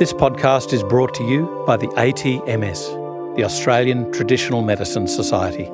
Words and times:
This 0.00 0.14
podcast 0.14 0.72
is 0.72 0.82
brought 0.82 1.12
to 1.16 1.24
you 1.24 1.62
by 1.66 1.76
the 1.76 1.88
ATMS, 1.88 3.36
the 3.36 3.44
Australian 3.44 4.10
Traditional 4.12 4.62
Medicine 4.62 5.06
Society. 5.06 5.70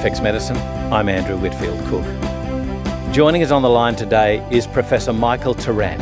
FX 0.00 0.22
Medicine. 0.22 0.56
I'm 0.90 1.10
Andrew 1.10 1.36
Whitfield 1.36 1.78
Cook. 1.88 2.04
Joining 3.12 3.42
us 3.42 3.50
on 3.50 3.60
the 3.60 3.68
line 3.68 3.96
today 3.96 4.42
is 4.50 4.66
Professor 4.66 5.12
Michael 5.12 5.54
Tarrant. 5.54 6.00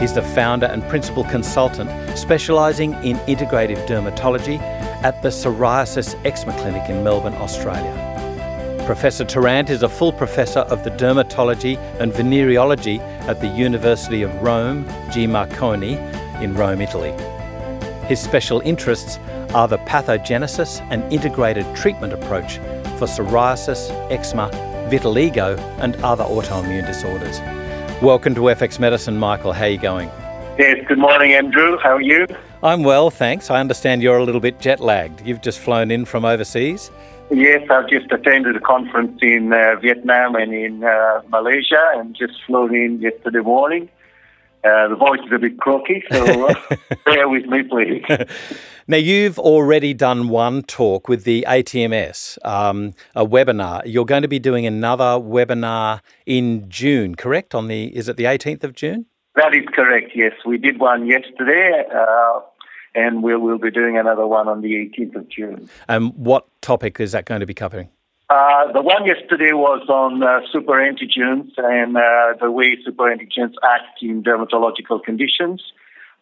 He's 0.00 0.14
the 0.14 0.22
founder 0.22 0.66
and 0.66 0.82
principal 0.88 1.22
consultant 1.22 2.18
specialising 2.18 2.94
in 3.04 3.16
integrative 3.18 3.86
dermatology 3.86 4.58
at 5.04 5.22
the 5.22 5.28
Psoriasis 5.28 6.20
Eczema 6.26 6.58
Clinic 6.58 6.90
in 6.90 7.04
Melbourne, 7.04 7.34
Australia. 7.34 8.82
Professor 8.84 9.24
Tarrant 9.24 9.70
is 9.70 9.84
a 9.84 9.88
full 9.88 10.12
professor 10.12 10.60
of 10.60 10.82
the 10.82 10.90
dermatology 10.90 11.78
and 12.00 12.10
venereology 12.10 12.98
at 13.28 13.40
the 13.40 13.46
University 13.46 14.22
of 14.22 14.42
Rome 14.42 14.88
G. 15.12 15.28
Marconi 15.28 15.94
in 16.42 16.52
Rome, 16.54 16.80
Italy. 16.80 17.12
His 18.08 18.18
special 18.18 18.60
interests 18.62 19.20
are 19.54 19.68
the 19.68 19.78
pathogenesis 19.78 20.80
and 20.90 21.12
integrated 21.12 21.64
treatment 21.76 22.12
approach 22.12 22.58
for 22.94 23.06
psoriasis, 23.06 23.90
eczema, 24.10 24.50
vitiligo, 24.90 25.58
and 25.78 25.96
other 25.96 26.24
autoimmune 26.24 26.86
disorders. 26.86 27.40
Welcome 28.02 28.34
to 28.34 28.42
FX 28.42 28.78
Medicine, 28.78 29.16
Michael. 29.16 29.52
How 29.52 29.64
are 29.64 29.68
you 29.68 29.78
going? 29.78 30.08
Yes, 30.58 30.84
good 30.86 30.98
morning, 30.98 31.32
Andrew. 31.32 31.78
How 31.78 31.96
are 31.96 32.00
you? 32.00 32.26
I'm 32.62 32.82
well, 32.82 33.10
thanks. 33.10 33.50
I 33.50 33.60
understand 33.60 34.02
you're 34.02 34.18
a 34.18 34.24
little 34.24 34.40
bit 34.40 34.60
jet 34.60 34.80
lagged. 34.80 35.26
You've 35.26 35.42
just 35.42 35.58
flown 35.58 35.90
in 35.90 36.04
from 36.04 36.24
overseas. 36.24 36.90
Yes, 37.30 37.68
I've 37.70 37.88
just 37.88 38.12
attended 38.12 38.54
a 38.54 38.60
conference 38.60 39.18
in 39.22 39.52
uh, 39.52 39.76
Vietnam 39.80 40.36
and 40.36 40.54
in 40.54 40.84
uh, 40.84 41.22
Malaysia 41.28 41.82
and 41.94 42.14
just 42.14 42.34
flown 42.46 42.74
in 42.74 43.00
yesterday 43.00 43.40
morning. 43.40 43.88
Uh, 44.62 44.88
the 44.88 44.96
voice 44.96 45.20
is 45.26 45.32
a 45.32 45.38
bit 45.38 45.58
croaky, 45.58 46.02
so 46.10 46.48
uh, 46.48 46.54
bear 47.04 47.28
with 47.28 47.46
me, 47.46 47.62
please. 47.62 48.04
Now, 48.86 48.98
you've 48.98 49.38
already 49.38 49.94
done 49.94 50.28
one 50.28 50.62
talk 50.62 51.08
with 51.08 51.24
the 51.24 51.46
ATMS, 51.48 52.36
um, 52.44 52.92
a 53.14 53.24
webinar. 53.24 53.80
You're 53.86 54.04
going 54.04 54.20
to 54.20 54.28
be 54.28 54.38
doing 54.38 54.66
another 54.66 55.18
webinar 55.18 56.00
in 56.26 56.68
June, 56.68 57.14
correct? 57.14 57.54
On 57.54 57.68
the 57.68 57.84
is 57.96 58.10
it 58.10 58.18
the 58.18 58.24
18th 58.24 58.62
of 58.62 58.74
June? 58.74 59.06
That 59.36 59.54
is 59.54 59.64
correct. 59.74 60.10
Yes, 60.14 60.32
we 60.44 60.58
did 60.58 60.78
one 60.78 61.06
yesterday, 61.06 61.82
uh, 61.94 62.40
and 62.94 63.22
we'll 63.22 63.38
we'll 63.40 63.58
be 63.58 63.70
doing 63.70 63.96
another 63.96 64.26
one 64.26 64.48
on 64.48 64.60
the 64.60 64.74
18th 64.74 65.16
of 65.16 65.28
June. 65.30 65.70
And 65.88 66.14
what 66.14 66.46
topic 66.60 67.00
is 67.00 67.12
that 67.12 67.24
going 67.24 67.40
to 67.40 67.46
be 67.46 67.54
covering? 67.54 67.88
Uh, 68.28 68.70
the 68.72 68.82
one 68.82 69.06
yesterday 69.06 69.52
was 69.52 69.88
on 69.88 70.22
uh, 70.22 70.40
super 70.52 70.74
antigens 70.74 71.52
and 71.56 71.96
uh, 71.96 72.34
the 72.38 72.50
way 72.50 72.76
super 72.84 73.04
antigens 73.04 73.54
act 73.62 74.02
in 74.02 74.22
dermatological 74.22 75.02
conditions, 75.02 75.62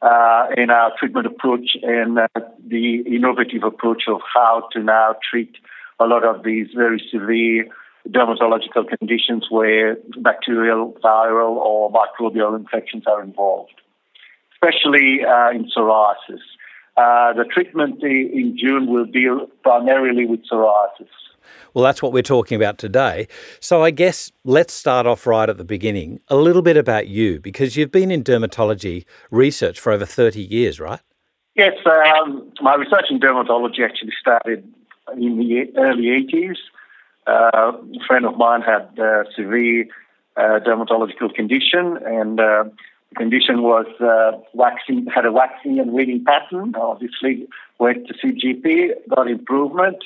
uh, 0.02 0.46
and 0.56 0.70
our 0.70 0.92
treatment 0.98 1.26
approach 1.26 1.76
and 1.82 2.18
uh, 2.18 2.26
the 2.66 3.02
innovative 3.06 3.62
approach 3.62 4.04
of 4.08 4.20
how 4.34 4.68
to 4.72 4.82
now 4.82 5.14
treat 5.30 5.54
a 6.00 6.04
lot 6.04 6.24
of 6.24 6.42
these 6.42 6.66
very 6.74 7.00
severe 7.10 7.66
dermatological 8.08 8.88
conditions 8.98 9.46
where 9.48 9.96
bacterial, 10.18 10.92
viral, 11.04 11.56
or 11.56 11.92
microbial 11.92 12.58
infections 12.58 13.04
are 13.06 13.22
involved, 13.22 13.80
especially 14.54 15.20
uh, 15.24 15.50
in 15.50 15.70
psoriasis. 15.70 16.42
the 16.96 17.44
treatment 17.52 18.02
in 18.02 18.56
June 18.58 18.92
will 18.92 19.04
deal 19.04 19.46
primarily 19.62 20.26
with 20.26 20.40
psoriasis. 20.50 21.14
Well, 21.74 21.84
that's 21.84 22.02
what 22.02 22.12
we're 22.12 22.22
talking 22.22 22.56
about 22.56 22.78
today. 22.78 23.28
So, 23.60 23.82
I 23.82 23.90
guess 23.90 24.30
let's 24.44 24.72
start 24.72 25.06
off 25.06 25.26
right 25.26 25.48
at 25.48 25.58
the 25.58 25.64
beginning. 25.64 26.20
A 26.28 26.36
little 26.36 26.62
bit 26.62 26.76
about 26.76 27.08
you, 27.08 27.40
because 27.40 27.76
you've 27.76 27.92
been 27.92 28.10
in 28.10 28.24
dermatology 28.24 29.04
research 29.30 29.80
for 29.80 29.92
over 29.92 30.06
30 30.06 30.40
years, 30.40 30.80
right? 30.80 31.00
Yes, 31.54 31.74
um, 31.84 32.50
my 32.60 32.74
research 32.76 33.06
in 33.10 33.20
dermatology 33.20 33.80
actually 33.84 34.12
started 34.18 34.66
in 35.16 35.38
the 35.38 35.70
early 35.76 36.04
80s. 36.04 36.56
Uh, 37.26 37.72
a 37.76 38.06
friend 38.06 38.24
of 38.24 38.36
mine 38.36 38.62
had 38.62 38.98
a 38.98 39.24
severe 39.36 39.86
uh, 40.36 40.60
dermatological 40.66 41.34
condition, 41.34 41.98
and 42.04 42.40
uh, 42.40 42.64
the 43.10 43.14
condition 43.16 43.62
was 43.62 43.86
uh, 44.00 44.38
waxing, 44.54 45.06
had 45.14 45.26
a 45.26 45.32
waxing 45.32 45.78
and 45.78 45.92
waning 45.92 46.24
pattern. 46.24 46.74
Obviously, 46.74 47.46
went 47.78 48.08
to 48.08 48.14
see 48.20 48.32
GP, 48.32 48.92
got 49.14 49.28
improvement 49.28 50.02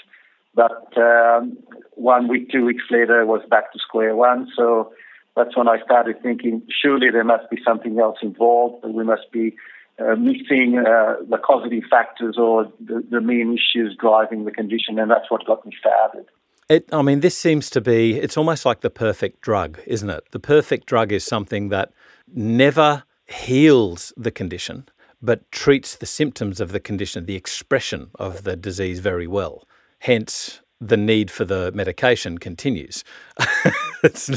but 0.57 0.89
um, 0.97 1.57
one 1.93 2.27
week, 2.27 2.51
two 2.51 2.65
weeks 2.65 2.85
later, 2.91 3.25
was 3.27 3.43
back 3.49 3.73
to 3.73 3.79
square 3.79 4.17
one. 4.17 4.49
So 4.57 4.93
that's 5.37 5.57
when 5.57 5.69
I 5.69 5.77
started 5.85 6.23
thinking, 6.23 6.63
surely 6.83 7.11
there 7.11 7.25
must 7.25 7.49
be 7.51 7.59
something 7.65 8.01
else 8.01 8.17
involved. 8.23 8.85
We 8.85 9.05
must 9.05 9.31
be 9.31 9.55
uh, 9.99 10.17
missing 10.17 10.79
uh, 10.79 11.17
the 11.29 11.39
causative 11.39 11.85
factors 11.91 12.37
or 12.39 12.73
the, 12.81 13.05
the 13.11 13.21
main 13.21 13.57
issues 13.59 13.97
driving 14.01 14.47
the 14.47 14.51
condition, 14.51 14.99
and 14.99 15.11
that's 15.11 15.31
what 15.31 15.47
got 15.47 15.65
me 15.65 15.73
started. 15.79 16.27
It, 16.69 16.89
I 16.93 17.03
mean, 17.03 17.21
this 17.21 17.37
seems 17.37 17.71
to 17.71 17.81
be, 17.81 18.19
it's 18.19 18.37
almost 18.37 18.65
like 18.65 18.81
the 18.81 18.91
perfect 18.91 19.41
drug, 19.41 19.79
isn't 19.87 20.11
it? 20.11 20.25
The 20.33 20.41
perfect 20.41 20.87
drug 20.87 21.13
is 21.13 21.23
something 21.23 21.69
that 21.69 21.93
never 22.35 23.05
heals 23.27 24.13
the 24.17 24.31
condition, 24.31 24.89
but 25.23 25.51
treats 25.53 25.95
the 25.95 26.07
symptoms 26.07 26.61
of 26.61 26.73
the 26.73 26.81
condition, 26.81 27.27
the 27.27 27.37
expression 27.37 28.11
of 28.17 28.43
the 28.43 28.57
disease 28.57 29.01
very 29.01 29.27
well. 29.27 29.67
Hence, 30.01 30.61
the 30.81 30.97
need 30.97 31.31
for 31.31 31.45
the 31.45 31.73
medication 31.73 32.39
continues. 32.39 33.05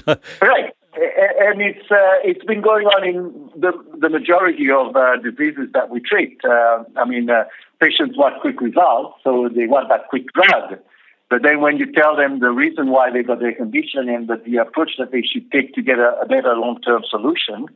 not... 0.08 0.22
Right. 0.42 0.74
And 1.42 1.62
it's 1.62 1.90
uh, 1.92 2.20
it's 2.24 2.44
been 2.46 2.62
going 2.62 2.86
on 2.88 3.08
in 3.08 3.50
the 3.60 3.72
the 4.00 4.10
majority 4.10 4.70
of 4.70 4.96
uh, 4.96 5.18
diseases 5.18 5.70
that 5.74 5.90
we 5.90 6.02
treat. 6.02 6.40
Uh, 6.44 6.84
I 6.98 7.06
mean, 7.06 7.30
uh, 7.30 7.46
patients 7.80 8.18
want 8.18 8.42
quick 8.42 8.60
results, 8.60 9.16
so 9.24 9.50
they 9.54 9.68
want 9.68 9.90
that 9.90 10.10
quick 10.10 10.26
drug. 10.34 10.80
But 11.30 11.44
then 11.44 11.62
when 11.62 11.78
you 11.78 11.92
tell 11.92 12.16
them 12.18 12.40
the 12.40 12.50
reason 12.50 12.90
why 12.90 13.12
they 13.12 13.22
got 13.22 13.40
their 13.40 13.54
condition 13.54 14.10
and 14.10 14.28
that 14.28 14.46
the 14.46 14.58
approach 14.58 14.94
that 14.98 15.12
they 15.12 15.22
should 15.22 15.50
take 15.52 15.74
to 15.76 15.82
get 15.82 16.00
a, 16.00 16.20
a 16.22 16.26
better 16.26 16.56
long 16.56 16.82
term 16.82 17.04
solution, 17.08 17.68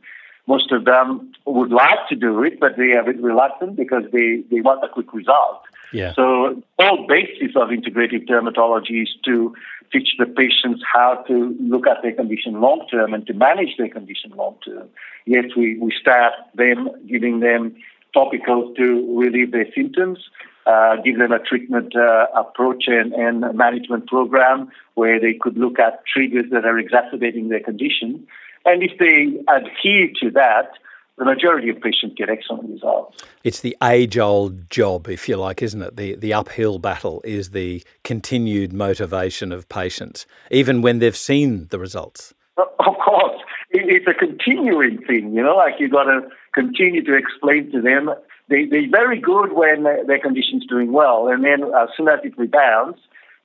most 0.46 0.72
of 0.72 0.84
them 0.84 1.32
would 1.46 1.70
like 1.70 2.08
to 2.08 2.16
do 2.16 2.42
it, 2.42 2.58
but 2.60 2.76
they 2.76 2.92
are 2.92 3.00
a 3.00 3.04
bit 3.04 3.22
reluctant 3.22 3.76
because 3.76 4.02
they, 4.12 4.42
they 4.50 4.60
want 4.60 4.84
a 4.84 4.88
quick 4.88 5.12
result. 5.14 5.62
Yeah. 5.92 6.12
So, 6.14 6.62
whole 6.78 7.06
basis 7.06 7.54
of 7.56 7.68
integrative 7.68 8.26
dermatology 8.28 9.02
is 9.02 9.10
to 9.24 9.54
teach 9.92 10.08
the 10.18 10.26
patients 10.26 10.82
how 10.92 11.24
to 11.28 11.56
look 11.60 11.86
at 11.86 12.02
their 12.02 12.12
condition 12.12 12.60
long 12.60 12.86
term 12.90 13.14
and 13.14 13.26
to 13.26 13.32
manage 13.32 13.76
their 13.78 13.88
condition 13.88 14.32
long 14.36 14.56
term. 14.64 14.88
Yes, 15.24 15.44
we, 15.56 15.78
we 15.78 15.92
start 16.00 16.32
them 16.54 16.88
giving 17.08 17.40
them 17.40 17.76
topicals 18.14 18.76
to 18.76 19.18
relieve 19.18 19.52
their 19.52 19.66
symptoms, 19.74 20.18
uh, 20.66 20.96
give 21.04 21.18
them 21.18 21.32
a 21.32 21.38
treatment 21.38 21.94
uh, 21.96 22.26
approach 22.34 22.84
and, 22.86 23.12
and 23.12 23.56
management 23.56 24.06
program 24.06 24.70
where 24.94 25.20
they 25.20 25.34
could 25.34 25.56
look 25.56 25.78
at 25.78 26.02
triggers 26.12 26.46
that 26.50 26.64
are 26.64 26.78
exacerbating 26.78 27.48
their 27.48 27.60
condition. 27.60 28.26
And 28.64 28.82
if 28.82 28.98
they 28.98 29.38
adhere 29.52 30.08
to 30.22 30.30
that, 30.32 30.70
the 31.16 31.24
majority 31.24 31.68
of 31.68 31.80
patients 31.80 32.14
get 32.16 32.28
excellent 32.28 32.68
results. 32.70 33.22
It's 33.44 33.60
the 33.60 33.76
age 33.82 34.18
old 34.18 34.68
job, 34.70 35.08
if 35.08 35.28
you 35.28 35.36
like, 35.36 35.62
isn't 35.62 35.80
it? 35.80 35.96
The, 35.96 36.16
the 36.16 36.34
uphill 36.34 36.78
battle 36.78 37.20
is 37.24 37.50
the 37.50 37.84
continued 38.02 38.72
motivation 38.72 39.52
of 39.52 39.68
patients, 39.68 40.26
even 40.50 40.82
when 40.82 40.98
they've 40.98 41.16
seen 41.16 41.68
the 41.70 41.78
results. 41.78 42.34
Of 42.56 42.96
course. 43.04 43.40
It's 43.70 44.06
a 44.06 44.14
continuing 44.14 44.98
thing, 45.04 45.34
you 45.34 45.42
know, 45.42 45.56
like 45.56 45.74
you've 45.78 45.90
got 45.90 46.04
to 46.04 46.28
continue 46.52 47.02
to 47.04 47.16
explain 47.16 47.72
to 47.72 47.80
them. 47.80 48.10
They, 48.48 48.66
they're 48.66 48.90
very 48.90 49.20
good 49.20 49.52
when 49.52 49.82
their 49.82 50.20
condition's 50.20 50.66
doing 50.66 50.92
well, 50.92 51.28
and 51.28 51.42
then 51.42 51.64
as 51.74 51.88
soon 51.96 52.08
as 52.08 52.20
it 52.22 52.38
rebounds, 52.38 52.98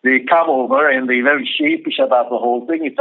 they 0.04 0.20
come 0.20 0.50
over 0.50 0.88
and 0.88 1.10
they're 1.10 1.24
very 1.24 1.50
sheepish 1.58 2.00
about 2.00 2.30
the 2.30 2.38
whole 2.38 2.66
thing. 2.68 2.86
It's, 2.86 2.98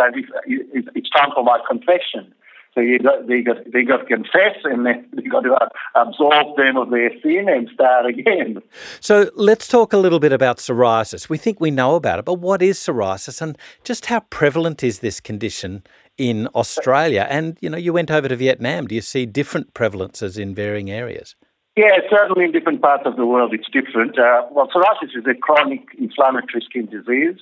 it's 0.94 1.10
time 1.10 1.30
for 1.34 1.44
my 1.44 1.58
confession. 1.68 2.32
You 2.80 2.98
got, 2.98 3.26
they 3.26 3.42
got 3.42 3.56
they 3.72 3.82
got 3.82 3.98
to 3.98 4.04
confess 4.04 4.56
and 4.64 4.86
then 4.86 5.06
they 5.14 5.22
got 5.22 5.40
to 5.40 5.56
absolve 5.94 6.56
them 6.56 6.76
of 6.76 6.90
their 6.90 7.10
sin 7.22 7.46
and 7.48 7.68
start 7.72 8.06
again. 8.06 8.60
So 9.00 9.30
let's 9.34 9.68
talk 9.68 9.92
a 9.92 9.96
little 9.96 10.20
bit 10.20 10.32
about 10.32 10.58
psoriasis. 10.58 11.28
We 11.28 11.38
think 11.38 11.60
we 11.60 11.70
know 11.70 11.94
about 11.94 12.18
it, 12.18 12.24
but 12.24 12.34
what 12.34 12.62
is 12.62 12.78
psoriasis 12.78 13.40
and 13.40 13.56
just 13.84 14.06
how 14.06 14.20
prevalent 14.20 14.82
is 14.82 15.00
this 15.00 15.20
condition 15.20 15.82
in 16.16 16.48
Australia? 16.54 17.26
And 17.28 17.56
you 17.60 17.70
know, 17.70 17.78
you 17.78 17.92
went 17.92 18.10
over 18.10 18.28
to 18.28 18.36
Vietnam. 18.36 18.86
Do 18.86 18.94
you 18.94 19.02
see 19.02 19.26
different 19.26 19.74
prevalences 19.74 20.38
in 20.38 20.54
varying 20.54 20.90
areas? 20.90 21.36
Yeah, 21.76 21.96
certainly 22.10 22.44
in 22.44 22.50
different 22.50 22.82
parts 22.82 23.04
of 23.06 23.14
the 23.14 23.24
world 23.24 23.54
it's 23.54 23.68
different. 23.70 24.18
Uh, 24.18 24.42
well, 24.50 24.68
psoriasis 24.68 25.16
is 25.16 25.24
a 25.30 25.34
chronic 25.34 25.82
inflammatory 25.96 26.62
skin 26.68 26.86
disease. 26.86 27.38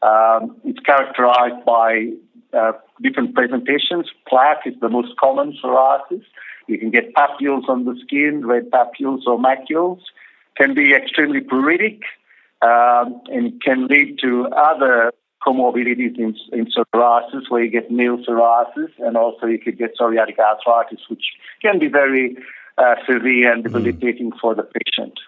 Um, 0.00 0.56
it's 0.64 0.78
characterized 0.80 1.64
by 1.64 2.10
uh, 2.54 2.72
different 3.02 3.34
presentations. 3.34 4.10
Plaque 4.28 4.66
is 4.66 4.74
the 4.80 4.88
most 4.88 5.16
common 5.18 5.56
psoriasis. 5.62 6.22
You 6.66 6.78
can 6.78 6.90
get 6.90 7.14
papules 7.14 7.68
on 7.68 7.84
the 7.84 7.96
skin, 8.02 8.46
red 8.46 8.70
papules 8.70 9.26
or 9.26 9.38
macules. 9.38 10.00
Can 10.56 10.74
be 10.74 10.94
extremely 10.94 11.40
pruritic 11.40 12.00
um, 12.62 13.20
and 13.26 13.60
can 13.60 13.86
lead 13.88 14.18
to 14.22 14.46
other 14.46 15.12
comorbidities 15.46 16.18
in, 16.18 16.34
in 16.52 16.66
psoriasis, 16.66 17.50
where 17.50 17.62
you 17.62 17.70
get 17.70 17.90
nail 17.90 18.18
psoriasis, 18.18 18.90
and 18.98 19.16
also 19.16 19.46
you 19.46 19.58
could 19.58 19.76
get 19.76 19.96
psoriatic 19.98 20.38
arthritis, 20.38 21.00
which 21.10 21.24
can 21.60 21.78
be 21.78 21.88
very 21.88 22.36
uh, 22.78 22.94
severe 23.06 23.52
and 23.52 23.62
debilitating 23.64 24.30
mm. 24.30 24.40
for 24.40 24.54
the 24.54 24.62
patient. 24.62 25.18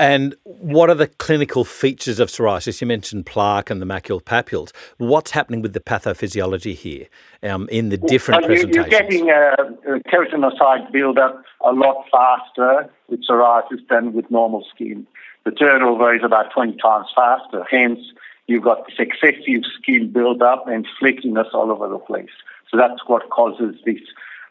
And 0.00 0.34
what 0.44 0.88
are 0.88 0.94
the 0.94 1.08
clinical 1.08 1.62
features 1.62 2.20
of 2.20 2.30
psoriasis? 2.30 2.80
You 2.80 2.86
mentioned 2.86 3.26
plaque 3.26 3.68
and 3.68 3.82
the 3.82 3.86
macular 3.86 4.22
papules. 4.22 4.72
What's 4.96 5.32
happening 5.32 5.60
with 5.60 5.74
the 5.74 5.80
pathophysiology 5.80 6.74
here 6.74 7.06
um, 7.42 7.68
in 7.70 7.90
the 7.90 7.98
different 7.98 8.40
well, 8.40 8.48
presentations? 8.48 8.90
You're 8.90 9.00
getting 9.02 9.28
a, 9.28 9.96
a 9.96 10.00
keratinocyte 10.00 10.90
buildup 10.90 11.44
a 11.60 11.72
lot 11.72 12.06
faster 12.10 12.88
with 13.08 13.20
psoriasis 13.28 13.86
than 13.90 14.14
with 14.14 14.30
normal 14.30 14.64
skin. 14.74 15.06
The 15.44 15.50
turnover 15.50 16.14
is 16.14 16.22
about 16.24 16.50
20 16.54 16.78
times 16.78 17.08
faster. 17.14 17.62
Hence, 17.70 18.00
you've 18.46 18.64
got 18.64 18.86
this 18.86 18.96
excessive 18.98 19.64
skin 19.78 20.10
buildup 20.10 20.66
and 20.66 20.86
flakiness 20.98 21.52
all 21.52 21.70
over 21.70 21.90
the 21.90 21.98
place. 21.98 22.30
So 22.70 22.78
that's 22.78 23.06
what 23.06 23.28
causes 23.28 23.76
this 23.84 24.00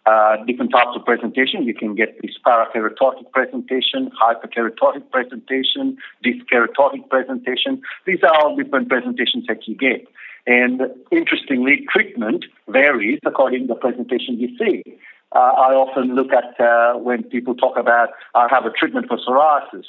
uh, 0.05 0.37
different 0.45 0.71
types 0.71 0.91
of 0.95 1.05
presentation. 1.05 1.63
You 1.63 1.73
can 1.73 1.95
get 1.95 2.21
this 2.21 2.35
parakeratotic 2.45 3.31
presentation, 3.31 4.11
hyperkeratotic 4.21 5.09
presentation, 5.11 5.97
dyskeratotic 6.25 7.09
presentation. 7.09 7.81
These 8.05 8.23
are 8.23 8.33
all 8.41 8.55
different 8.55 8.89
presentations 8.89 9.45
that 9.47 9.67
you 9.67 9.75
get. 9.75 10.07
And 10.47 10.81
interestingly, 11.11 11.85
treatment 11.91 12.45
varies 12.67 13.19
according 13.25 13.67
to 13.67 13.73
the 13.73 13.79
presentation 13.79 14.39
you 14.39 14.57
see. 14.57 14.83
Uh, 15.31 15.39
I 15.39 15.73
often 15.75 16.15
look 16.15 16.31
at 16.33 16.59
uh, 16.59 16.97
when 16.97 17.23
people 17.23 17.53
talk 17.53 17.77
about, 17.77 18.09
I 18.33 18.47
have 18.49 18.65
a 18.65 18.71
treatment 18.71 19.07
for 19.07 19.17
psoriasis. 19.17 19.85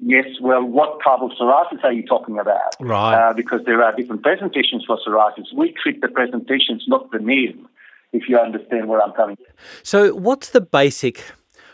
Yes, 0.00 0.26
well, 0.40 0.64
what 0.64 0.98
type 1.04 1.20
of 1.20 1.30
psoriasis 1.38 1.84
are 1.84 1.92
you 1.92 2.04
talking 2.06 2.38
about? 2.38 2.74
Right. 2.80 3.14
Uh, 3.14 3.34
because 3.34 3.60
there 3.66 3.84
are 3.84 3.94
different 3.94 4.22
presentations 4.22 4.84
for 4.86 4.98
psoriasis. 5.06 5.54
We 5.54 5.72
treat 5.80 6.00
the 6.00 6.08
presentations, 6.08 6.84
not 6.88 7.10
the 7.12 7.18
name 7.18 7.68
if 8.12 8.28
you 8.28 8.38
understand 8.38 8.88
where 8.88 9.02
I'm 9.02 9.12
coming 9.12 9.36
from. 9.36 9.46
So, 9.82 10.14
what's 10.14 10.50
the 10.50 10.60
basic 10.60 11.24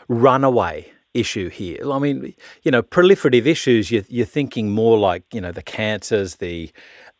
runaway 0.07 0.91
issue 1.13 1.49
here? 1.49 1.91
I 1.91 1.99
mean, 1.99 2.33
you 2.63 2.71
know, 2.71 2.83
proliferative 2.83 3.45
issues, 3.45 3.91
you're, 3.91 4.03
you're 4.07 4.25
thinking 4.25 4.69
more 4.71 4.97
like, 4.97 5.23
you 5.33 5.41
know, 5.41 5.51
the 5.51 5.63
cancers, 5.63 6.35
the 6.35 6.71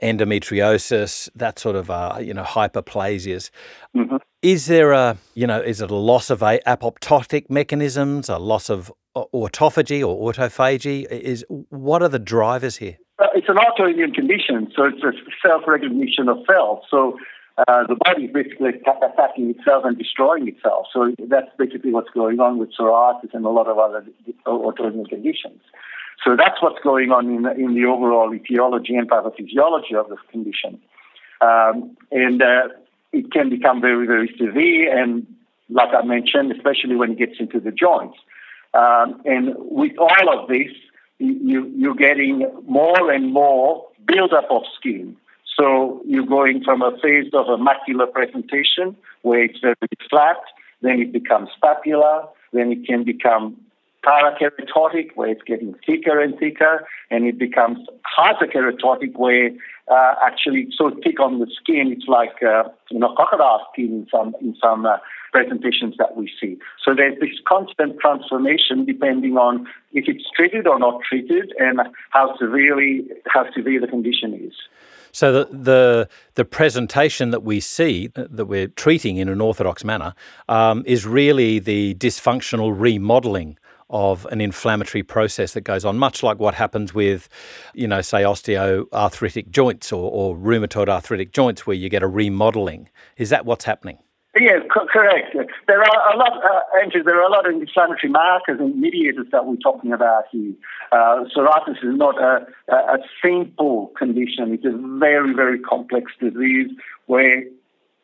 endometriosis, 0.01 1.29
that 1.35 1.59
sort 1.59 1.75
of, 1.75 1.89
uh, 1.89 2.17
you 2.21 2.33
know, 2.33 2.43
hyperplasias. 2.43 3.49
Mm-hmm. 3.95 4.17
Is 4.41 4.67
there 4.67 4.91
a, 4.91 5.17
you 5.33 5.47
know, 5.47 5.59
is 5.59 5.81
it 5.81 5.89
a 5.89 5.95
loss 5.95 6.29
of 6.29 6.41
a- 6.41 6.61
apoptotic 6.67 7.49
mechanisms, 7.49 8.29
a 8.29 8.37
loss 8.37 8.69
of 8.69 8.91
autophagy 9.15 10.07
or 10.07 10.31
autophagy? 10.31 11.05
Is 11.09 11.43
What 11.49 12.03
are 12.03 12.09
the 12.09 12.19
drivers 12.19 12.77
here? 12.77 12.97
Uh, 13.19 13.25
it's 13.33 13.49
an 13.49 13.55
autoimmune 13.55 14.13
condition, 14.13 14.71
so 14.75 14.83
it's 14.85 15.03
a 15.03 15.11
self-recognition 15.41 16.29
of 16.29 16.37
self. 16.45 16.81
So 16.91 17.17
uh, 17.57 17.87
the 17.87 17.95
body 17.95 18.25
is 18.25 18.31
basically 18.31 18.69
attacking 18.69 19.49
itself 19.49 19.83
and 19.85 19.97
destroying 19.97 20.47
itself. 20.47 20.87
So 20.93 21.13
that's 21.27 21.47
basically 21.57 21.91
what's 21.91 22.09
going 22.11 22.39
on 22.39 22.59
with 22.59 22.69
psoriasis 22.77 23.33
and 23.33 23.45
a 23.45 23.49
lot 23.49 23.67
of 23.67 23.79
other 23.79 24.05
autoimmune 24.45 25.09
conditions. 25.09 25.61
So 26.23 26.35
that's 26.35 26.61
what's 26.61 26.79
going 26.83 27.11
on 27.11 27.29
in 27.33 27.41
the, 27.43 27.51
in 27.51 27.73
the 27.73 27.85
overall 27.85 28.33
etiology 28.33 28.95
and 28.95 29.09
pathophysiology 29.09 29.95
of 29.95 30.09
this 30.09 30.19
condition. 30.31 30.79
Um, 31.41 31.97
and 32.11 32.41
uh, 32.41 32.69
it 33.11 33.31
can 33.31 33.49
become 33.49 33.81
very, 33.81 34.05
very 34.05 34.33
severe, 34.37 34.97
and 34.97 35.25
like 35.69 35.89
I 35.93 36.03
mentioned, 36.05 36.51
especially 36.51 36.95
when 36.95 37.11
it 37.11 37.17
gets 37.17 37.39
into 37.39 37.59
the 37.59 37.71
joints. 37.71 38.17
Um, 38.73 39.21
and 39.25 39.55
with 39.57 39.97
all 39.97 40.39
of 40.39 40.47
this, 40.47 40.71
you, 41.19 41.71
you're 41.75 41.95
getting 41.95 42.49
more 42.67 43.11
and 43.11 43.31
more 43.31 43.87
buildup 44.05 44.45
of 44.49 44.63
skin. 44.79 45.17
So 45.59 46.01
you're 46.05 46.25
going 46.25 46.63
from 46.63 46.81
a 46.81 46.91
phase 47.01 47.31
of 47.33 47.47
a 47.47 47.57
macular 47.57 48.11
presentation 48.11 48.95
where 49.23 49.43
it's 49.43 49.59
very 49.59 49.75
flat, 50.09 50.37
then 50.81 50.99
it 50.99 51.11
becomes 51.11 51.49
papular, 51.61 52.25
then 52.53 52.71
it 52.71 52.85
can 52.85 53.03
become 53.03 53.57
parakeratotic 54.05 55.09
where 55.15 55.29
it's 55.29 55.41
getting 55.41 55.75
thicker 55.85 56.21
and 56.21 56.37
thicker, 56.37 56.87
and 57.09 57.25
it 57.25 57.39
becomes 57.39 57.79
hyperkeratotic 58.17 59.17
where 59.17 59.49
uh, 59.89 60.15
actually 60.25 60.61
it's 60.61 60.77
so 60.77 60.91
thick 61.03 61.19
on 61.19 61.39
the 61.39 61.47
skin 61.61 61.93
it's 61.95 62.07
like 62.07 62.43
uh, 62.43 62.63
you 62.91 62.99
know 62.99 63.13
crocodile 63.15 63.65
skin 63.71 63.85
in 63.85 64.07
some 64.11 64.35
in 64.41 64.55
some 64.61 64.85
uh, 64.85 64.97
presentations 65.31 65.95
that 65.97 66.15
we 66.15 66.31
see. 66.39 66.57
So 66.83 66.93
there's 66.95 67.19
this 67.19 67.29
constant 67.47 67.99
transformation 67.99 68.85
depending 68.85 69.37
on 69.37 69.67
if 69.91 70.05
it's 70.07 70.25
treated 70.35 70.67
or 70.67 70.77
not 70.79 71.01
treated 71.01 71.53
and 71.59 71.79
how 72.11 72.37
severely 72.37 73.07
how 73.27 73.51
severe 73.53 73.81
the 73.81 73.87
condition 73.87 74.33
is. 74.33 74.53
So 75.17 75.31
the, 75.31 75.45
the, 75.45 76.09
the 76.35 76.45
presentation 76.45 77.31
that 77.31 77.41
we 77.41 77.59
see 77.59 78.11
uh, 78.15 78.25
that 78.29 78.45
we're 78.45 78.67
treating 78.67 79.17
in 79.17 79.29
an 79.29 79.41
orthodox 79.41 79.83
manner 79.83 80.13
um, 80.47 80.83
is 80.85 81.07
really 81.07 81.57
the 81.57 81.95
dysfunctional 81.95 82.71
remodeling 82.79 83.57
of 83.89 84.27
an 84.27 84.41
inflammatory 84.41 85.01
process 85.01 85.53
that 85.53 85.61
goes 85.61 85.85
on, 85.85 85.97
much 85.97 86.21
like 86.21 86.37
what 86.37 86.53
happens 86.53 86.93
with, 86.93 87.29
you 87.73 87.87
know, 87.87 87.99
say 88.01 88.21
osteoarthritic 88.21 89.49
joints 89.49 89.91
or, 89.91 90.11
or 90.11 90.37
rheumatoid 90.37 90.87
arthritic 90.87 91.33
joints, 91.33 91.65
where 91.65 91.75
you 91.75 91.89
get 91.89 92.03
a 92.03 92.07
remodeling. 92.07 92.87
Is 93.17 93.31
that 93.31 93.43
what's 93.43 93.65
happening? 93.65 93.97
Yes, 94.39 94.61
co- 94.73 94.85
correct. 94.91 95.35
There 95.67 95.79
are 95.81 96.13
a 96.13 96.17
lot, 96.17 96.43
uh, 96.43 96.81
Andrew, 96.81 97.01
there 97.01 97.17
are 97.19 97.27
a 97.27 97.31
lot 97.31 97.47
of 97.47 97.55
inflammatory 97.55 98.11
markers 98.11 98.59
and 98.59 98.79
mediators 98.79 99.27
that 99.31 99.45
we're 99.45 99.55
talking 99.55 99.93
about 99.93 100.25
here. 100.31 100.53
Uh, 100.91 101.23
psoriasis 101.35 101.77
is 101.83 101.97
not 101.97 102.21
a, 102.21 102.45
a 102.71 102.97
simple 103.23 103.91
condition. 103.97 104.53
It's 104.53 104.65
a 104.65 104.99
very, 104.99 105.33
very 105.33 105.59
complex 105.59 106.11
disease 106.19 106.69
where 107.05 107.43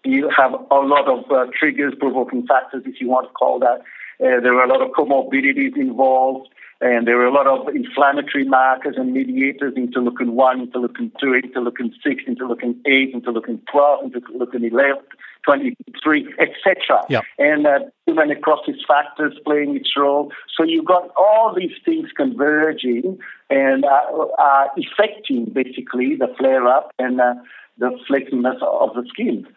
you 0.06 0.30
have 0.36 0.54
a 0.54 0.76
lot 0.76 1.08
of 1.08 1.30
uh, 1.32 1.52
triggers, 1.58 1.94
provoking 2.00 2.48
factors, 2.48 2.84
if 2.86 3.00
you 3.00 3.10
want 3.10 3.28
to 3.28 3.34
call 3.34 3.60
that. 3.60 3.82
Uh, 4.20 4.40
there 4.42 4.54
are 4.56 4.64
a 4.64 4.68
lot 4.68 4.82
of 4.82 4.92
comorbidities 4.92 5.76
involved, 5.76 6.50
and 6.82 7.08
there 7.08 7.20
are 7.22 7.26
a 7.26 7.32
lot 7.32 7.48
of 7.48 7.74
inflammatory 7.74 8.46
markers 8.46 8.96
and 8.98 9.14
mediators, 9.14 9.74
interleukin 9.76 10.32
1, 10.32 10.68
interleukin 10.68 11.12
2, 11.20 11.42
interleukin 11.44 11.92
6, 12.04 12.24
interleukin 12.28 12.76
8, 12.86 13.16
interleukin 13.16 13.60
12, 13.72 14.12
interleukin 14.12 14.72
11, 14.72 15.02
23, 15.46 16.34
etc. 16.40 17.04
Yep. 17.10 17.24
And 17.38 17.68
uh, 17.68 17.80
human 18.06 18.30
necrosis 18.30 18.78
factors 18.88 19.34
playing 19.46 19.76
its 19.76 19.92
role. 19.96 20.32
So 20.58 20.64
you've 20.64 20.86
got 20.86 21.10
all 21.16 21.54
these 21.56 21.74
things 21.86 22.10
converging 22.16 23.20
and 23.50 23.86
uh, 23.86 24.26
uh, 24.40 24.66
affecting 24.78 25.46
basically 25.46 26.16
the 26.16 26.34
flare 26.38 26.68
up 26.68 26.92
and 27.00 27.22
uh, 27.22 27.36
the 27.78 27.98
flakiness 28.10 28.62
of 28.62 28.94
the 28.94 29.06
skin. 29.10 29.48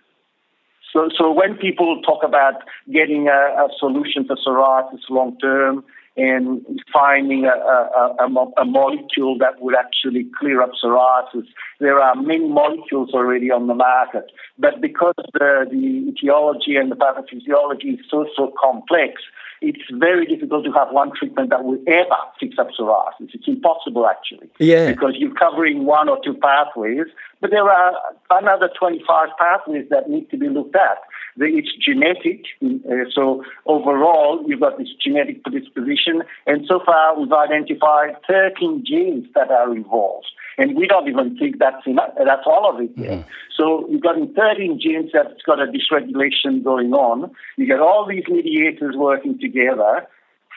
So, 0.93 1.09
so 1.17 1.31
when 1.31 1.57
people 1.57 2.01
talk 2.03 2.23
about 2.25 2.63
getting 2.93 3.29
a, 3.29 3.33
a 3.33 3.69
solution 3.79 4.27
for 4.27 4.37
psoriasis 4.37 5.11
long 5.11 5.37
term, 5.39 5.85
and 6.17 6.65
finding 6.93 7.45
a, 7.45 7.49
a, 7.49 8.17
a, 8.21 8.63
a, 8.63 8.65
molecule 8.65 9.37
that 9.39 9.61
would 9.61 9.75
actually 9.75 10.27
clear 10.39 10.63
up 10.63 10.71
psoriasis. 10.83 11.47
There 11.79 11.99
are 11.99 12.15
many 12.15 12.49
molecules 12.49 13.11
already 13.13 13.51
on 13.51 13.67
the 13.67 13.75
market, 13.75 14.31
but 14.59 14.81
because 14.81 15.15
the, 15.35 15.67
the 15.71 16.11
etiology 16.11 16.77
and 16.77 16.91
the 16.91 16.97
pathophysiology 16.97 18.01
is 18.01 18.07
so, 18.11 18.27
so 18.35 18.53
complex, 18.59 19.21
it's 19.61 19.83
very 19.93 20.27
difficult 20.27 20.65
to 20.65 20.73
have 20.73 20.89
one 20.91 21.13
treatment 21.15 21.51
that 21.51 21.65
will 21.65 21.79
ever 21.87 22.17
fix 22.41 22.57
up 22.59 22.69
psoriasis. 22.79 23.35
It's 23.35 23.49
impossible, 23.49 24.07
actually. 24.07 24.49
Yeah. 24.59 24.91
Because 24.91 25.15
you're 25.17 25.35
covering 25.35 25.85
one 25.85 26.09
or 26.09 26.19
two 26.25 26.35
pathways, 26.35 27.07
but 27.41 27.51
there 27.51 27.69
are 27.69 27.93
another 28.31 28.71
25 28.79 29.29
pathways 29.39 29.87
that 29.91 30.09
need 30.09 30.31
to 30.31 30.37
be 30.37 30.49
looked 30.49 30.77
at. 30.77 30.99
It's 31.39 31.69
genetic, 31.85 32.47
uh, 32.65 33.11
so 33.13 33.45
overall, 33.67 34.43
you've 34.47 34.61
got 34.61 34.79
this 34.79 34.89
genetic 35.05 35.43
predisposition, 35.43 36.23
and 36.47 36.65
so 36.67 36.81
far 36.85 37.19
we've 37.19 37.33
identified 37.33 38.17
13 38.27 38.85
genes 38.87 39.27
that 39.35 39.51
are 39.51 39.75
involved. 39.75 40.29
And 40.59 40.75
we 40.75 40.87
don't 40.87 41.07
even 41.09 41.37
think 41.37 41.59
that's 41.59 41.87
enough. 41.87 42.11
That's 42.17 42.47
all 42.47 42.73
of 42.73 42.81
it. 42.81 42.97
Mm-hmm. 42.97 43.29
So 43.55 43.87
you've 43.91 44.03
got 44.03 44.17
13 44.35 44.81
genes 44.81 45.11
that's 45.13 45.43
got 45.45 45.61
a 45.61 45.67
dysregulation 45.67 46.65
going 46.65 46.95
on. 46.95 47.31
You 47.57 47.67
get 47.67 47.81
all 47.81 48.07
these 48.09 48.25
mediators 48.29 48.95
working 48.97 49.39
together. 49.39 50.07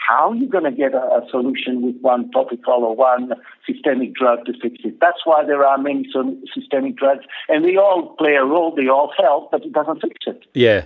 How 0.07 0.31
are 0.31 0.35
you 0.35 0.47
going 0.47 0.63
to 0.63 0.71
get 0.71 0.93
a, 0.93 0.97
a, 0.97 1.27
solution 1.29 1.81
with 1.81 1.95
one 2.01 2.31
topical 2.31 2.85
or 2.85 2.95
one 2.95 3.33
systemic 3.67 4.15
drug 4.15 4.45
to 4.45 4.53
fix 4.53 4.77
it? 4.83 4.99
That's 4.99 5.19
why 5.25 5.43
there 5.45 5.65
are 5.65 5.77
many 5.77 6.07
systemic 6.53 6.95
drugs, 6.95 7.25
and 7.47 7.63
they 7.63 7.75
all 7.75 8.15
play 8.17 8.33
a 8.35 8.45
role, 8.45 8.73
they 8.75 8.87
all 8.87 9.11
help, 9.17 9.51
but 9.51 9.63
it 9.63 9.73
doesn't 9.73 10.01
fix 10.01 10.15
it. 10.25 10.45
Yeah. 10.53 10.85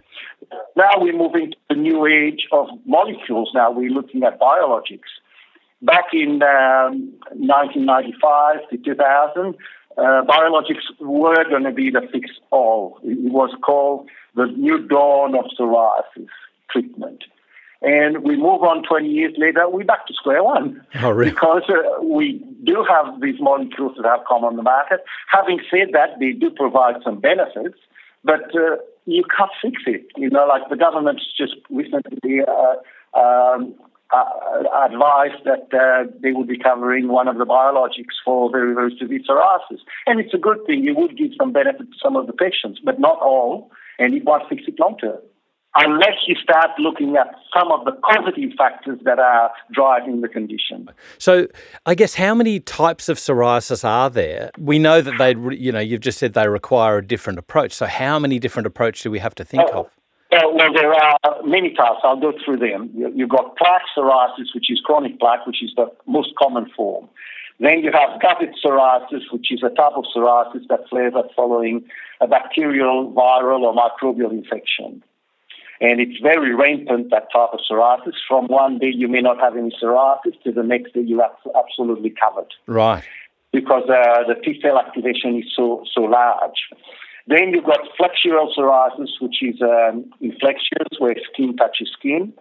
Now 0.76 0.92
we're 0.98 1.18
moving 1.18 1.52
to 1.52 1.58
the 1.70 1.76
new 1.76 2.06
age 2.06 2.48
of 2.52 2.68
molecules. 2.86 3.52
Now 3.54 3.72
we're 3.72 3.92
looking 3.92 4.24
at 4.24 4.40
biologics 4.40 5.12
back 5.84 6.06
in 6.14 6.42
um, 6.42 7.14
1995 7.36 8.70
to 8.70 8.78
2000, 8.78 9.56
uh, 9.96 10.02
biologics 10.24 10.84
were 11.00 11.44
going 11.50 11.64
to 11.64 11.72
be 11.72 11.92
the 11.92 12.02
fix 12.12 12.32
all. 12.50 13.00
It 13.04 13.32
was 13.32 13.52
called 13.64 14.10
the 14.36 14.46
new 14.46 14.88
dawn 14.88 15.36
of 15.36 15.46
psoriasis 15.58 16.30
treatment. 16.72 17.24
And 17.84 18.24
we 18.24 18.38
move 18.38 18.64
on 18.64 18.84
20 18.84 19.10
years 19.10 19.34
later, 19.38 19.68
we're 19.68 19.84
back 19.84 20.08
to 20.08 20.14
square 20.14 20.42
one. 20.42 20.82
Oh, 21.02 21.10
really? 21.10 21.32
Because 21.32 21.64
uh, 21.68 22.02
we 22.02 22.42
do 22.64 22.86
have 22.88 23.20
these 23.20 23.36
molecules 23.42 23.92
that 23.98 24.06
have 24.06 24.22
come 24.28 24.46
on 24.46 24.56
the 24.56 24.64
market. 24.64 25.04
Having 25.28 25.60
said 25.70 25.90
that, 25.92 26.18
they 26.18 26.32
do 26.32 26.50
provide 26.50 26.96
some 27.04 27.20
benefits, 27.20 27.78
but 28.24 28.56
uh, 28.56 28.78
you 29.06 29.24
can't 29.36 29.52
fix 29.62 29.84
it. 29.86 30.08
You 30.16 30.30
know, 30.30 30.48
like 30.48 30.70
the 30.70 30.78
government's 30.78 31.26
just 31.36 31.56
recently 31.70 32.40
uh, 32.48 33.20
um, 33.20 33.76
uh, 34.16 34.86
advised 34.88 35.44
that 35.44 35.68
uh, 35.76 36.10
they 36.22 36.32
would 36.32 36.48
be 36.48 36.58
covering 36.58 37.10
one 37.10 37.28
of 37.28 37.38
the 37.38 37.46
biologics 37.46 38.16
for 38.24 38.50
very, 38.50 38.74
very 38.74 38.96
severe 38.98 39.20
psoriasis. 39.30 39.80
And 40.08 40.22
it's 40.22 40.34
a 40.34 40.38
good 40.38 40.60
thing. 40.66 40.88
It 40.88 40.96
would 40.96 41.18
give 41.18 41.32
some 41.38 41.52
benefit 41.52 41.92
to 41.92 41.98
some 42.02 42.16
of 42.16 42.28
the 42.28 42.34
patients, 42.34 42.80
but 42.82 42.98
not 42.98 43.20
all, 43.20 43.72
and 44.00 44.14
it 44.14 44.24
won't 44.24 44.48
fix 44.48 44.64
it 44.68 44.80
long 44.80 44.98
term 44.98 45.20
unless 45.76 46.18
you 46.28 46.36
start 46.36 46.72
looking 46.80 47.16
at 47.16 47.34
some 47.58 47.72
of 47.72 47.86
the 47.86 47.92
positive 47.92 48.52
factors 48.58 49.00
that 49.04 49.20
are 49.20 49.52
driving 49.72 50.22
the 50.22 50.28
condition. 50.28 50.90
So, 51.18 51.48
I 51.86 51.96
guess 51.96 52.16
how 52.16 52.36
many 52.36 52.60
types 52.60 53.10
of 53.10 53.18
psoriasis 53.18 53.84
are 53.84 54.10
there? 54.10 54.52
We 54.58 54.80
know 54.80 55.02
that 55.02 55.18
they, 55.18 55.32
you 55.56 55.72
know, 55.72 55.80
you've 55.80 56.02
just 56.02 56.20
said 56.20 56.34
they 56.34 56.48
require 56.48 57.00
a 57.00 57.06
different 57.06 57.40
approach. 57.40 57.74
So, 57.74 57.86
how 57.86 58.20
many 58.20 58.40
different 58.40 58.68
approaches 58.68 59.04
do 59.04 59.12
we 59.12 59.20
have 59.20 59.36
to 59.36 59.44
think 59.44 59.64
oh, 59.74 59.82
of? 59.82 59.90
well, 60.54 60.74
there 60.74 60.94
are 60.94 61.20
many 61.46 61.74
types. 61.74 62.00
I'll 62.04 62.20
go 62.20 62.34
through 62.44 62.58
them. 62.58 62.90
You've 62.94 63.30
got 63.30 63.56
plaque 63.58 63.84
psoriasis, 63.96 64.54
which 64.54 64.72
is 64.72 64.82
chronic 64.84 65.20
plaque, 65.20 65.46
which 65.46 65.64
is 65.64 65.72
the 65.76 65.88
most 66.08 66.34
common 66.38 66.70
form. 66.76 67.10
Then 67.60 67.80
you 67.80 67.92
have 67.92 68.20
guttate 68.20 68.54
psoriasis, 68.64 69.32
which 69.32 69.52
is 69.52 69.62
a 69.64 69.70
type 69.70 69.94
of 69.96 70.06
psoriasis 70.16 70.68
that 70.70 70.90
flares 70.90 71.14
up 71.16 71.30
following 71.36 71.86
a 72.20 72.28
bacterial, 72.28 73.12
viral, 73.12 73.62
or 73.62 73.76
microbial 73.76 74.32
infection. 74.32 75.04
And 75.84 76.00
it's 76.00 76.18
very 76.22 76.56
rampant, 76.56 77.10
that 77.12 77.28
type 77.34 77.50
of 77.52 77.60
psoriasis. 77.70 78.14
From 78.26 78.48
one 78.48 78.80
day 78.80 78.94
you 78.96 79.10
may 79.10 79.20
not 79.20 79.38
have 79.42 79.58
any 79.58 79.70
psoriasis 79.72 80.42
to 80.46 80.54
the 80.54 80.64
next 80.64 80.94
day 80.94 81.02
you're 81.02 81.28
absolutely 81.54 82.10
covered. 82.10 82.48
Right. 82.68 83.04
Because 83.52 83.84
uh, 83.90 84.24
the 84.26 84.36
T 84.42 84.62
cell 84.62 84.80
activation 84.80 85.36
is 85.36 85.52
so, 85.54 85.84
so 85.94 86.04
large. 86.04 86.56
Then 87.28 87.50
you've 87.50 87.66
got 87.66 87.82
flexural 88.00 88.48
psoriasis, 88.58 89.10
which 89.20 89.44
is 89.44 89.62
um, 89.62 90.10
inflections 90.22 91.00
where 91.00 91.16
skin 91.34 91.58
touches 91.58 91.92
skin. 92.00 92.32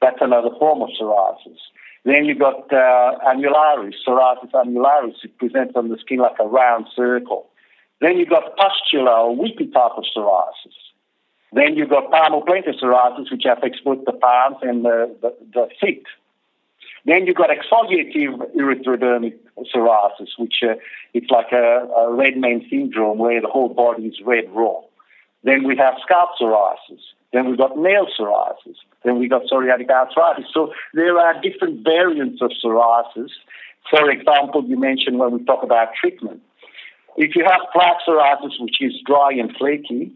That's 0.00 0.18
another 0.22 0.50
form 0.58 0.80
of 0.80 0.88
psoriasis. 0.98 1.60
Then 2.06 2.24
you've 2.24 2.38
got 2.38 2.72
uh, 2.72 3.18
annularis, 3.28 3.92
psoriasis 4.08 4.52
annularis. 4.52 5.22
It 5.22 5.36
presents 5.36 5.74
on 5.76 5.90
the 5.90 5.98
skin 6.00 6.20
like 6.20 6.40
a 6.40 6.46
round 6.46 6.86
circle. 6.96 7.50
Then 8.00 8.16
you've 8.16 8.30
got 8.30 8.56
pustular 8.56 9.12
or 9.12 9.36
weepy 9.36 9.66
type 9.66 9.92
of 9.98 10.04
psoriasis. 10.16 10.85
Then 11.56 11.74
you've 11.74 11.88
got 11.88 12.12
palmoplantar 12.12 12.78
psoriasis, 12.78 13.32
which 13.32 13.46
affects 13.46 13.80
both 13.82 14.04
the 14.04 14.12
palms 14.12 14.58
and 14.60 14.84
the, 14.84 15.16
the, 15.22 15.34
the 15.54 15.68
feet. 15.80 16.04
Then 17.06 17.26
you've 17.26 17.36
got 17.36 17.48
exfoliative 17.48 18.54
erythrodermic 18.54 19.36
psoriasis, 19.74 20.28
which 20.38 20.56
uh, 20.62 20.74
it's 21.14 21.30
like 21.30 21.52
a, 21.52 21.88
a 21.96 22.12
red 22.12 22.36
man 22.36 22.66
syndrome 22.68 23.16
where 23.16 23.40
the 23.40 23.48
whole 23.48 23.70
body 23.70 24.04
is 24.04 24.20
red 24.22 24.44
raw. 24.50 24.82
Then 25.44 25.66
we 25.66 25.78
have 25.78 25.94
scalp 26.04 26.30
psoriasis. 26.38 27.00
Then 27.32 27.48
we've 27.48 27.56
got 27.56 27.78
nail 27.78 28.06
psoriasis. 28.06 28.76
Then 29.02 29.18
we've 29.18 29.30
got 29.30 29.44
psoriatic 29.50 29.88
arthritis. 29.88 30.44
So 30.52 30.74
there 30.92 31.18
are 31.18 31.40
different 31.40 31.82
variants 31.82 32.42
of 32.42 32.50
psoriasis. 32.62 33.30
For 33.88 34.10
example, 34.10 34.62
you 34.66 34.78
mentioned 34.78 35.18
when 35.18 35.32
we 35.32 35.42
talk 35.44 35.62
about 35.62 35.88
treatment. 35.98 36.42
If 37.16 37.34
you 37.34 37.46
have 37.46 37.60
plaque 37.72 38.00
psoriasis, 38.06 38.60
which 38.60 38.76
is 38.82 38.92
dry 39.06 39.32
and 39.32 39.56
flaky, 39.56 40.12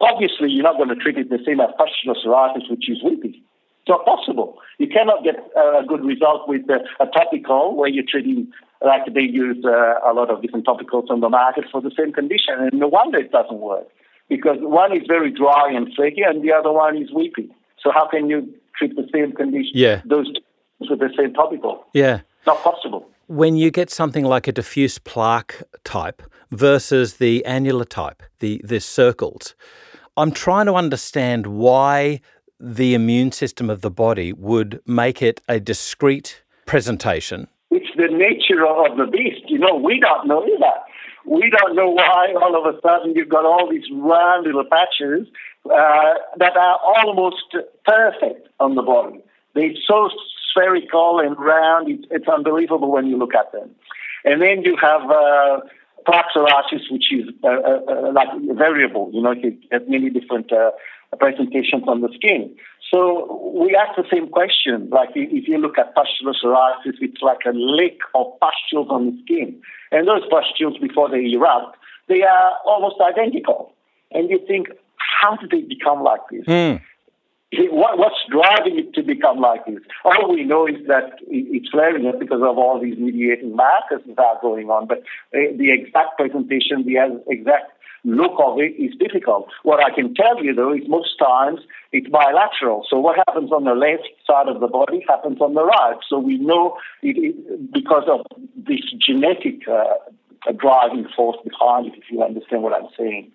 obviously 0.00 0.50
you're 0.50 0.62
not 0.62 0.76
going 0.76 0.88
to 0.88 0.96
treat 0.96 1.18
it 1.18 1.30
the 1.30 1.38
same 1.44 1.60
as 1.60 1.70
pustular 1.76 2.14
psoriasis, 2.14 2.70
which 2.70 2.88
is 2.88 3.02
weepy. 3.02 3.42
It's 3.80 3.88
not 3.88 4.04
possible. 4.06 4.58
You 4.78 4.88
cannot 4.88 5.24
get 5.24 5.36
a 5.56 5.82
good 5.86 6.04
result 6.04 6.48
with 6.48 6.62
a 6.70 7.06
topical 7.06 7.76
where 7.76 7.88
you're 7.88 8.04
treating, 8.08 8.50
like 8.82 9.02
they 9.12 9.20
use 9.20 9.62
uh, 9.64 10.00
a 10.08 10.12
lot 10.14 10.30
of 10.30 10.40
different 10.40 10.66
topicals 10.66 11.10
on 11.10 11.20
the 11.20 11.28
market 11.28 11.64
for 11.70 11.82
the 11.82 11.90
same 11.96 12.12
condition. 12.12 12.54
And 12.58 12.80
no 12.80 12.88
wonder 12.88 13.18
it 13.18 13.30
doesn't 13.30 13.60
work 13.60 13.86
because 14.28 14.56
one 14.60 14.96
is 14.96 15.02
very 15.06 15.30
dry 15.30 15.70
and 15.70 15.92
flaky 15.94 16.22
and 16.22 16.42
the 16.42 16.52
other 16.52 16.72
one 16.72 16.96
is 16.96 17.12
weepy. 17.12 17.50
So 17.82 17.90
how 17.92 18.08
can 18.08 18.30
you 18.30 18.54
treat 18.78 18.96
the 18.96 19.06
same 19.12 19.32
condition, 19.32 19.72
yeah. 19.74 20.00
those 20.06 20.32
with 20.80 20.98
the 20.98 21.10
same 21.16 21.34
topical? 21.34 21.84
Yeah. 21.92 22.20
Not 22.46 22.62
possible. 22.62 23.08
When 23.26 23.56
you 23.56 23.70
get 23.70 23.90
something 23.90 24.24
like 24.24 24.46
a 24.46 24.52
diffuse 24.52 24.98
plaque 24.98 25.62
type 25.82 26.22
versus 26.50 27.14
the 27.14 27.44
annular 27.44 27.84
type, 27.84 28.22
the, 28.40 28.60
the 28.64 28.80
circles, 28.80 29.54
I'm 30.16 30.30
trying 30.30 30.66
to 30.66 30.74
understand 30.74 31.46
why 31.46 32.20
the 32.60 32.94
immune 32.94 33.32
system 33.32 33.68
of 33.68 33.80
the 33.80 33.90
body 33.90 34.32
would 34.32 34.80
make 34.86 35.20
it 35.22 35.40
a 35.48 35.60
discrete 35.60 36.42
presentation? 36.66 37.48
It's 37.70 37.90
the 37.96 38.08
nature 38.08 38.66
of 38.66 38.96
the 38.96 39.06
beast. 39.06 39.48
You 39.48 39.58
know, 39.58 39.74
we 39.74 40.00
don't 40.00 40.26
know 40.26 40.44
either. 40.44 40.72
We 41.26 41.50
don't 41.50 41.74
know 41.74 41.90
why 41.90 42.34
all 42.40 42.56
of 42.56 42.74
a 42.74 42.78
sudden 42.80 43.14
you've 43.14 43.28
got 43.28 43.44
all 43.44 43.68
these 43.70 43.84
round 43.92 44.46
little 44.46 44.64
patches 44.64 45.26
uh, 45.66 46.14
that 46.36 46.56
are 46.56 46.78
almost 46.98 47.56
perfect 47.84 48.48
on 48.60 48.74
the 48.74 48.82
body. 48.82 49.20
They're 49.54 49.72
so 49.86 50.10
spherical 50.54 51.20
and 51.20 51.36
round, 51.38 51.90
it's, 51.90 52.04
it's 52.10 52.28
unbelievable 52.28 52.90
when 52.90 53.06
you 53.06 53.18
look 53.18 53.34
at 53.34 53.52
them. 53.52 53.70
And 54.24 54.40
then 54.40 54.62
you 54.62 54.76
have 54.80 55.02
uh, 55.10 55.60
plaque 56.06 56.26
psoriasis, 56.34 56.90
which 56.90 57.12
is 57.12 57.28
uh, 57.42 57.48
uh, 57.48 57.80
uh 57.88 58.12
like 58.12 58.28
variable. 58.56 59.10
You 59.12 59.22
know, 59.22 59.32
you 59.32 59.58
have 59.72 59.88
many 59.88 60.10
different 60.10 60.52
uh, 60.52 60.70
presentations 61.18 61.84
on 61.86 62.00
the 62.00 62.08
skin. 62.14 62.54
So 62.92 63.52
we 63.54 63.76
ask 63.76 63.96
the 63.96 64.04
same 64.12 64.28
question. 64.28 64.88
Like 64.90 65.10
if 65.14 65.48
you 65.48 65.58
look 65.58 65.78
at 65.78 65.94
pustular 65.94 66.32
psoriasis, 66.32 66.94
it's 67.00 67.22
like 67.22 67.40
a 67.46 67.52
lake 67.54 68.00
of 68.14 68.26
pustules 68.40 68.88
on 68.90 69.06
the 69.06 69.18
skin. 69.24 69.60
And 69.90 70.06
those 70.06 70.22
pustules, 70.30 70.76
before 70.78 71.08
they 71.10 71.32
erupt, 71.32 71.76
they 72.08 72.22
are 72.22 72.52
almost 72.66 72.96
identical. 73.00 73.72
And 74.12 74.30
you 74.30 74.40
think, 74.46 74.68
how 74.96 75.36
did 75.36 75.50
they 75.50 75.62
become 75.62 76.02
like 76.02 76.20
this? 76.30 76.44
Mm. 76.46 76.80
What, 77.52 77.98
what's 77.98 78.18
driving 78.30 78.78
it 78.78 78.94
to 78.94 79.02
become 79.02 79.38
like 79.38 79.64
this? 79.66 79.78
All 80.04 80.32
we 80.32 80.44
know 80.44 80.66
is 80.66 80.86
that 80.88 81.18
it's 81.28 81.68
flaring 81.70 82.06
up 82.06 82.18
because 82.18 82.42
of 82.42 82.58
all 82.58 82.80
these 82.82 82.98
mediating 82.98 83.54
markers 83.54 84.00
that 84.06 84.18
are 84.18 84.40
going 84.40 84.70
on. 84.70 84.86
But 84.86 85.02
the 85.32 85.70
exact 85.70 86.18
presentation, 86.18 86.84
the 86.84 87.22
exact 87.28 87.70
look 88.04 88.32
of 88.38 88.58
it 88.58 88.74
is 88.80 88.92
difficult. 88.98 89.48
What 89.62 89.80
I 89.82 89.94
can 89.94 90.14
tell 90.14 90.42
you 90.42 90.54
though 90.54 90.74
is 90.74 90.82
most 90.88 91.18
times 91.18 91.60
it's 91.92 92.08
bilateral. 92.08 92.84
So 92.88 92.98
what 92.98 93.16
happens 93.26 93.50
on 93.50 93.64
the 93.64 93.74
left 93.74 94.08
side 94.26 94.48
of 94.48 94.60
the 94.60 94.68
body 94.68 95.04
happens 95.08 95.40
on 95.40 95.54
the 95.54 95.64
right. 95.64 95.96
So 96.08 96.18
we 96.18 96.38
know 96.38 96.76
it, 97.02 97.16
it 97.16 97.72
because 97.72 98.04
of 98.08 98.26
this 98.56 98.80
genetic 99.06 99.66
uh, 99.68 99.94
driving 100.52 101.06
force 101.16 101.38
behind 101.44 101.86
it, 101.86 101.94
if 101.96 102.04
you 102.10 102.22
understand 102.22 102.62
what 102.62 102.74
I'm 102.74 102.90
saying. 102.98 103.32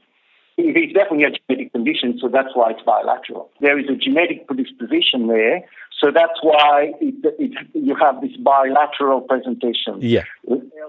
Is 0.60 0.94
definitely 0.94 1.24
a 1.24 1.32
genetic 1.32 1.72
condition, 1.72 2.20
so 2.22 2.28
that's 2.28 2.50
why 2.54 2.72
it's 2.72 2.82
bilateral. 2.86 3.50
There 3.62 3.80
is 3.80 3.86
a 3.90 3.96
genetic 3.96 4.46
predisposition 4.46 5.28
there, 5.28 5.64
so 6.00 6.12
that's 6.14 6.40
why 6.42 6.92
it, 7.00 7.16
it, 7.40 7.68
you 7.74 7.96
have 7.96 8.20
this 8.22 8.36
bilateral 8.38 9.22
presentation. 9.22 10.00
Yeah. 10.00 10.24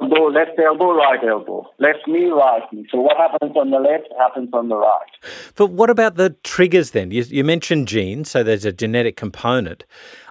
Elbow, 0.01 0.27
left 0.27 0.59
elbow, 0.59 0.95
right 0.95 1.23
elbow. 1.25 1.71
Left 1.79 2.01
knee, 2.07 2.27
right 2.27 2.63
knee. 2.73 2.87
So 2.91 3.01
what 3.01 3.17
happens 3.17 3.57
on 3.57 3.71
the 3.71 3.79
left 3.79 4.09
happens 4.19 4.51
on 4.53 4.69
the 4.69 4.77
right. 4.77 5.11
But 5.55 5.71
what 5.71 5.89
about 5.89 6.17
the 6.17 6.31
triggers 6.43 6.91
then? 6.91 7.11
You, 7.11 7.23
you 7.23 7.45
mentioned 7.45 7.87
genes, 7.87 8.31
so 8.31 8.43
there's 8.43 8.65
a 8.65 8.73
genetic 8.73 9.17
component. 9.17 9.85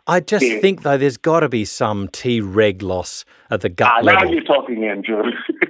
I 0.07 0.21
just 0.21 0.45
yeah. 0.45 0.59
think, 0.59 0.83
though, 0.83 0.97
there's 0.97 1.17
got 1.17 1.41
to 1.41 1.49
be 1.49 1.65
some 1.65 2.07
T-reg 2.07 2.81
loss 2.81 3.25
at 3.49 3.61
the 3.61 3.69
gut 3.69 3.91
ah, 3.91 4.01
level. 4.01 4.25
Now 4.25 4.31
you're 4.31 4.43
talking, 4.43 4.83
Andrew. 4.83 5.23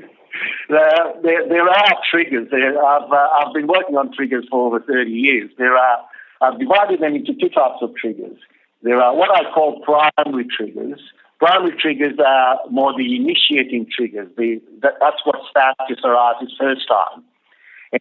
there, 0.69 1.47
there, 1.49 1.67
are 1.67 1.97
triggers. 2.09 2.47
There, 2.51 2.83
I've, 2.83 3.11
uh, 3.11 3.27
I've 3.41 3.53
been 3.53 3.67
working 3.67 3.95
on 3.97 4.13
triggers 4.13 4.45
for 4.49 4.67
over 4.67 4.79
30 4.79 5.09
years. 5.09 5.51
There 5.57 5.75
are, 5.75 6.05
I've 6.41 6.59
divided 6.59 7.01
them 7.01 7.15
into 7.15 7.33
two 7.33 7.49
types 7.49 7.81
of 7.81 7.95
triggers. 7.95 8.37
There 8.83 9.01
are 9.01 9.15
what 9.15 9.29
I 9.31 9.51
call 9.51 9.81
primary 9.81 10.45
triggers. 10.45 10.99
Primary 11.39 11.75
triggers 11.79 12.19
are 12.25 12.59
more 12.69 12.93
the 12.95 13.15
initiating 13.15 13.87
triggers. 13.95 14.29
They, 14.37 14.59
that, 14.81 14.93
that's 14.99 15.25
what 15.25 15.41
starts 15.49 15.79
your 15.87 15.97
psoriasis 15.97 16.51
first 16.59 16.87
time. 16.87 17.23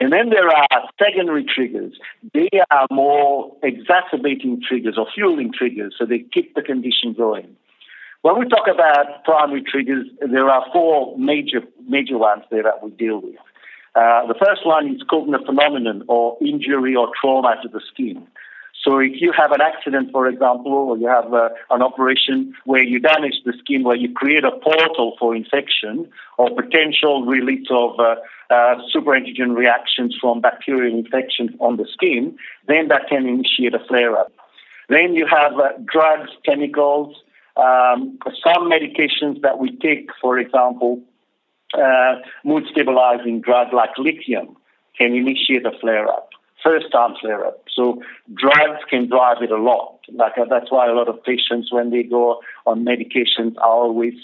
And 0.01 0.13
then 0.13 0.29
there 0.29 0.49
are 0.49 0.91
secondary 1.03 1.45
triggers. 1.45 1.95
They 2.35 2.51
are 2.71 2.87
more 2.91 3.57
exacerbating 3.63 4.61
triggers 4.67 4.97
or 4.99 5.07
fueling 5.15 5.53
triggers, 5.57 5.95
so 5.99 6.05
they 6.05 6.19
keep 6.19 6.55
the 6.55 6.63
condition 6.63 7.15
going. 7.17 7.57
When 8.29 8.41
we 8.41 8.45
talk 8.45 8.69
about 8.69 9.25
primary 9.25 9.63
triggers, 9.63 10.05
there 10.21 10.51
are 10.51 10.67
four 10.71 11.17
major 11.17 11.63
major 11.89 12.19
ones 12.19 12.43
there 12.51 12.63
that 12.63 12.85
we 12.85 12.91
deal 12.91 13.23
with. 13.23 13.37
Uh, 13.95 14.27
the 14.27 14.35
first 14.35 14.67
one 14.67 14.87
is 14.95 15.03
Koebner 15.11 15.47
phenomenon 15.47 16.05
or 16.09 16.37
injury 16.43 16.95
or 16.95 17.09
trauma 17.19 17.57
to 17.63 17.69
the 17.71 17.81
skin. 17.91 18.27
So 18.85 18.99
if 18.99 19.13
you 19.23 19.33
have 19.33 19.53
an 19.53 19.63
accident, 19.63 20.13
for 20.13 20.29
example, 20.29 20.73
or 20.73 20.99
you 20.99 21.09
have 21.09 21.33
uh, 21.33 21.49
an 21.71 21.81
operation 21.81 22.53
where 22.67 22.83
you 22.83 23.01
damage 23.01 23.37
the 23.47 23.55
skin, 23.61 23.83
where 23.83 23.97
you 23.97 24.13
create 24.13 24.45
a 24.45 24.51
portal 24.51 25.17
for 25.19 25.35
infection 25.35 26.07
or 26.37 26.51
potential 26.55 27.25
release 27.25 27.69
of 27.71 27.99
uh, 27.99 28.17
uh, 28.51 28.75
superantigen 28.95 29.57
reactions 29.57 30.15
from 30.21 30.43
bacterial 30.43 30.95
infections 30.95 31.53
on 31.61 31.79
the 31.79 31.87
skin, 31.95 32.37
then 32.67 32.89
that 32.89 33.09
can 33.09 33.27
initiate 33.27 33.73
a 33.73 33.83
flare-up. 33.89 34.31
Then 34.91 35.15
you 35.15 35.27
have 35.27 35.55
uh, 35.55 35.69
drugs, 35.91 36.29
chemicals, 36.45 37.17
um, 37.59 38.19
some 38.43 38.71
medications 38.71 39.43
that 39.43 39.59
we 39.59 39.77
take, 39.77 40.11
for 40.21 40.39
example, 40.39 41.03
uh, 41.75 42.17
mood 42.45 42.65
stabilizing 42.71 43.41
drug 43.41 43.73
like 43.73 43.91
lithium 43.99 44.57
can 44.97 45.15
initiate 45.15 45.67
a 45.67 45.73
flare 45.81 46.09
up, 46.09 46.31
first 46.63 46.91
time 46.93 47.15
flare 47.21 47.45
up. 47.45 47.65
So 47.75 48.03
drugs 48.35 48.81
can 48.89 49.09
drive 49.09 49.43
it 49.43 49.51
a 49.51 49.57
lot. 49.57 49.99
Like 50.09 50.39
uh, 50.39 50.47
that's 50.49 50.71
why 50.71 50.89
a 50.89 50.93
lot 50.93 51.09
of 51.09 51.23
patients, 51.25 51.73
when 51.73 51.91
they 51.91 52.05
go 52.05 52.41
on 52.67 52.85
medications, 52.85 53.57
I 53.59 53.67
always 53.67 54.15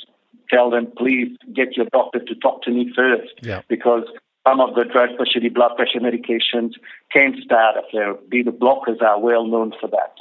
tell 0.50 0.70
them, 0.70 0.88
please 0.96 1.36
get 1.52 1.76
your 1.76 1.86
doctor 1.86 2.20
to 2.20 2.34
talk 2.36 2.62
to 2.62 2.70
me 2.70 2.92
first, 2.94 3.32
yeah. 3.42 3.62
because 3.68 4.04
some 4.46 4.60
of 4.60 4.74
the 4.74 4.84
drugs, 4.84 5.12
especially 5.12 5.48
blood 5.48 5.72
pressure 5.76 6.00
medications, 6.00 6.72
can 7.12 7.34
start 7.42 7.76
a 7.76 7.82
flare. 7.90 8.12
Up. 8.12 8.28
Beta 8.28 8.52
blockers 8.52 9.00
are 9.02 9.18
well 9.18 9.46
known 9.46 9.72
for 9.80 9.88
that. 9.88 10.14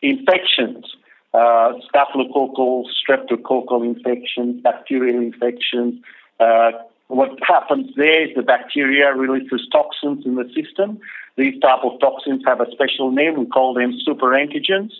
Infections 0.00 0.86
uh, 1.34 1.72
staphylococcal, 1.92 2.84
streptococcal 2.92 3.84
infections, 3.84 4.62
bacterial 4.62 5.22
infections. 5.22 6.00
Uh, 6.38 6.72
what 7.08 7.30
happens 7.46 7.90
there 7.96 8.28
is 8.28 8.34
the 8.34 8.42
bacteria 8.42 9.12
releases 9.12 9.66
toxins 9.70 10.24
in 10.24 10.36
the 10.36 10.48
system. 10.54 10.98
These 11.36 11.60
type 11.60 11.80
of 11.84 12.00
toxins 12.00 12.42
have 12.46 12.60
a 12.60 12.70
special 12.70 13.10
name. 13.10 13.38
We 13.38 13.46
call 13.46 13.74
them 13.74 13.98
superantigens. 14.06 14.92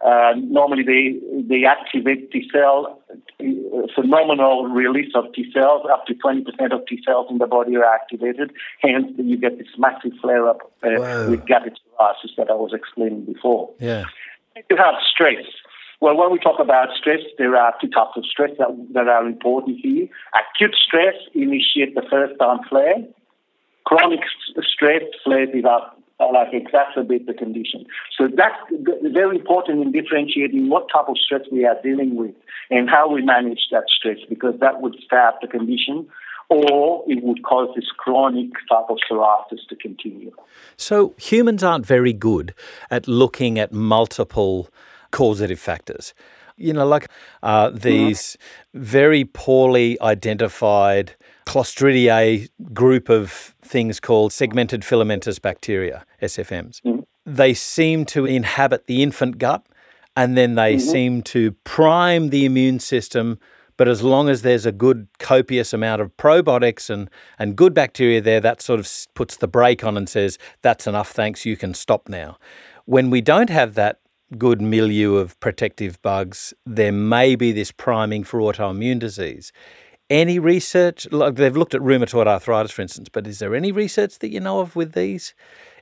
Uh, 0.00 0.32
normally, 0.36 0.84
they 0.84 1.18
they 1.42 1.64
activate 1.64 2.30
T 2.30 2.48
cell, 2.52 3.00
phenomenal 3.94 4.66
release 4.66 5.12
of 5.14 5.32
T 5.34 5.50
cells. 5.52 5.86
Up 5.92 6.06
to 6.06 6.14
20% 6.14 6.46
of 6.72 6.86
T 6.86 7.02
cells 7.04 7.26
in 7.30 7.38
the 7.38 7.46
body 7.46 7.76
are 7.76 7.84
activated. 7.84 8.52
Hence, 8.80 9.06
you 9.18 9.36
get 9.36 9.58
this 9.58 9.66
massive 9.76 10.12
flare 10.20 10.48
up 10.48 10.60
uh, 10.84 11.26
with 11.28 11.44
gouty 11.46 11.70
that 12.36 12.48
I 12.48 12.54
was 12.54 12.72
explaining 12.72 13.24
before. 13.24 13.70
Yeah. 13.80 14.04
You 14.70 14.76
have 14.76 14.94
stress. 15.12 15.44
Well, 16.00 16.16
when 16.16 16.30
we 16.30 16.38
talk 16.38 16.60
about 16.60 16.88
stress, 16.96 17.20
there 17.38 17.56
are 17.56 17.74
two 17.80 17.88
types 17.88 18.12
of 18.16 18.24
stress 18.24 18.50
that, 18.58 18.68
that 18.94 19.08
are 19.08 19.26
important 19.26 19.78
here. 19.82 20.08
Acute 20.32 20.74
stress 20.74 21.14
initiates 21.34 21.94
the 21.94 22.06
first 22.08 22.38
time 22.38 22.60
flare. 22.68 23.04
Chronic 23.84 24.20
stress 24.62 25.02
flares 25.24 25.48
it 25.54 25.64
up, 25.64 26.00
uh, 26.20 26.32
like 26.32 26.52
exacerbate 26.52 27.26
the 27.26 27.34
condition. 27.34 27.84
So 28.16 28.28
that's 28.28 28.54
very 29.02 29.38
important 29.38 29.82
in 29.82 29.92
differentiating 29.92 30.68
what 30.68 30.86
type 30.92 31.08
of 31.08 31.16
stress 31.18 31.42
we 31.50 31.64
are 31.64 31.76
dealing 31.82 32.14
with 32.14 32.34
and 32.70 32.88
how 32.88 33.10
we 33.10 33.22
manage 33.22 33.66
that 33.72 33.84
stress 33.88 34.18
because 34.28 34.54
that 34.60 34.80
would 34.80 34.94
start 35.04 35.36
the 35.40 35.48
condition 35.48 36.06
or 36.50 37.04
it 37.06 37.22
would 37.22 37.42
cause 37.42 37.68
this 37.74 37.90
chronic 37.96 38.50
type 38.70 38.86
of 38.88 38.98
psoriasis 39.10 39.66
to 39.68 39.76
continue. 39.76 40.32
So 40.76 41.14
humans 41.18 41.62
aren't 41.62 41.86
very 41.86 42.12
good 42.12 42.54
at 42.90 43.06
looking 43.06 43.58
at 43.58 43.72
multiple 43.72 44.68
causative 45.10 45.60
factors. 45.60 46.14
You 46.56 46.72
know, 46.72 46.86
like 46.86 47.08
uh, 47.42 47.70
these 47.70 48.36
very 48.74 49.24
poorly 49.24 49.96
identified 50.00 51.14
Clostridiae 51.46 52.48
group 52.74 53.08
of 53.08 53.54
things 53.62 54.00
called 54.00 54.32
segmented 54.32 54.84
filamentous 54.84 55.38
bacteria, 55.38 56.04
SFMs. 56.20 56.82
Mm-hmm. 56.82 57.00
They 57.24 57.54
seem 57.54 58.04
to 58.06 58.26
inhabit 58.26 58.86
the 58.86 59.02
infant 59.02 59.38
gut 59.38 59.64
and 60.14 60.36
then 60.36 60.56
they 60.56 60.74
mm-hmm. 60.74 60.90
seem 60.90 61.22
to 61.22 61.52
prime 61.64 62.30
the 62.30 62.44
immune 62.44 62.80
system. 62.80 63.38
But 63.76 63.86
as 63.86 64.02
long 64.02 64.28
as 64.28 64.42
there's 64.42 64.66
a 64.66 64.72
good 64.72 65.06
copious 65.20 65.72
amount 65.72 66.02
of 66.02 66.14
probiotics 66.16 66.90
and, 66.90 67.08
and 67.38 67.54
good 67.54 67.72
bacteria 67.72 68.20
there, 68.20 68.40
that 68.40 68.60
sort 68.60 68.80
of 68.80 68.90
puts 69.14 69.36
the 69.36 69.46
brake 69.46 69.84
on 69.84 69.96
and 69.96 70.08
says, 70.08 70.36
that's 70.60 70.86
enough, 70.86 71.12
thanks, 71.12 71.46
you 71.46 71.56
can 71.56 71.72
stop 71.72 72.08
now. 72.08 72.36
When 72.84 73.08
we 73.08 73.20
don't 73.20 73.48
have 73.48 73.74
that 73.74 74.00
good 74.36 74.60
milieu 74.60 75.16
of 75.16 75.38
protective 75.40 76.00
bugs, 76.02 76.52
there 76.66 76.92
may 76.92 77.34
be 77.36 77.52
this 77.52 77.72
priming 77.72 78.24
for 78.24 78.40
autoimmune 78.40 78.98
disease. 78.98 79.52
Any 80.10 80.38
research, 80.38 81.06
like 81.12 81.36
they've 81.36 81.56
looked 81.56 81.74
at 81.74 81.80
rheumatoid 81.82 82.26
arthritis, 82.26 82.72
for 82.72 82.82
instance, 82.82 83.08
but 83.10 83.26
is 83.26 83.38
there 83.38 83.54
any 83.54 83.72
research 83.72 84.18
that 84.20 84.28
you 84.28 84.40
know 84.40 84.60
of 84.60 84.74
with 84.74 84.92
these 84.92 85.34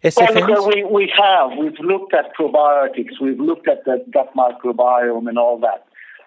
SFMs? 0.03 0.49
Well, 0.49 0.69
we, 0.69 0.85
we 0.85 1.13
have. 1.17 1.57
We've 1.59 1.79
looked 1.81 2.13
at 2.13 2.35
probiotics, 2.37 3.21
we've 3.21 3.41
looked 3.41 3.69
at 3.69 3.85
the 3.85 4.05
gut 4.13 4.35
microbiome 4.35 5.29
and 5.29 5.39
all 5.39 5.59
that. 5.61 5.87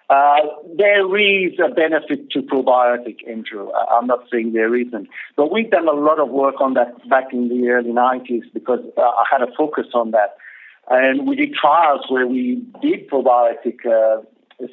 Uh, 0.10 0.39
there 0.75 1.05
is 1.17 1.53
a 1.63 1.69
benefit 1.71 2.32
to 2.32 2.41
probiotic, 2.41 3.17
Andrew. 3.29 3.69
I'm 3.91 4.08
not 4.08 4.23
saying 4.32 4.53
there 4.53 4.75
isn't. 4.75 5.08
But 5.36 5.51
we've 5.51 5.69
done 5.69 5.88
a 5.88 5.91
lot 5.91 6.19
of 6.19 6.29
work 6.29 6.60
on 6.60 6.73
that 6.73 7.08
back 7.08 7.25
in 7.32 7.47
the 7.47 7.69
early 7.69 7.91
90s 7.91 8.51
because 8.51 8.79
uh, 8.97 9.01
I 9.01 9.23
had 9.29 9.43
a 9.43 9.53
focus 9.55 9.86
on 9.93 10.12
that. 10.12 10.36
And 10.89 11.28
we 11.28 11.36
did 11.36 11.54
trials 11.54 12.06
where 12.10 12.25
we 12.25 12.63
did 12.82 13.10
probiotic 13.10 13.86
uh, 13.86 14.23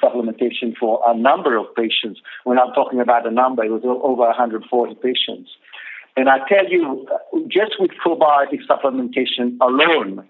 supplementation 0.02 0.74
for 0.79 1.00
a 1.07 1.16
number 1.16 1.57
of 1.57 1.66
patients. 1.74 2.20
When 2.44 2.59
I'm 2.59 2.72
talking 2.72 3.00
about 3.00 3.26
a 3.26 3.31
number, 3.31 3.64
it 3.64 3.70
was 3.70 3.83
over 3.85 4.22
140 4.22 4.94
patients. 4.96 5.50
And 6.16 6.31
I 6.31 6.38
tell 6.48 6.66
you, 6.68 7.07
just 7.48 7.79
with 7.79 7.90
probiotic 8.05 8.61
supplementation 8.68 9.59
alone, 9.61 10.26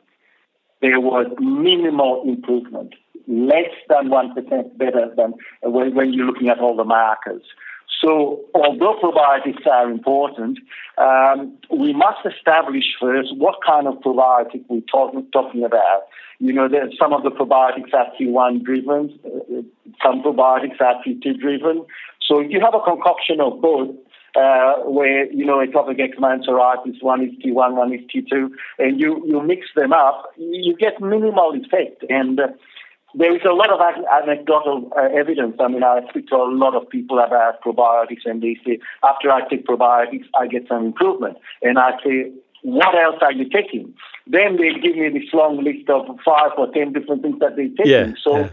there 0.82 1.00
was 1.00 1.26
minimal 1.38 2.22
improvement, 2.26 2.94
less 3.28 3.70
than 3.88 4.08
1% 4.08 4.78
better 4.78 5.14
than 5.16 5.34
when, 5.62 5.94
when 5.94 6.12
you're 6.12 6.26
looking 6.26 6.48
at 6.48 6.58
all 6.58 6.76
the 6.76 6.84
markers. 6.84 7.42
So, 8.00 8.44
although 8.54 8.98
probiotics 9.02 9.66
are 9.66 9.90
important, 9.90 10.58
um, 10.98 11.56
we 11.70 11.92
must 11.92 12.18
establish 12.26 12.84
first 13.00 13.36
what 13.36 13.56
kind 13.66 13.86
of 13.86 13.94
probiotic 14.00 14.64
we're 14.68 14.80
talk, 14.80 15.14
talking 15.32 15.64
about. 15.64 16.02
You 16.38 16.52
know, 16.52 16.68
some 16.98 17.14
of 17.14 17.22
the 17.22 17.30
probiotics 17.30 17.94
are 17.94 18.12
T1 18.20 18.64
driven, 18.64 19.18
uh, 19.24 19.62
some 20.02 20.22
probiotics 20.22 20.80
are 20.80 21.02
T2 21.06 21.40
driven. 21.40 21.86
So, 22.20 22.40
if 22.40 22.50
you 22.50 22.60
have 22.60 22.74
a 22.74 22.80
concoction 22.80 23.40
of 23.40 23.62
both, 23.62 23.94
uh, 24.36 24.74
where 24.84 25.32
you 25.32 25.46
know 25.46 25.64
atopic 25.64 25.98
eczema 25.98 26.30
and 26.30 26.46
psoriasis, 26.46 27.02
one 27.02 27.22
is 27.22 27.30
T1, 27.42 27.74
one 27.74 27.94
is 27.94 28.00
T2, 28.14 28.50
and 28.78 29.00
you 29.00 29.22
you 29.26 29.42
mix 29.42 29.68
them 29.74 29.92
up, 29.94 30.30
you 30.36 30.76
get 30.76 31.00
minimal 31.00 31.54
effect. 31.54 32.04
And 32.10 32.38
uh, 32.38 32.48
there 33.14 33.34
is 33.34 33.42
a 33.48 33.52
lot 33.52 33.70
of 33.70 33.80
anecdotal 33.80 34.90
uh, 34.96 35.08
evidence. 35.16 35.56
I 35.60 35.68
mean, 35.68 35.82
I 35.82 36.00
speak 36.10 36.28
to 36.28 36.36
a 36.36 36.50
lot 36.50 36.74
of 36.74 36.88
people 36.88 37.18
about 37.18 37.62
probiotics, 37.62 38.26
and 38.26 38.42
they 38.42 38.58
say, 38.64 38.78
after 39.02 39.30
I 39.30 39.48
take 39.48 39.66
probiotics, 39.66 40.26
I 40.38 40.46
get 40.46 40.68
some 40.68 40.84
improvement. 40.84 41.38
And 41.62 41.78
I 41.78 41.92
say, 42.04 42.32
what 42.62 42.94
else 42.94 43.16
are 43.22 43.32
you 43.32 43.48
taking? 43.48 43.94
Then 44.26 44.56
they 44.56 44.72
give 44.80 44.96
me 44.96 45.08
this 45.10 45.32
long 45.32 45.62
list 45.62 45.88
of 45.88 46.04
five 46.24 46.50
or 46.58 46.70
ten 46.72 46.92
different 46.92 47.22
things 47.22 47.38
that 47.38 47.56
they're 47.56 47.68
taking. 47.68 47.86
Yeah, 47.86 48.12
so 48.22 48.38
yeah. 48.38 48.50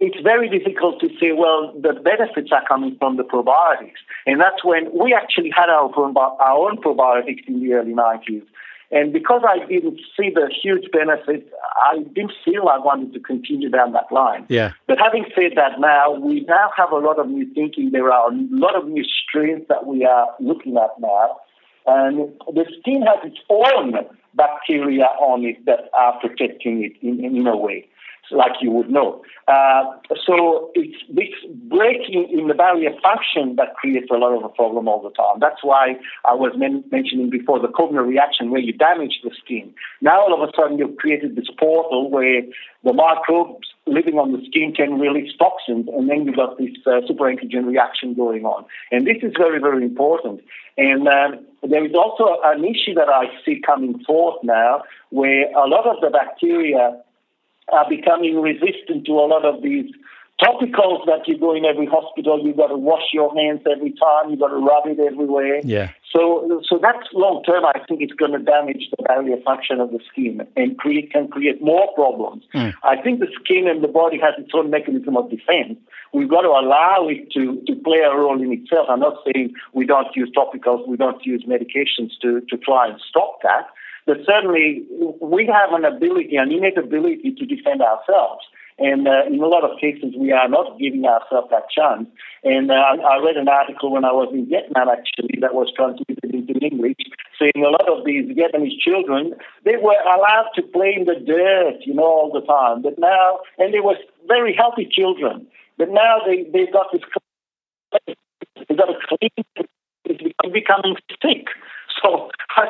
it's 0.00 0.20
very 0.22 0.48
difficult 0.48 1.00
to 1.00 1.08
say, 1.20 1.32
well, 1.32 1.72
the 1.78 1.92
benefits 1.92 2.50
are 2.50 2.64
coming 2.66 2.96
from 2.98 3.18
the 3.18 3.24
probiotics. 3.24 4.00
And 4.26 4.40
that's 4.40 4.64
when 4.64 4.88
we 4.98 5.12
actually 5.14 5.50
had 5.54 5.68
our, 5.68 5.92
our 5.94 6.58
own 6.58 6.78
probiotics 6.78 7.46
in 7.46 7.60
the 7.60 7.74
early 7.74 7.92
90s. 7.92 8.42
And 8.92 9.10
because 9.10 9.42
I 9.48 9.64
didn't 9.66 9.98
see 10.16 10.28
the 10.28 10.52
huge 10.62 10.90
benefit, 10.92 11.50
I 11.90 12.00
didn't 12.14 12.32
feel 12.44 12.68
I 12.68 12.78
wanted 12.78 13.14
to 13.14 13.20
continue 13.20 13.70
down 13.70 13.92
that 13.92 14.12
line. 14.12 14.44
Yeah. 14.50 14.72
But 14.86 14.98
having 14.98 15.24
said 15.34 15.52
that, 15.56 15.80
now 15.80 16.12
we 16.12 16.40
now 16.42 16.70
have 16.76 16.92
a 16.92 16.98
lot 16.98 17.18
of 17.18 17.26
new 17.28 17.52
thinking. 17.54 17.90
There 17.90 18.12
are 18.12 18.30
a 18.30 18.34
lot 18.50 18.76
of 18.76 18.86
new 18.86 19.04
strains 19.04 19.66
that 19.68 19.86
we 19.86 20.04
are 20.04 20.28
looking 20.40 20.76
at 20.76 20.90
now, 21.00 21.38
and 21.86 22.32
the 22.52 22.66
skin 22.80 23.02
has 23.02 23.24
its 23.24 23.38
own 23.48 23.94
bacteria 24.34 25.04
on 25.20 25.44
it 25.44 25.64
that 25.64 25.88
are 25.94 26.18
protecting 26.20 26.84
it 26.84 26.92
in, 27.00 27.24
in 27.24 27.46
a 27.46 27.56
way 27.56 27.88
like 28.30 28.52
you 28.60 28.70
would 28.70 28.90
know. 28.90 29.22
Uh, 29.48 29.84
so 30.24 30.70
it's 30.74 30.96
this 31.10 31.34
breaking 31.68 32.28
in 32.30 32.48
the 32.48 32.54
barrier 32.54 32.90
function 33.02 33.56
that 33.56 33.74
creates 33.74 34.08
a 34.10 34.14
lot 34.14 34.36
of 34.36 34.44
a 34.44 34.48
problem 34.48 34.88
all 34.88 35.02
the 35.02 35.10
time. 35.10 35.38
That's 35.40 35.62
why 35.62 35.96
I 36.24 36.34
was 36.34 36.52
men- 36.56 36.84
mentioning 36.92 37.30
before 37.30 37.58
the 37.58 37.68
Koebner 37.68 38.06
reaction 38.06 38.50
where 38.50 38.60
you 38.60 38.72
damage 38.72 39.20
the 39.24 39.30
skin. 39.44 39.74
Now 40.00 40.20
all 40.20 40.34
of 40.34 40.48
a 40.48 40.52
sudden 40.56 40.78
you've 40.78 40.96
created 40.96 41.36
this 41.36 41.48
portal 41.58 42.10
where 42.10 42.42
the 42.84 42.92
microbes 42.92 43.66
living 43.86 44.14
on 44.14 44.32
the 44.32 44.44
skin 44.46 44.72
can 44.74 44.98
release 45.00 45.32
toxins 45.38 45.88
and 45.88 46.08
then 46.08 46.24
you've 46.24 46.36
got 46.36 46.56
this 46.58 46.70
uh, 46.86 47.00
superantigen 47.10 47.66
reaction 47.66 48.14
going 48.14 48.44
on. 48.44 48.64
And 48.92 49.06
this 49.06 49.18
is 49.22 49.32
very, 49.36 49.60
very 49.60 49.84
important. 49.84 50.40
And 50.78 51.08
um, 51.08 51.44
there 51.68 51.84
is 51.84 51.92
also 51.94 52.38
an 52.44 52.64
issue 52.64 52.94
that 52.94 53.08
I 53.08 53.26
see 53.44 53.60
coming 53.64 54.02
forth 54.04 54.42
now 54.42 54.84
where 55.10 55.50
a 55.50 55.66
lot 55.66 55.86
of 55.86 56.00
the 56.00 56.10
bacteria 56.10 57.02
are 57.68 57.88
becoming 57.88 58.40
resistant 58.40 59.06
to 59.06 59.12
a 59.12 59.26
lot 59.26 59.44
of 59.44 59.62
these 59.62 59.90
topicals 60.42 61.06
that 61.06 61.22
you 61.26 61.38
go 61.38 61.54
in 61.54 61.64
every 61.64 61.86
hospital, 61.86 62.40
you've 62.42 62.56
got 62.56 62.68
to 62.68 62.76
wash 62.76 63.12
your 63.12 63.32
hands 63.34 63.60
every 63.70 63.92
time, 63.92 64.30
you've 64.30 64.40
got 64.40 64.48
to 64.48 64.56
rub 64.56 64.86
it 64.86 64.98
everywhere. 64.98 65.60
Yeah. 65.62 65.90
So, 66.12 66.60
so 66.68 66.78
that's 66.82 67.06
long 67.14 67.42
term. 67.44 67.64
I 67.64 67.78
think 67.86 68.02
it's 68.02 68.12
going 68.12 68.32
to 68.32 68.38
damage 68.38 68.88
the 68.90 69.02
barrier 69.04 69.36
function 69.44 69.80
of 69.80 69.92
the 69.92 70.00
skin 70.10 70.46
and 70.56 70.76
create 70.76 71.12
can 71.12 71.28
create 71.28 71.62
more 71.62 71.88
problems. 71.94 72.44
Mm. 72.54 72.74
I 72.82 73.00
think 73.00 73.20
the 73.20 73.28
skin 73.42 73.68
and 73.68 73.82
the 73.82 73.88
body 73.88 74.18
has 74.20 74.34
its 74.36 74.50
own 74.52 74.70
mechanism 74.70 75.16
of 75.16 75.30
defense. 75.30 75.78
We've 76.12 76.28
got 76.28 76.42
to 76.42 76.48
allow 76.48 77.08
it 77.08 77.30
to, 77.32 77.62
to 77.66 77.74
play 77.82 78.00
a 78.04 78.14
role 78.14 78.42
in 78.42 78.52
itself. 78.52 78.86
I'm 78.90 79.00
not 79.00 79.16
saying 79.24 79.54
we 79.72 79.86
don't 79.86 80.08
use 80.14 80.30
topicals, 80.36 80.86
we 80.86 80.96
don't 80.96 81.24
use 81.24 81.44
medications 81.48 82.10
to, 82.20 82.42
to 82.50 82.56
try 82.58 82.88
and 82.88 83.00
stop 83.08 83.38
that. 83.42 83.68
But 84.06 84.18
certainly, 84.26 84.82
we 85.20 85.46
have 85.46 85.72
an 85.72 85.84
ability, 85.84 86.36
an 86.36 86.50
innate 86.50 86.78
ability 86.78 87.34
to 87.38 87.46
defend 87.46 87.82
ourselves. 87.82 88.44
And 88.78 89.06
uh, 89.06 89.26
in 89.26 89.38
a 89.40 89.46
lot 89.46 89.64
of 89.64 89.78
cases, 89.78 90.14
we 90.18 90.32
are 90.32 90.48
not 90.48 90.78
giving 90.78 91.04
ourselves 91.04 91.48
that 91.50 91.70
chance. 91.70 92.08
And 92.42 92.70
uh, 92.70 92.74
I 92.74 93.22
read 93.22 93.36
an 93.36 93.48
article 93.48 93.92
when 93.92 94.04
I 94.04 94.12
was 94.12 94.32
in 94.32 94.48
Vietnam, 94.48 94.88
actually, 94.88 95.38
that 95.40 95.54
was 95.54 95.70
translated 95.76 96.34
into 96.34 96.58
English, 96.58 96.96
saying 97.38 97.62
a 97.62 97.70
lot 97.70 97.86
of 97.86 98.04
these 98.04 98.24
Vietnamese 98.34 98.80
children, 98.80 99.34
they 99.64 99.76
were 99.76 100.00
allowed 100.02 100.50
to 100.56 100.62
play 100.62 100.94
in 100.98 101.04
the 101.04 101.14
dirt, 101.14 101.84
you 101.86 101.94
know, 101.94 102.04
all 102.04 102.32
the 102.32 102.40
time. 102.40 102.82
But 102.82 102.98
now, 102.98 103.40
and 103.58 103.72
they 103.72 103.80
were 103.80 103.96
very 104.26 104.54
healthy 104.56 104.88
children. 104.90 105.46
But 105.78 105.90
now 105.90 106.18
they, 106.26 106.44
they've 106.52 106.72
got 106.72 106.86
this, 106.92 107.02
they've 108.06 108.78
got 108.78 108.88
a 108.88 108.98
clean, 109.06 109.66
it's 110.04 110.52
becoming 110.52 110.96
sick. 111.22 111.46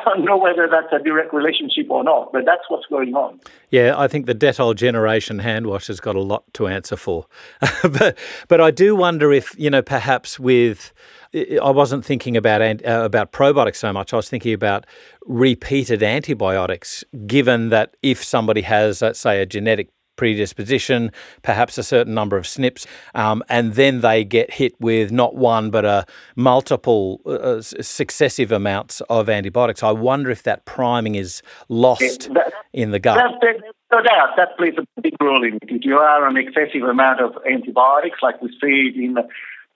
Don't 0.05 0.25
know 0.25 0.37
whether 0.37 0.67
that's 0.69 0.91
a 0.91 1.03
direct 1.03 1.33
relationship 1.33 1.87
or 1.89 2.03
not, 2.03 2.31
but 2.31 2.45
that's 2.45 2.63
what's 2.67 2.85
going 2.87 3.13
on. 3.15 3.39
Yeah, 3.69 3.93
I 3.97 4.07
think 4.07 4.25
the 4.25 4.35
Dettol 4.35 4.75
generation 4.75 5.39
hand 5.39 5.67
wash 5.67 5.87
has 5.87 5.99
got 5.99 6.15
a 6.15 6.21
lot 6.21 6.43
to 6.55 6.67
answer 6.67 6.95
for. 6.95 7.25
but 7.83 8.17
but 8.47 8.61
I 8.61 8.71
do 8.71 8.95
wonder 8.95 9.31
if, 9.31 9.57
you 9.57 9.69
know, 9.69 9.81
perhaps 9.81 10.39
with 10.39 10.93
I 11.33 11.71
wasn't 11.71 12.05
thinking 12.05 12.37
about 12.37 12.61
uh, 12.61 12.75
about 12.83 13.31
probiotics 13.31 13.77
so 13.77 13.91
much. 13.91 14.13
I 14.13 14.17
was 14.17 14.29
thinking 14.29 14.53
about 14.53 14.85
repeated 15.25 16.03
antibiotics. 16.03 17.03
Given 17.25 17.69
that 17.69 17.95
if 18.03 18.23
somebody 18.23 18.61
has, 18.61 19.01
let's 19.01 19.19
say, 19.19 19.41
a 19.41 19.45
genetic 19.45 19.89
predisposition, 20.15 21.11
perhaps 21.41 21.77
a 21.77 21.83
certain 21.83 22.13
number 22.13 22.37
of 22.37 22.45
SNPs, 22.45 22.85
um, 23.15 23.43
and 23.49 23.73
then 23.73 24.01
they 24.01 24.23
get 24.23 24.51
hit 24.51 24.73
with 24.79 25.11
not 25.11 25.35
one 25.35 25.69
but 25.69 25.85
a 25.85 26.05
multiple 26.35 27.21
uh, 27.25 27.29
uh 27.29 27.61
successive 27.61 28.51
amounts 28.51 29.01
of 29.09 29.29
antibiotics. 29.29 29.83
I 29.83 29.91
wonder 29.91 30.29
if 30.29 30.43
that 30.43 30.65
priming 30.65 31.15
is 31.15 31.41
lost 31.69 32.33
that, 32.33 32.53
in 32.73 32.91
the 32.91 32.99
gut. 32.99 33.17
That, 33.41 33.73
no 33.91 34.01
doubt, 34.01 34.29
that 34.37 34.57
plays 34.57 34.73
a 34.77 35.01
big 35.01 35.13
role 35.21 35.43
in 35.43 35.55
it. 35.55 35.63
If 35.67 35.85
you 35.85 35.97
are 35.97 36.25
on 36.25 36.35
excessive 36.37 36.83
amount 36.83 37.21
of 37.21 37.33
antibiotics, 37.49 38.19
like 38.23 38.41
we 38.41 38.49
see 38.59 38.91
in 39.03 39.15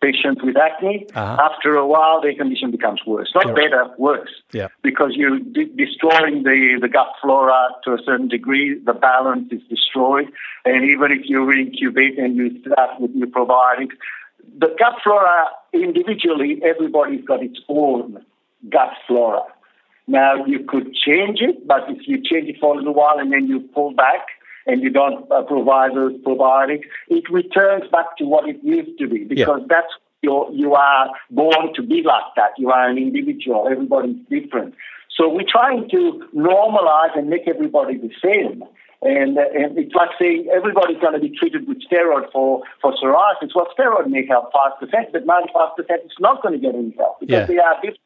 patients 0.02 0.42
with 0.44 0.56
acne, 0.58 1.08
uh-huh. 1.14 1.50
after 1.50 1.76
a 1.76 1.86
while 1.86 2.22
their 2.22 2.36
condition 2.36 2.72
becomes 2.72 3.02
worse. 3.06 3.32
Not 3.34 3.48
yeah. 3.48 3.54
better, 3.54 3.90
worse. 3.98 4.30
Yeah. 4.54 4.68
Because 4.84 5.12
you're 5.16 5.40
de- 5.40 5.74
destroying 5.76 6.44
the, 6.44 6.78
the 6.80 6.88
gut 6.88 7.08
flora 7.22 7.70
to 7.84 7.94
a 7.94 7.98
certain 8.06 8.28
degree, 8.28 8.80
the 8.80 8.94
balance 8.94 9.52
is 9.52 9.62
destroyed. 9.70 10.28
And 10.66 10.84
even 10.90 11.12
if 11.12 11.22
you 11.26 11.40
reincubate 11.40 12.22
and 12.22 12.36
you 12.36 12.62
start 12.62 13.00
with 13.00 13.12
new 13.12 13.26
probiotics, 13.26 13.96
the 14.60 14.74
gut 14.78 14.96
flora 15.04 15.46
individually, 15.74 16.62
everybody's 16.64 17.26
got 17.26 17.44
its 17.44 17.60
own 17.68 18.24
gut 18.70 18.94
flora. 19.08 19.44
Now 20.08 20.46
you 20.46 20.64
could 20.64 20.94
change 20.94 21.40
it, 21.42 21.68
but 21.68 21.90
if 21.90 22.08
you 22.08 22.18
change 22.24 22.48
it 22.48 22.56
for 22.60 22.74
a 22.74 22.78
little 22.78 22.94
while 22.94 23.20
and 23.20 23.32
then 23.32 23.48
you 23.48 23.60
pull 23.74 23.92
back, 23.94 24.28
and 24.68 24.84
you 24.84 24.90
don't 24.90 25.30
uh, 25.32 25.42
provide 25.44 25.96
those 25.96 26.14
probiotics, 26.22 26.84
it 27.08 27.30
returns 27.30 27.90
back 27.92 28.18
to 28.18 28.26
what 28.26 28.48
it 28.48 28.58
used 28.64 29.00
to 29.00 29.08
be 29.08 29.24
because 29.24 29.62
yeah. 29.62 29.68
that's 29.70 29.94
you 30.22 30.48
you 30.52 30.74
are 30.74 31.10
born 31.32 31.74
to 31.76 31.82
be 31.82 32.04
like 32.04 32.36
that. 32.36 32.52
You 32.58 32.70
are 32.72 32.90
an 32.90 32.98
individual. 32.98 33.68
Everybody's 33.72 34.18
different. 34.30 34.76
So 35.16 35.28
we're 35.30 35.50
trying 35.50 35.90
to 35.90 36.28
normalize 36.36 37.18
and 37.18 37.30
make 37.30 37.48
everybody 37.48 37.98
the 37.98 38.12
same. 38.24 38.64
And, 39.02 39.38
and 39.38 39.78
it's 39.78 39.94
like 39.94 40.10
saying 40.20 40.50
everybody's 40.54 40.98
going 40.98 41.14
to 41.14 41.20
be 41.20 41.30
treated 41.30 41.68
with 41.68 41.78
steroid 41.86 42.32
for, 42.32 42.64
for 42.82 42.94
psoriasis. 42.94 43.54
Well, 43.54 43.68
steroid 43.78 44.08
may 44.08 44.26
help 44.26 44.52
5%, 44.52 45.12
but 45.12 45.26
95% 45.26 46.06
is 46.06 46.12
not 46.20 46.42
going 46.42 46.54
to 46.54 46.60
get 46.60 46.74
any 46.74 46.96
help 46.98 47.20
because 47.20 47.32
yeah. 47.32 47.46
they 47.46 47.58
are 47.60 47.76
different. 47.76 48.00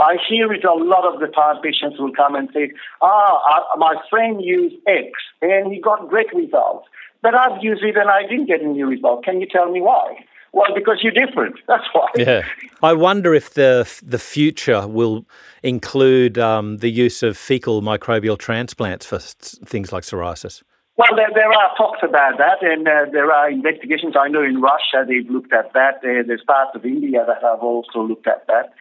I 0.00 0.16
hear 0.28 0.52
it 0.52 0.64
a 0.64 0.74
lot 0.74 1.04
of 1.04 1.20
the 1.20 1.28
time. 1.28 1.62
Patients 1.62 1.98
will 1.98 2.12
come 2.12 2.34
and 2.34 2.48
say, 2.52 2.72
"Ah, 3.00 3.64
my 3.76 3.94
friend 4.10 4.42
used 4.42 4.76
X 4.86 5.10
and 5.40 5.72
he 5.72 5.80
got 5.80 6.08
great 6.08 6.32
results, 6.34 6.88
but 7.22 7.34
I've 7.34 7.62
used 7.62 7.84
it 7.84 7.96
and 7.96 8.10
I 8.10 8.22
didn't 8.22 8.46
get 8.46 8.60
any 8.62 8.82
result. 8.82 9.24
Can 9.24 9.40
you 9.40 9.46
tell 9.46 9.70
me 9.70 9.80
why?" 9.80 10.24
Well, 10.52 10.72
because 10.72 11.00
you're 11.02 11.12
different. 11.26 11.56
That's 11.68 11.84
why. 11.92 12.08
Yeah, 12.16 12.42
I 12.82 12.92
wonder 12.92 13.34
if 13.34 13.54
the 13.54 13.88
the 14.02 14.18
future 14.18 14.86
will 14.86 15.26
include 15.62 16.38
um, 16.38 16.78
the 16.78 16.90
use 16.90 17.22
of 17.22 17.36
fecal 17.36 17.82
microbial 17.82 18.38
transplants 18.38 19.06
for 19.06 19.18
things 19.18 19.92
like 19.92 20.04
psoriasis. 20.04 20.62
Well, 20.96 21.08
there, 21.16 21.30
there 21.34 21.52
are 21.52 21.76
talks 21.76 21.98
about 22.04 22.38
that, 22.38 22.62
and 22.62 22.86
uh, 22.86 23.06
there 23.10 23.32
are 23.32 23.50
investigations. 23.50 24.14
I 24.16 24.28
know 24.28 24.44
in 24.44 24.60
Russia 24.60 25.04
they've 25.06 25.28
looked 25.28 25.52
at 25.52 25.72
that. 25.72 25.96
Uh, 25.96 26.22
there's 26.24 26.44
parts 26.46 26.70
of 26.76 26.84
India 26.84 27.24
that 27.26 27.42
have 27.42 27.60
also 27.60 28.02
looked 28.02 28.28
at 28.28 28.46
that 28.46 28.72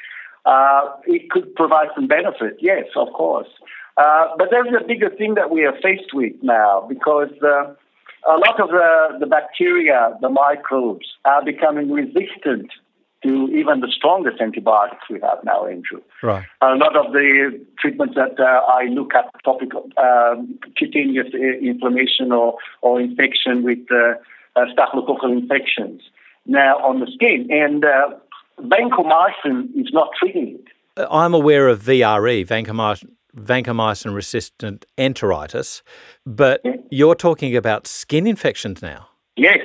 uh, 0.46 0.82
it 1.06 1.30
could 1.30 1.56
provide 1.56 1.88
some 1.96 2.08
benefit. 2.08 2.58
Yes, 2.60 2.86
of 2.96 3.14
course. 3.14 3.48
Uh, 3.96 4.26
but 4.38 4.48
there's 4.50 4.74
a 4.80 4.86
bigger 4.86 5.10
thing 5.10 5.36
that 5.36 5.52
we 5.52 5.66
are 5.66 5.76
faced 5.82 6.14
with 6.14 6.34
now 6.42 6.86
because 6.90 7.32
uh, 7.44 7.74
a 8.28 8.38
lot 8.38 8.60
of 8.60 8.70
the, 8.70 9.18
the 9.20 9.28
bacteria, 9.28 10.18
the 10.22 10.30
microbes, 10.30 11.06
are 11.26 11.44
becoming 11.44 11.92
resistant 11.92 12.72
to 13.24 13.48
even 13.56 13.80
the 13.80 13.88
strongest 13.96 14.42
antibiotics 14.42 15.04
we 15.10 15.20
have 15.22 15.40
now, 15.46 15.66
Andrew. 15.66 16.02
Right. 16.22 16.44
A 16.62 16.76
lot 16.76 16.96
of 16.96 17.14
the 17.14 17.66
treatments 17.80 18.16
that 18.16 18.38
uh, 18.40 18.44
I 18.44 18.86
look 18.86 19.14
at, 19.16 19.26
topical 19.46 19.90
um, 19.98 20.60
cutaneous 20.78 21.28
uh, 21.34 21.38
inflammation 21.38 22.32
or, 22.32 22.58
or 22.82 23.00
infection 23.00 23.64
with 23.64 23.80
uh, 23.92 24.16
uh, 24.56 24.66
staphylococcal 24.76 25.32
infections 25.32 26.02
now 26.46 26.78
on 26.80 27.00
the 27.00 27.08
skin. 27.14 27.48
And 27.50 27.86
uh, 27.86 28.18
vancomycin 28.60 29.70
is 29.76 29.92
not 29.92 30.10
treating 30.20 30.60
it. 30.60 31.08
I'm 31.10 31.34
aware 31.34 31.68
of 31.68 31.82
VRE, 31.82 32.46
vancomycin, 32.46 33.10
vancomycin 33.36 34.14
resistant 34.14 34.86
enteritis, 34.98 35.82
but 36.26 36.62
you're 36.92 37.16
talking 37.16 37.56
about 37.56 37.88
skin 37.88 38.28
infections 38.28 38.82
now. 38.82 39.08
Yes. 39.36 39.60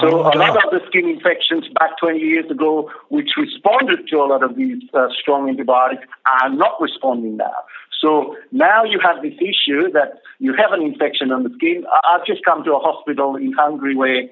So 0.00 0.08
oh 0.08 0.30
a 0.32 0.34
lot 0.38 0.56
of 0.64 0.70
the 0.70 0.80
skin 0.88 1.08
infections 1.08 1.68
back 1.78 1.98
20 2.00 2.18
years 2.18 2.50
ago, 2.50 2.90
which 3.10 3.30
responded 3.36 4.08
to 4.08 4.16
a 4.16 4.26
lot 4.26 4.42
of 4.42 4.56
these 4.56 4.82
uh, 4.94 5.08
strong 5.20 5.48
antibiotics, 5.48 6.02
are 6.26 6.50
not 6.50 6.80
responding 6.80 7.36
now. 7.36 7.52
So 8.00 8.36
now 8.50 8.84
you 8.84 8.98
have 9.00 9.22
this 9.22 9.34
issue 9.34 9.92
that 9.92 10.22
you 10.40 10.54
have 10.54 10.72
an 10.72 10.82
infection 10.82 11.30
on 11.30 11.44
the 11.44 11.50
skin. 11.54 11.84
I've 12.08 12.26
just 12.26 12.44
come 12.44 12.64
to 12.64 12.72
a 12.72 12.78
hospital 12.80 13.36
in 13.36 13.52
Hungary 13.52 13.94
where 13.94 14.24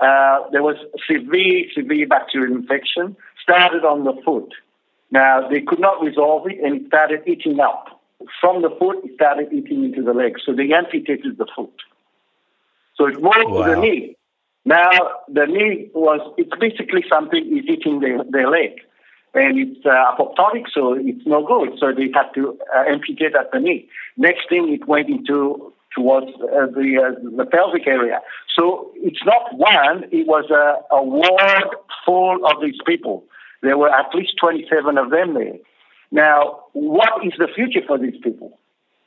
uh, 0.00 0.50
there 0.50 0.62
was 0.62 0.76
severe, 1.10 1.64
severe 1.74 2.06
bacterial 2.06 2.54
infection, 2.54 3.16
started 3.42 3.84
on 3.84 4.04
the 4.04 4.14
foot. 4.24 4.52
Now, 5.10 5.48
they 5.48 5.60
could 5.60 5.80
not 5.80 6.02
resolve 6.02 6.46
it 6.50 6.58
and 6.62 6.80
it 6.80 6.86
started 6.88 7.22
eating 7.26 7.60
up. 7.60 8.00
From 8.40 8.62
the 8.62 8.70
foot, 8.70 9.04
it 9.04 9.14
started 9.14 9.52
eating 9.52 9.84
into 9.84 10.02
the 10.02 10.12
leg. 10.12 10.36
So 10.44 10.52
they 10.52 10.72
amputated 10.72 11.38
the 11.38 11.46
foot. 11.54 11.74
So 12.96 13.06
it 13.06 13.20
moved 13.20 13.36
wow. 13.46 13.64
to 13.64 13.74
the 13.74 13.80
knee. 13.80 14.16
Now, 14.64 14.90
the 15.28 15.46
knee 15.46 15.90
was, 15.94 16.20
it's 16.38 16.56
basically 16.58 17.04
something 17.08 17.44
is 17.58 17.64
eating 17.68 18.00
their, 18.00 18.24
their 18.30 18.48
leg. 18.48 18.80
And 19.34 19.58
it's 19.58 19.84
uh, 19.84 19.90
apoptotic, 19.90 20.64
so 20.72 20.94
it's 20.94 21.26
no 21.26 21.44
good. 21.44 21.76
So 21.78 21.92
they 21.92 22.08
had 22.14 22.32
to 22.34 22.56
uh, 22.74 22.84
amputate 22.88 23.34
at 23.34 23.50
the 23.52 23.58
knee. 23.58 23.88
Next 24.16 24.48
thing, 24.48 24.72
it 24.72 24.86
went 24.86 25.08
into 25.08 25.73
towards 25.94 26.26
uh, 26.26 26.66
the 26.66 27.00
uh, 27.00 27.36
the 27.36 27.46
pelvic 27.46 27.86
area. 27.86 28.20
So 28.56 28.90
it's 28.96 29.24
not 29.24 29.56
one; 29.56 30.04
it 30.10 30.26
was 30.26 30.50
a, 30.50 30.94
a 30.94 31.02
ward 31.02 31.76
full 32.04 32.44
of 32.46 32.62
these 32.62 32.78
people. 32.86 33.24
There 33.62 33.78
were 33.78 33.90
at 33.90 34.14
least 34.14 34.34
27 34.40 34.98
of 34.98 35.10
them 35.10 35.34
there. 35.34 35.56
Now, 36.10 36.64
what 36.72 37.24
is 37.24 37.32
the 37.38 37.48
future 37.54 37.80
for 37.86 37.98
these 37.98 38.20
people? 38.22 38.58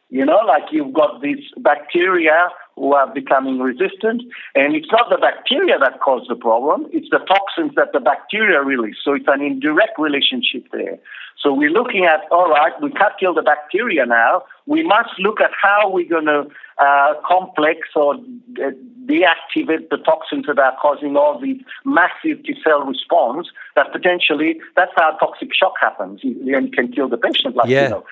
You 0.09 0.25
know, 0.25 0.39
like 0.47 0.63
you've 0.71 0.93
got 0.93 1.21
these 1.21 1.43
bacteria 1.57 2.49
who 2.75 2.93
are 2.93 3.11
becoming 3.13 3.59
resistant, 3.59 4.23
and 4.55 4.75
it's 4.75 4.91
not 4.91 5.09
the 5.09 5.17
bacteria 5.17 5.77
that 5.79 5.99
cause 5.99 6.25
the 6.29 6.35
problem, 6.35 6.87
it's 6.93 7.09
the 7.09 7.19
toxins 7.19 7.73
that 7.75 7.91
the 7.91 7.99
bacteria 7.99 8.61
release. 8.61 8.95
So 9.03 9.13
it's 9.13 9.27
an 9.27 9.41
indirect 9.41 9.99
relationship 9.99 10.67
there. 10.71 10.97
So 11.41 11.53
we're 11.53 11.71
looking 11.71 12.05
at, 12.05 12.21
all 12.31 12.49
right, 12.49 12.73
we 12.81 12.91
can't 12.91 13.13
kill 13.19 13.33
the 13.33 13.41
bacteria 13.41 14.05
now. 14.05 14.43
We 14.65 14.83
must 14.83 15.09
look 15.19 15.41
at 15.41 15.51
how 15.61 15.89
we're 15.89 16.09
going 16.09 16.25
to 16.25 16.47
uh, 16.79 17.13
complex 17.25 17.89
or 17.95 18.15
uh, 18.15 18.71
deactivate 19.05 19.89
the 19.89 19.97
toxins 19.97 20.45
that 20.47 20.59
are 20.59 20.75
causing 20.81 21.15
all 21.15 21.39
these 21.39 21.61
massive 21.85 22.43
T 22.43 22.55
cell 22.63 22.81
response 22.81 23.47
that 23.75 23.91
potentially, 23.91 24.59
that's 24.75 24.91
how 24.95 25.11
toxic 25.17 25.53
shock 25.53 25.73
happens. 25.79 26.19
You, 26.23 26.35
you 26.43 26.71
can 26.71 26.91
kill 26.91 27.09
the 27.09 27.17
patient, 27.17 27.55
like, 27.55 27.69
yeah. 27.69 27.83
you 27.83 27.89
know. 27.89 28.05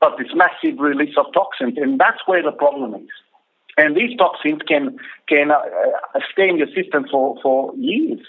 But 0.00 0.16
this 0.16 0.28
massive 0.34 0.78
release 0.78 1.16
of 1.16 1.26
toxins, 1.34 1.76
and 1.76 1.98
that's 1.98 2.18
where 2.26 2.42
the 2.42 2.52
problem 2.52 2.94
is. 2.94 3.08
And 3.76 3.96
these 3.96 4.16
toxins 4.16 4.62
can 4.66 4.96
can 5.28 5.50
uh, 5.50 5.60
stay 6.32 6.48
in 6.48 6.56
your 6.56 6.68
system 6.68 7.06
for, 7.10 7.36
for 7.42 7.74
years. 7.76 8.20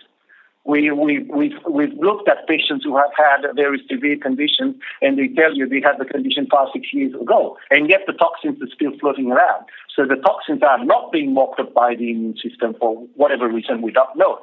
We, 0.65 0.91
we, 0.91 1.23
we've, 1.23 1.57
we've 1.69 1.93
looked 1.93 2.29
at 2.29 2.47
patients 2.47 2.83
who 2.83 2.95
have 2.97 3.11
had 3.17 3.55
very 3.55 3.81
severe 3.89 4.17
conditions 4.17 4.75
and 5.01 5.17
they 5.17 5.29
tell 5.29 5.55
you 5.55 5.67
they 5.67 5.81
had 5.81 5.97
the 5.97 6.05
condition 6.05 6.47
five, 6.51 6.67
six 6.73 6.93
years 6.93 7.13
ago, 7.19 7.57
and 7.71 7.89
yet 7.89 8.01
the 8.05 8.13
toxins 8.13 8.61
are 8.61 8.73
still 8.73 8.91
floating 8.99 9.31
around. 9.31 9.65
So 9.95 10.05
the 10.05 10.17
toxins 10.17 10.61
are 10.61 10.83
not 10.83 11.11
being 11.11 11.33
mocked 11.33 11.59
up 11.59 11.73
by 11.73 11.95
the 11.95 12.11
immune 12.11 12.37
system 12.37 12.75
for 12.79 12.97
whatever 13.15 13.47
reason 13.47 13.81
we 13.81 13.91
don't 13.91 14.15
know. 14.15 14.39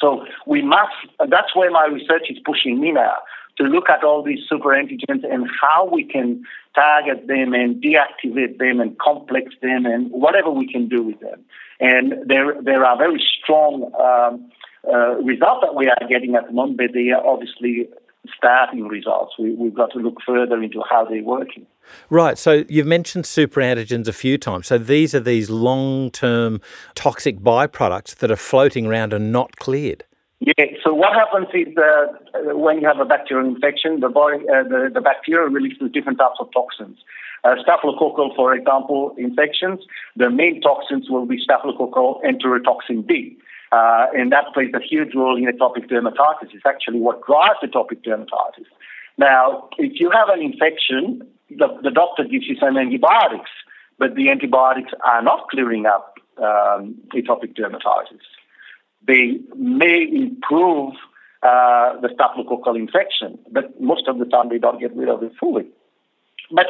So 0.00 0.26
we 0.46 0.62
must, 0.62 0.92
that's 1.28 1.54
where 1.54 1.70
my 1.70 1.86
research 1.86 2.26
is 2.28 2.38
pushing 2.44 2.80
me 2.80 2.92
now 2.92 3.14
to 3.58 3.64
look 3.64 3.88
at 3.88 4.04
all 4.04 4.22
these 4.22 4.40
super 4.48 4.70
antigens 4.70 5.24
and 5.24 5.48
how 5.60 5.88
we 5.90 6.04
can 6.04 6.44
target 6.74 7.26
them 7.26 7.54
and 7.54 7.82
deactivate 7.82 8.58
them 8.58 8.80
and 8.80 8.98
complex 8.98 9.54
them 9.62 9.86
and 9.86 10.10
whatever 10.10 10.50
we 10.50 10.70
can 10.70 10.88
do 10.88 11.02
with 11.02 11.20
them. 11.20 11.42
And 11.80 12.14
there, 12.26 12.60
there 12.62 12.84
are 12.84 12.98
very 12.98 13.22
strong 13.42 13.90
um, 13.98 14.50
uh, 14.92 15.16
results 15.16 15.60
that 15.62 15.74
we 15.74 15.88
are 15.88 16.08
getting 16.08 16.34
at 16.34 16.46
the 16.46 16.52
moment, 16.52 16.78
but 16.78 16.92
they 16.94 17.10
are 17.10 17.24
obviously 17.26 17.88
starting 18.36 18.86
results. 18.88 19.34
We, 19.38 19.52
we've 19.54 19.74
got 19.74 19.92
to 19.92 19.98
look 19.98 20.18
further 20.26 20.62
into 20.62 20.82
how 20.88 21.04
they're 21.04 21.22
working. 21.22 21.66
Right. 22.10 22.38
So 22.38 22.64
you've 22.68 22.86
mentioned 22.86 23.24
superantigens 23.24 24.08
a 24.08 24.12
few 24.12 24.38
times. 24.38 24.66
So 24.66 24.78
these 24.78 25.14
are 25.14 25.20
these 25.20 25.50
long 25.50 26.10
term 26.10 26.60
toxic 26.94 27.38
byproducts 27.38 28.16
that 28.16 28.30
are 28.30 28.36
floating 28.36 28.86
around 28.86 29.12
and 29.12 29.32
not 29.32 29.56
cleared. 29.56 30.04
Yeah. 30.40 30.52
So 30.84 30.92
what 30.92 31.14
happens 31.14 31.48
is 31.54 31.76
uh, 31.76 32.56
when 32.56 32.80
you 32.80 32.86
have 32.86 33.00
a 33.00 33.04
bacterial 33.04 33.48
infection, 33.48 34.00
the 34.00 34.08
body, 34.08 34.38
uh, 34.48 34.64
the, 34.64 34.90
the 34.92 35.00
bacteria 35.00 35.48
releases 35.48 35.90
different 35.92 36.18
types 36.18 36.36
of 36.40 36.48
toxins. 36.52 36.98
Uh, 37.44 37.54
staphylococcal, 37.66 38.34
for 38.34 38.54
example, 38.54 39.14
infections, 39.16 39.80
the 40.16 40.28
main 40.28 40.60
toxins 40.60 41.08
will 41.08 41.26
be 41.26 41.38
staphylococcal 41.38 42.20
enterotoxin 42.24 43.06
B. 43.06 43.38
Uh, 43.72 44.06
and 44.16 44.30
that 44.32 44.44
plays 44.54 44.72
a 44.74 44.80
huge 44.80 45.14
role 45.14 45.36
in 45.36 45.44
atopic 45.44 45.90
dermatitis. 45.90 46.54
It's 46.54 46.66
actually 46.66 47.00
what 47.00 47.26
drives 47.26 47.58
atopic 47.62 48.04
dermatitis. 48.04 48.66
Now, 49.18 49.68
if 49.78 49.98
you 49.98 50.10
have 50.10 50.28
an 50.28 50.40
infection, 50.40 51.26
the, 51.50 51.68
the 51.82 51.90
doctor 51.90 52.24
gives 52.24 52.46
you 52.46 52.56
some 52.56 52.76
antibiotics, 52.76 53.50
but 53.98 54.14
the 54.14 54.30
antibiotics 54.30 54.92
are 55.04 55.22
not 55.22 55.48
clearing 55.48 55.86
up 55.86 56.18
um, 56.38 56.94
atopic 57.14 57.56
dermatitis. 57.56 58.20
They 59.06 59.40
may 59.56 60.06
improve 60.10 60.94
uh, 61.42 62.00
the 62.00 62.08
staphylococcal 62.08 62.76
infection, 62.76 63.38
but 63.50 63.80
most 63.80 64.08
of 64.08 64.18
the 64.18 64.24
time 64.26 64.48
they 64.48 64.58
don't 64.58 64.80
get 64.80 64.94
rid 64.94 65.08
of 65.08 65.22
it 65.22 65.32
fully. 65.38 65.66
But 66.50 66.66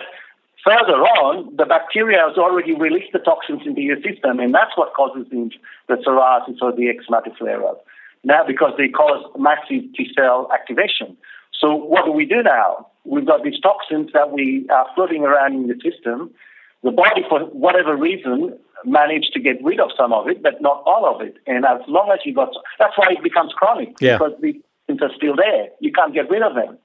Further 0.67 0.99
on, 0.99 1.55
the 1.55 1.65
bacteria 1.65 2.19
has 2.27 2.37
already 2.37 2.75
released 2.75 3.13
the 3.13 3.21
toxins 3.21 3.63
into 3.65 3.83
your 3.83 4.03
system, 4.03 4.41
and 4.41 4.53
that's 4.53 4.75
what 4.75 4.95
causes 4.95 5.25
the, 5.31 5.49
the 5.87 5.95
psoriasis 6.03 6.59
or 6.61 6.75
the 6.75 6.91
eczematic 6.91 7.39
flare-up. 7.39 7.87
Now, 8.25 8.43
because 8.45 8.73
they 8.77 8.89
cause 8.89 9.23
massive 9.39 9.87
T 9.95 10.11
cell 10.19 10.51
activation. 10.53 11.17
So, 11.55 11.73
what 11.73 12.05
do 12.05 12.11
we 12.11 12.27
do 12.27 12.43
now? 12.43 12.89
We've 13.05 13.25
got 13.25 13.45
these 13.45 13.61
toxins 13.61 14.11
that 14.13 14.33
we 14.33 14.67
are 14.69 14.87
floating 14.97 15.23
around 15.23 15.55
in 15.55 15.69
the 15.69 15.79
system. 15.79 16.35
The 16.83 16.91
body, 16.91 17.23
for 17.29 17.47
whatever 17.55 17.95
reason, 17.95 18.59
managed 18.85 19.35
to 19.35 19.41
get 19.41 19.63
rid 19.63 19.79
of 19.79 19.91
some 19.97 20.13
of 20.13 20.27
it, 20.27 20.43
but 20.43 20.61
not 20.61 20.83
all 20.85 21.07
of 21.07 21.21
it. 21.21 21.37
And 21.47 21.65
as 21.65 21.79
long 21.87 22.11
as 22.13 22.19
you 22.25 22.35
got, 22.35 22.51
that's 22.81 22.99
why 22.99 23.13
it 23.13 23.23
becomes 23.23 23.53
chronic 23.53 23.95
yeah. 24.01 24.19
because 24.19 24.33
the 24.43 24.55
toxins 24.89 25.03
are 25.03 25.15
still 25.17 25.37
there. 25.37 25.69
You 25.79 25.93
can't 25.93 26.13
get 26.13 26.29
rid 26.29 26.43
of 26.43 26.57
them. 26.57 26.77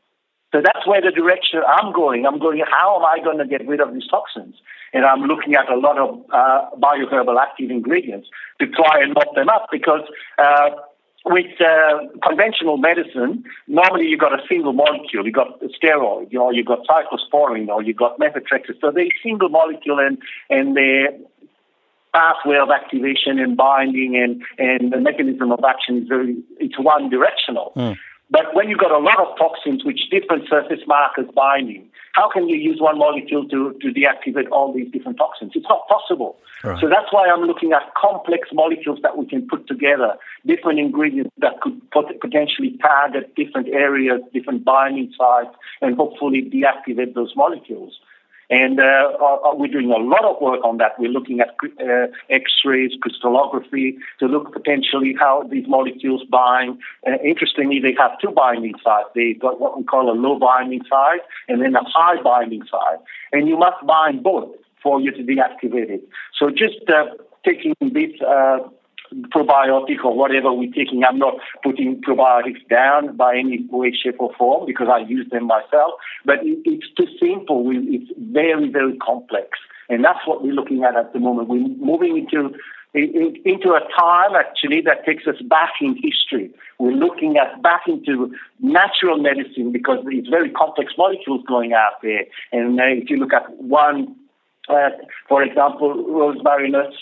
So 0.51 0.61
that's 0.61 0.85
where 0.85 1.01
the 1.01 1.11
direction 1.11 1.61
I'm 1.65 1.93
going. 1.93 2.25
I'm 2.25 2.39
going, 2.39 2.61
how 2.69 2.97
am 2.97 3.05
I 3.05 3.23
going 3.23 3.37
to 3.37 3.45
get 3.45 3.65
rid 3.67 3.79
of 3.79 3.93
these 3.93 4.07
toxins? 4.07 4.55
And 4.93 5.05
I'm 5.05 5.21
looking 5.21 5.55
at 5.55 5.69
a 5.69 5.77
lot 5.77 5.97
of 5.97 6.19
uh, 6.31 6.75
bioherbal 6.77 7.41
active 7.41 7.71
ingredients 7.71 8.27
to 8.59 8.67
try 8.67 9.01
and 9.01 9.13
mop 9.13 9.33
them 9.33 9.47
up 9.47 9.67
because 9.71 10.01
uh, 10.37 10.71
with 11.25 11.61
uh, 11.61 11.99
conventional 12.27 12.77
medicine, 12.77 13.45
normally 13.67 14.07
you've 14.07 14.19
got 14.19 14.33
a 14.33 14.43
single 14.49 14.73
molecule. 14.73 15.25
You've 15.25 15.35
got 15.35 15.61
a 15.61 15.67
steroid, 15.67 16.33
or 16.35 16.53
you've 16.53 16.65
got 16.65 16.79
cyclosporine, 16.85 17.69
or 17.69 17.81
you've 17.81 17.97
got 17.97 18.19
methotrexate. 18.19 18.81
So 18.81 18.91
they're 18.91 19.05
single 19.23 19.49
molecule 19.49 19.99
and, 19.99 20.17
and 20.49 20.75
the 20.75 21.25
pathway 22.13 22.57
of 22.57 22.69
activation 22.69 23.39
and 23.39 23.55
binding 23.55 24.17
and, 24.17 24.43
and 24.57 24.91
the 24.91 24.97
mechanism 24.97 25.51
of 25.51 25.59
action 25.63 26.01
is 26.01 26.07
very, 26.09 26.35
it's 26.59 26.77
one 26.77 27.09
directional. 27.09 27.71
Mm. 27.75 27.97
But 28.31 28.55
when 28.55 28.69
you've 28.69 28.79
got 28.79 28.91
a 28.91 28.97
lot 28.97 29.19
of 29.19 29.37
toxins 29.37 29.83
which 29.83 30.09
different 30.09 30.47
surface 30.49 30.79
markers 30.87 31.27
binding, 31.35 31.89
how 32.13 32.29
can 32.31 32.47
you 32.47 32.55
use 32.55 32.79
one 32.79 32.97
molecule 32.97 33.47
to, 33.49 33.75
to 33.81 33.87
deactivate 33.87 34.49
all 34.51 34.73
these 34.73 34.89
different 34.91 35.17
toxins? 35.17 35.51
It's 35.53 35.67
not 35.67 35.87
possible. 35.87 36.37
Right. 36.63 36.79
So 36.79 36.87
that's 36.87 37.11
why 37.11 37.27
I'm 37.27 37.43
looking 37.43 37.73
at 37.73 37.93
complex 38.01 38.49
molecules 38.53 38.99
that 39.03 39.17
we 39.17 39.25
can 39.25 39.47
put 39.47 39.67
together, 39.67 40.15
different 40.45 40.79
ingredients 40.79 41.31
that 41.39 41.59
could 41.61 41.79
potentially 41.91 42.77
target 42.81 43.35
different 43.35 43.67
areas, 43.69 44.21
different 44.33 44.63
binding 44.63 45.13
sites, 45.17 45.55
and 45.81 45.95
hopefully 45.97 46.41
deactivate 46.41 47.13
those 47.13 47.33
molecules. 47.35 47.99
And 48.51 48.81
uh, 48.81 49.13
we're 49.53 49.71
doing 49.71 49.91
a 49.91 49.97
lot 49.97 50.25
of 50.25 50.41
work 50.41 50.59
on 50.65 50.77
that. 50.77 50.99
We're 50.99 51.09
looking 51.09 51.39
at 51.39 51.55
uh, 51.79 52.07
X-rays, 52.29 52.91
crystallography 53.01 53.97
to 54.19 54.25
look 54.25 54.51
potentially 54.51 55.15
how 55.17 55.47
these 55.49 55.65
molecules 55.69 56.23
bind. 56.29 56.77
Uh, 57.07 57.13
interestingly, 57.23 57.79
they 57.79 57.95
have 57.97 58.19
two 58.19 58.31
binding 58.31 58.73
sites. 58.83 59.07
They've 59.15 59.39
got 59.39 59.61
what 59.61 59.77
we 59.77 59.85
call 59.85 60.11
a 60.11 60.17
low 60.19 60.37
binding 60.37 60.83
site 60.89 61.21
and 61.47 61.61
then 61.61 61.75
a 61.75 61.83
high 61.85 62.21
binding 62.21 62.63
site. 62.69 62.99
And 63.31 63.47
you 63.47 63.57
must 63.57 63.85
bind 63.87 64.21
both 64.21 64.49
for 64.83 64.99
you 64.99 65.11
to 65.11 65.23
deactivate 65.23 65.89
it. 65.89 66.03
So 66.37 66.49
just 66.49 66.89
uh, 66.89 67.05
taking 67.45 67.73
this 67.79 68.19
uh, 68.21 68.59
probiotic 69.13 70.03
or 70.03 70.15
whatever 70.15 70.53
we're 70.53 70.71
taking. 70.71 71.03
I'm 71.03 71.17
not 71.17 71.35
putting 71.63 72.01
probiotics 72.01 72.67
down 72.69 73.15
by 73.15 73.37
any 73.37 73.65
way, 73.69 73.91
shape, 73.91 74.17
or 74.19 74.31
form 74.37 74.65
because 74.65 74.87
I 74.91 74.99
use 74.99 75.29
them 75.29 75.47
myself. 75.47 75.93
But 76.25 76.39
it, 76.43 76.59
it's 76.65 76.87
too 76.95 77.07
simple. 77.19 77.69
It's 77.71 78.11
very, 78.17 78.69
very 78.69 78.97
complex. 78.97 79.59
And 79.89 80.03
that's 80.03 80.25
what 80.25 80.43
we're 80.43 80.53
looking 80.53 80.83
at 80.83 80.95
at 80.95 81.13
the 81.13 81.19
moment. 81.19 81.49
We're 81.49 81.67
moving 81.67 82.17
into 82.17 82.55
into 82.93 83.69
a 83.69 83.79
time 83.97 84.35
actually 84.35 84.81
that 84.81 85.05
takes 85.05 85.25
us 85.25 85.41
back 85.43 85.71
in 85.79 85.95
history. 85.95 86.51
We're 86.77 86.91
looking 86.91 87.37
at 87.37 87.61
back 87.61 87.83
into 87.87 88.35
natural 88.59 89.17
medicine 89.17 89.71
because 89.71 89.99
it's 90.07 90.27
very 90.27 90.49
complex 90.49 90.91
molecules 90.97 91.41
going 91.47 91.71
out 91.71 92.01
there. 92.03 92.25
And 92.51 92.79
uh, 92.79 92.83
if 92.87 93.09
you 93.09 93.15
look 93.15 93.31
at 93.31 93.49
one, 93.61 94.13
uh, 94.67 94.89
for 95.29 95.41
example, 95.41 96.03
rosemary 96.05 96.69
nuts 96.69 96.97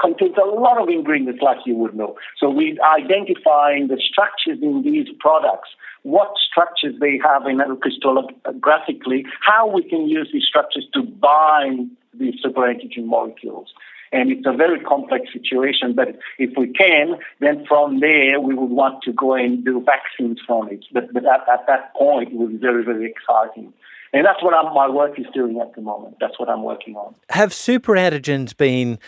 contains 0.00 0.36
a 0.36 0.46
lot 0.46 0.80
of 0.80 0.88
ingredients, 0.88 1.40
like 1.42 1.58
you 1.64 1.74
would 1.76 1.94
know. 1.94 2.16
So 2.38 2.50
we're 2.50 2.76
identifying 2.82 3.88
the 3.88 4.00
structures 4.00 4.58
in 4.62 4.82
these 4.82 5.08
products, 5.18 5.70
what 6.02 6.32
structures 6.38 6.94
they 7.00 7.18
have 7.24 7.46
in 7.46 7.58
crystallographically, 7.58 9.24
how 9.40 9.68
we 9.68 9.82
can 9.82 10.08
use 10.08 10.28
these 10.32 10.44
structures 10.44 10.86
to 10.94 11.02
bind 11.02 11.90
these 12.12 12.34
superantigen 12.44 13.04
molecules. 13.06 13.72
And 14.12 14.32
it's 14.32 14.44
a 14.44 14.52
very 14.52 14.80
complex 14.80 15.32
situation, 15.32 15.94
but 15.94 16.18
if 16.38 16.50
we 16.56 16.72
can, 16.72 17.16
then 17.38 17.64
from 17.66 18.00
there 18.00 18.40
we 18.40 18.54
would 18.54 18.70
want 18.70 19.02
to 19.04 19.12
go 19.12 19.34
and 19.34 19.64
do 19.64 19.84
vaccines 19.84 20.40
from 20.44 20.68
it. 20.68 20.84
But, 20.92 21.12
but 21.12 21.24
at, 21.24 21.48
at 21.48 21.66
that 21.68 21.94
point, 21.94 22.32
it 22.32 22.34
would 22.34 22.50
be 22.50 22.56
very, 22.56 22.84
very 22.84 23.08
exciting. 23.08 23.72
And 24.12 24.26
that's 24.26 24.42
what 24.42 24.52
I'm, 24.52 24.74
my 24.74 24.88
work 24.88 25.16
is 25.20 25.26
doing 25.32 25.60
at 25.60 25.74
the 25.76 25.80
moment. 25.80 26.16
That's 26.20 26.38
what 26.40 26.48
I'm 26.48 26.64
working 26.64 26.96
on. 26.96 27.14
Have 27.28 27.50
superantigens 27.50 28.56
been 28.56 28.98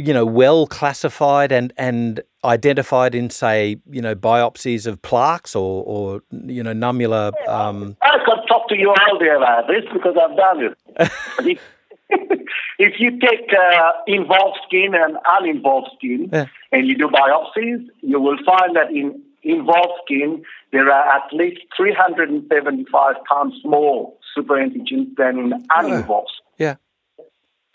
you 0.00 0.12
know, 0.12 0.24
well 0.24 0.66
classified 0.66 1.52
and, 1.52 1.72
and 1.76 2.22
identified 2.44 3.14
in, 3.14 3.30
say, 3.30 3.76
you 3.90 4.00
know, 4.00 4.14
biopsies 4.14 4.86
of 4.86 5.00
plaques 5.02 5.54
or, 5.54 5.84
or 5.84 6.22
you 6.30 6.62
know, 6.62 6.72
nummular. 6.72 7.32
Um... 7.48 7.96
I 8.02 8.18
could 8.24 8.40
talk 8.48 8.68
to 8.68 8.76
you 8.76 8.90
all 8.90 9.18
day 9.18 9.30
about 9.36 9.68
this 9.68 9.84
because 9.92 10.16
I've 10.20 10.36
done 10.36 10.74
it. 10.98 11.58
if 12.78 12.98
you 12.98 13.10
take 13.20 13.52
uh, 13.52 13.92
involved 14.06 14.58
skin 14.66 14.94
and 14.94 15.16
uninvolved 15.26 15.90
skin 15.96 16.28
yeah. 16.32 16.46
and 16.72 16.88
you 16.88 16.96
do 16.96 17.08
biopsies, 17.08 17.86
you 18.00 18.20
will 18.20 18.38
find 18.44 18.74
that 18.76 18.90
in 18.90 19.22
involved 19.42 20.00
skin, 20.04 20.42
there 20.72 20.90
are 20.90 21.16
at 21.16 21.32
least 21.32 21.60
375 21.76 23.14
times 23.28 23.54
more 23.64 24.12
superantigens 24.36 25.14
than 25.16 25.38
in 25.38 25.66
uninvolved. 25.70 26.32
Yeah. 26.58 26.76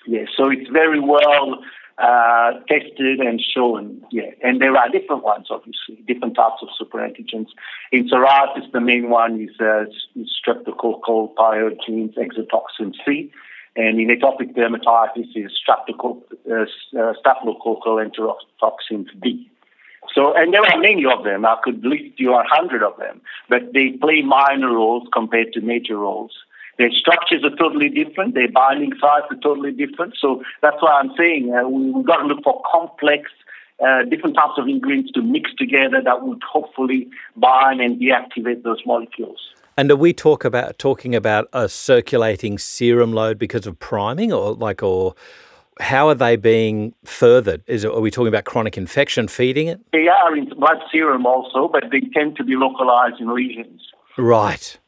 Yeah, 0.07 0.25
so 0.37 0.49
it's 0.49 0.69
very 0.69 0.99
well 0.99 1.63
uh, 1.97 2.51
tested 2.67 3.19
and 3.19 3.41
shown. 3.41 4.03
Yeah, 4.11 4.31
and 4.43 4.61
there 4.61 4.75
are 4.75 4.89
different 4.89 5.23
ones, 5.23 5.47
obviously, 5.49 5.95
different 6.07 6.35
types 6.35 6.61
of 6.61 6.69
superantigens. 6.79 7.47
In 7.91 8.09
psoriasis, 8.09 8.71
the 8.71 8.81
main 8.81 9.09
one 9.09 9.41
is, 9.41 9.59
uh, 9.59 9.85
streptococcal 10.17 11.33
pyogenes 11.35 12.15
exotoxin 12.17 12.93
C. 13.05 13.31
And 13.77 13.99
in 13.99 14.07
atopic 14.07 14.55
dermatitis 14.55 15.35
is 15.35 15.51
streptococcal, 15.67 16.21
uh, 16.49 16.63
uh, 16.99 17.13
staphylococcal 17.21 18.05
enterotoxin 18.05 19.05
B. 19.21 19.49
So, 20.13 20.33
and 20.33 20.53
there 20.53 20.61
are 20.61 20.79
many 20.79 21.05
of 21.05 21.23
them. 21.23 21.45
I 21.45 21.57
could 21.63 21.83
list 21.83 22.17
you 22.17 22.33
a 22.33 22.43
hundred 22.47 22.83
of 22.83 22.97
them, 22.97 23.21
but 23.49 23.73
they 23.73 23.91
play 23.91 24.21
minor 24.21 24.71
roles 24.73 25.07
compared 25.11 25.51
to 25.53 25.61
major 25.61 25.97
roles. 25.97 26.31
Their 26.77 26.91
structures 26.91 27.43
are 27.43 27.55
totally 27.55 27.89
different. 27.89 28.33
Their 28.33 28.51
binding 28.51 28.91
sites 28.99 29.27
are 29.31 29.37
totally 29.41 29.71
different. 29.71 30.15
So 30.19 30.43
that's 30.61 30.81
why 30.81 30.99
I'm 30.99 31.11
saying 31.17 31.53
uh, 31.53 31.67
we, 31.67 31.91
we've 31.91 32.05
got 32.05 32.17
to 32.17 32.25
look 32.25 32.43
for 32.43 32.61
complex, 32.69 33.31
uh, 33.85 34.03
different 34.03 34.35
types 34.35 34.53
of 34.57 34.67
ingredients 34.67 35.11
to 35.13 35.21
mix 35.21 35.53
together 35.57 36.01
that 36.03 36.23
would 36.23 36.41
hopefully 36.43 37.09
bind 37.37 37.81
and 37.81 37.99
deactivate 37.99 38.63
those 38.63 38.81
molecules. 38.85 39.39
And 39.77 39.91
are 39.91 39.95
we 39.95 40.13
talk 40.13 40.45
about 40.45 40.79
talking 40.79 41.15
about 41.15 41.49
a 41.51 41.67
circulating 41.67 42.57
serum 42.57 43.11
load 43.11 43.37
because 43.37 43.67
of 43.67 43.77
priming, 43.79 44.31
or 44.31 44.53
like, 44.53 44.81
or 44.81 45.15
how 45.81 46.07
are 46.07 46.15
they 46.15 46.37
being 46.37 46.93
furthered? 47.03 47.61
Is 47.67 47.83
it, 47.83 47.91
are 47.91 47.99
we 47.99 48.09
talking 48.09 48.29
about 48.29 48.45
chronic 48.45 48.77
infection 48.77 49.27
feeding 49.27 49.67
it? 49.67 49.81
They 49.91 50.07
are 50.07 50.35
in 50.35 50.47
blood 50.49 50.77
serum 50.91 51.25
also, 51.25 51.67
but 51.67 51.83
they 51.91 52.01
tend 52.13 52.37
to 52.37 52.43
be 52.45 52.55
localized 52.55 53.19
in 53.19 53.33
lesions. 53.35 53.81
Right. 54.17 54.79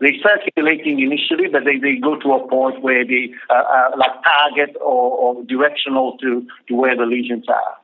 They're 0.00 0.12
circulating 0.22 1.00
initially, 1.00 1.48
but 1.48 1.64
they, 1.64 1.78
they 1.78 1.96
go 1.96 2.18
to 2.18 2.32
a 2.32 2.48
point 2.48 2.82
where 2.82 3.04
they 3.04 3.32
uh, 3.48 3.54
uh, 3.54 3.90
like 3.96 4.10
target 4.24 4.76
or, 4.80 5.12
or 5.12 5.44
directional 5.44 6.18
to, 6.18 6.46
to 6.68 6.74
where 6.74 6.96
the 6.96 7.06
lesions 7.06 7.44
are. 7.48 7.76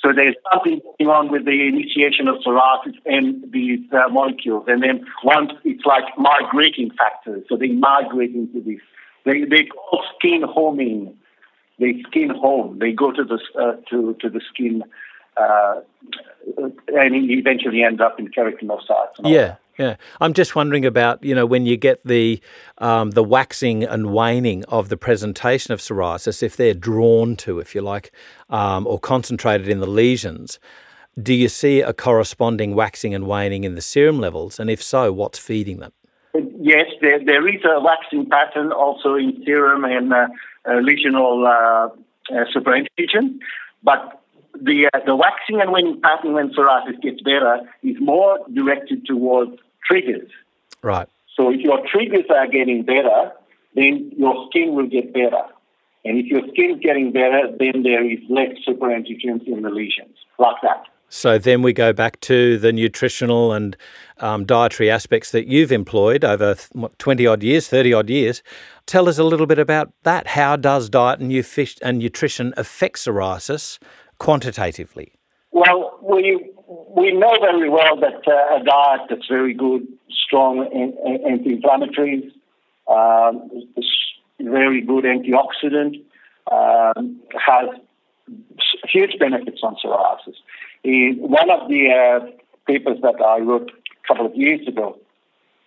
So 0.00 0.12
there's 0.14 0.36
something 0.52 0.80
going 0.98 1.10
on 1.10 1.32
with 1.32 1.44
the 1.44 1.66
initiation 1.66 2.28
of 2.28 2.36
psoriasis 2.36 2.94
and 3.04 3.52
these 3.52 3.80
uh, 3.92 4.08
molecules. 4.08 4.64
And 4.68 4.82
then 4.82 5.04
once 5.24 5.50
it's 5.64 5.84
like 5.84 6.04
migrating 6.16 6.90
factors, 6.96 7.44
so 7.48 7.56
they 7.56 7.68
migrate 7.68 8.34
into 8.34 8.60
this. 8.62 8.80
They, 9.24 9.42
they 9.44 9.64
call 9.64 10.04
skin 10.16 10.42
homing. 10.46 11.18
They 11.80 12.02
skin 12.06 12.30
home. 12.30 12.78
They 12.78 12.92
go 12.92 13.10
to 13.10 13.24
the, 13.24 13.40
uh, 13.60 13.72
to, 13.90 14.16
to 14.20 14.30
the 14.30 14.40
skin 14.52 14.84
uh, 15.36 15.80
and 16.88 17.30
eventually 17.30 17.82
end 17.82 18.00
up 18.00 18.18
in 18.20 18.28
keratinocytes. 18.28 19.18
Yeah. 19.24 19.56
Yeah, 19.78 19.94
I'm 20.20 20.32
just 20.32 20.56
wondering 20.56 20.84
about 20.84 21.22
you 21.22 21.36
know 21.36 21.46
when 21.46 21.64
you 21.64 21.76
get 21.76 22.04
the 22.04 22.40
um, 22.78 23.12
the 23.12 23.22
waxing 23.22 23.84
and 23.84 24.12
waning 24.12 24.64
of 24.64 24.88
the 24.88 24.96
presentation 24.96 25.72
of 25.72 25.78
psoriasis, 25.78 26.42
if 26.42 26.56
they're 26.56 26.74
drawn 26.74 27.36
to, 27.36 27.60
if 27.60 27.76
you 27.76 27.80
like, 27.80 28.12
um, 28.50 28.88
or 28.88 28.98
concentrated 28.98 29.68
in 29.68 29.78
the 29.78 29.86
lesions, 29.86 30.58
do 31.22 31.32
you 31.32 31.48
see 31.48 31.80
a 31.80 31.92
corresponding 31.92 32.74
waxing 32.74 33.14
and 33.14 33.28
waning 33.28 33.62
in 33.62 33.76
the 33.76 33.80
serum 33.80 34.18
levels? 34.18 34.58
And 34.58 34.68
if 34.68 34.82
so, 34.82 35.12
what's 35.12 35.38
feeding 35.38 35.78
them? 35.78 35.92
Yes, 36.60 36.86
there, 37.00 37.24
there 37.24 37.46
is 37.48 37.60
a 37.64 37.80
waxing 37.80 38.28
pattern 38.28 38.72
also 38.72 39.14
in 39.14 39.42
serum 39.44 39.84
and 39.84 40.12
uh, 40.12 40.26
uh, 40.64 40.70
lesional 40.70 41.46
uh, 41.46 41.88
uh 42.34 42.44
but 43.82 44.22
the 44.60 44.90
uh, 44.92 44.98
the 45.06 45.14
waxing 45.14 45.60
and 45.60 45.72
waning 45.72 46.00
pattern 46.00 46.32
when 46.32 46.50
psoriasis 46.50 47.00
gets 47.00 47.20
better 47.22 47.60
is 47.82 47.96
more 48.00 48.38
directed 48.52 49.06
towards 49.06 49.52
triggers. 49.88 50.30
Right. 50.82 51.08
So 51.36 51.50
if 51.50 51.60
your 51.60 51.80
triggers 51.90 52.26
are 52.30 52.46
getting 52.46 52.82
better, 52.82 53.32
then 53.74 54.12
your 54.16 54.46
skin 54.48 54.74
will 54.74 54.88
get 54.88 55.12
better. 55.12 55.42
And 56.04 56.18
if 56.18 56.26
your 56.26 56.42
skin's 56.52 56.80
getting 56.80 57.12
better, 57.12 57.48
then 57.58 57.82
there 57.82 58.08
is 58.08 58.18
less 58.28 58.50
superantigens 58.66 59.46
in 59.46 59.62
the 59.62 59.70
lesions, 59.70 60.16
like 60.38 60.56
that. 60.62 60.84
So 61.10 61.38
then 61.38 61.62
we 61.62 61.72
go 61.72 61.92
back 61.92 62.20
to 62.20 62.58
the 62.58 62.72
nutritional 62.72 63.52
and 63.52 63.76
um, 64.18 64.44
dietary 64.44 64.90
aspects 64.90 65.30
that 65.32 65.46
you've 65.46 65.72
employed 65.72 66.24
over 66.24 66.54
20 66.98 67.26
odd 67.26 67.42
years, 67.42 67.68
30 67.68 67.94
odd 67.94 68.10
years. 68.10 68.42
Tell 68.84 69.08
us 69.08 69.18
a 69.18 69.24
little 69.24 69.46
bit 69.46 69.58
about 69.58 69.92
that. 70.02 70.28
How 70.28 70.56
does 70.56 70.90
diet 70.90 71.20
and, 71.20 71.32
and 71.82 71.98
nutrition 71.98 72.52
affect 72.56 72.98
psoriasis 72.98 73.78
quantitatively? 74.18 75.14
Well, 75.50 75.98
we 76.02 76.50
we 76.68 77.12
know 77.12 77.32
very 77.40 77.70
well 77.70 77.96
that 77.96 78.28
uh, 78.28 78.60
a 78.60 78.64
diet 78.64 79.08
that's 79.08 79.26
very 79.26 79.54
good, 79.54 79.86
strong 80.10 80.60
anti-inflammatories, 81.26 82.30
um, 82.86 83.50
very 84.38 84.82
good 84.82 85.04
antioxidant, 85.04 86.04
um, 86.52 87.20
has 87.34 87.68
huge 88.92 89.18
benefits 89.18 89.60
on 89.62 89.76
psoriasis. 89.76 90.36
In 90.84 91.16
one 91.20 91.50
of 91.50 91.68
the 91.68 91.90
uh, 91.90 92.26
papers 92.66 92.98
that 93.02 93.20
I 93.22 93.38
wrote 93.38 93.70
a 93.70 94.06
couple 94.06 94.26
of 94.26 94.34
years 94.34 94.66
ago, 94.68 94.98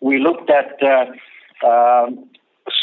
we 0.01 0.19
looked 0.19 0.51
at 0.51 0.77
uh, 0.83 1.67
um, 1.67 2.29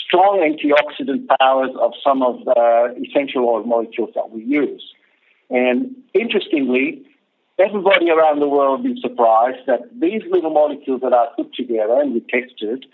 strong 0.06 0.40
antioxidant 0.40 1.28
powers 1.38 1.70
of 1.80 1.92
some 2.02 2.22
of 2.22 2.44
the 2.44 2.96
essential 3.08 3.48
oil 3.48 3.62
molecules 3.62 4.10
that 4.16 4.30
we 4.30 4.42
use. 4.42 4.82
And 5.50 5.94
interestingly, 6.14 7.04
everybody 7.58 8.10
around 8.10 8.40
the 8.40 8.48
world 8.48 8.82
been 8.82 8.98
surprised 9.00 9.66
that 9.66 9.80
these 10.00 10.22
little 10.30 10.50
molecules 10.50 11.00
that 11.02 11.12
are 11.12 11.28
put 11.36 11.52
together 11.54 12.00
and 12.00 12.14
we 12.14 12.20
tested 12.20 12.86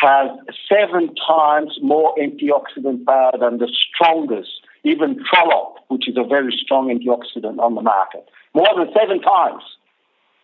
have 0.00 0.28
seven 0.68 1.14
times 1.26 1.78
more 1.82 2.14
antioxidant 2.16 3.04
power 3.04 3.32
than 3.38 3.58
the 3.58 3.68
strongest, 3.94 4.50
even 4.84 5.16
Trolox, 5.16 5.74
which 5.88 6.08
is 6.08 6.16
a 6.16 6.24
very 6.24 6.52
strong 6.62 6.88
antioxidant 6.88 7.58
on 7.58 7.74
the 7.74 7.82
market. 7.82 8.28
More 8.54 8.68
than 8.76 8.92
seven 8.98 9.20
times. 9.20 9.62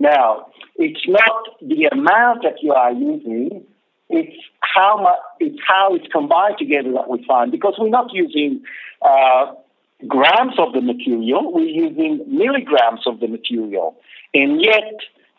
Now, 0.00 0.46
it's 0.76 1.06
not 1.06 1.44
the 1.60 1.88
amount 1.92 2.42
that 2.42 2.56
you 2.62 2.72
are 2.72 2.92
using, 2.92 3.64
it's 4.10 4.36
how 4.60 5.00
much, 5.00 5.18
it's 5.38 5.58
how 5.66 5.94
it's 5.94 6.06
combined 6.12 6.56
together 6.58 6.92
that 6.92 7.08
we 7.08 7.24
find 7.26 7.52
because 7.52 7.74
we're 7.78 7.88
not 7.88 8.12
using 8.12 8.62
uh, 9.02 9.52
grams 10.06 10.54
of 10.58 10.72
the 10.72 10.80
material, 10.80 11.52
we're 11.52 11.64
using 11.64 12.24
milligrams 12.26 13.06
of 13.06 13.20
the 13.20 13.28
material. 13.28 13.96
And 14.32 14.60
yet, 14.62 14.94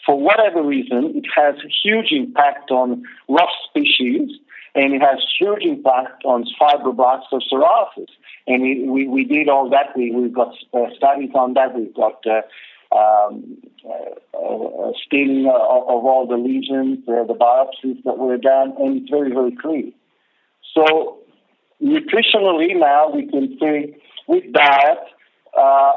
for 0.05 0.19
whatever 0.19 0.61
reason, 0.61 1.13
it 1.15 1.25
has 1.35 1.55
huge 1.83 2.11
impact 2.11 2.71
on 2.71 3.03
rough 3.27 3.49
species 3.69 4.39
and 4.75 4.93
it 4.93 5.01
has 5.01 5.19
huge 5.39 5.63
impact 5.63 6.25
on 6.25 6.45
fibroblasts 6.59 7.31
of 7.31 7.41
psoriasis. 7.51 8.09
And 8.45 8.63
it, 8.63 8.87
we, 8.87 9.07
we 9.07 9.23
did 9.23 9.47
all 9.47 9.69
that. 9.69 9.95
We, 9.95 10.11
we've 10.11 10.33
got 10.33 10.53
uh, 10.73 10.87
studies 10.95 11.31
on 11.33 11.53
that. 11.53 11.73
We've 11.73 11.93
got 11.93 12.21
uh, 12.27 12.41
um, 12.95 13.57
uh, 13.87 14.91
staining 15.05 15.47
of, 15.47 15.55
of, 15.55 16.05
all 16.05 16.27
the 16.29 16.35
lesions, 16.35 16.99
uh, 17.07 17.23
the 17.23 17.33
biopsies 17.33 18.03
that 18.03 18.17
were 18.17 18.37
done, 18.37 18.73
and 18.77 19.01
it's 19.01 19.09
very, 19.09 19.31
very 19.31 19.55
clear. 19.55 19.91
So, 20.73 21.19
nutritionally 21.81 22.77
now, 22.77 23.09
we 23.11 23.27
can 23.27 23.57
say 23.59 23.97
with 24.27 24.51
diet, 24.51 24.99
uh, 25.57 25.93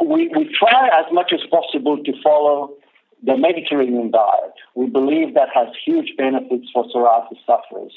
we, 0.00 0.28
we 0.28 0.54
try 0.58 0.88
as 0.98 1.06
much 1.12 1.32
as 1.32 1.40
possible 1.50 2.02
to 2.02 2.12
follow 2.22 2.74
the 3.22 3.36
Mediterranean 3.36 4.10
diet. 4.10 4.54
We 4.74 4.86
believe 4.86 5.34
that 5.34 5.48
has 5.54 5.68
huge 5.84 6.16
benefits 6.16 6.68
for 6.72 6.84
psoriasis 6.84 7.38
sufferers, 7.46 7.92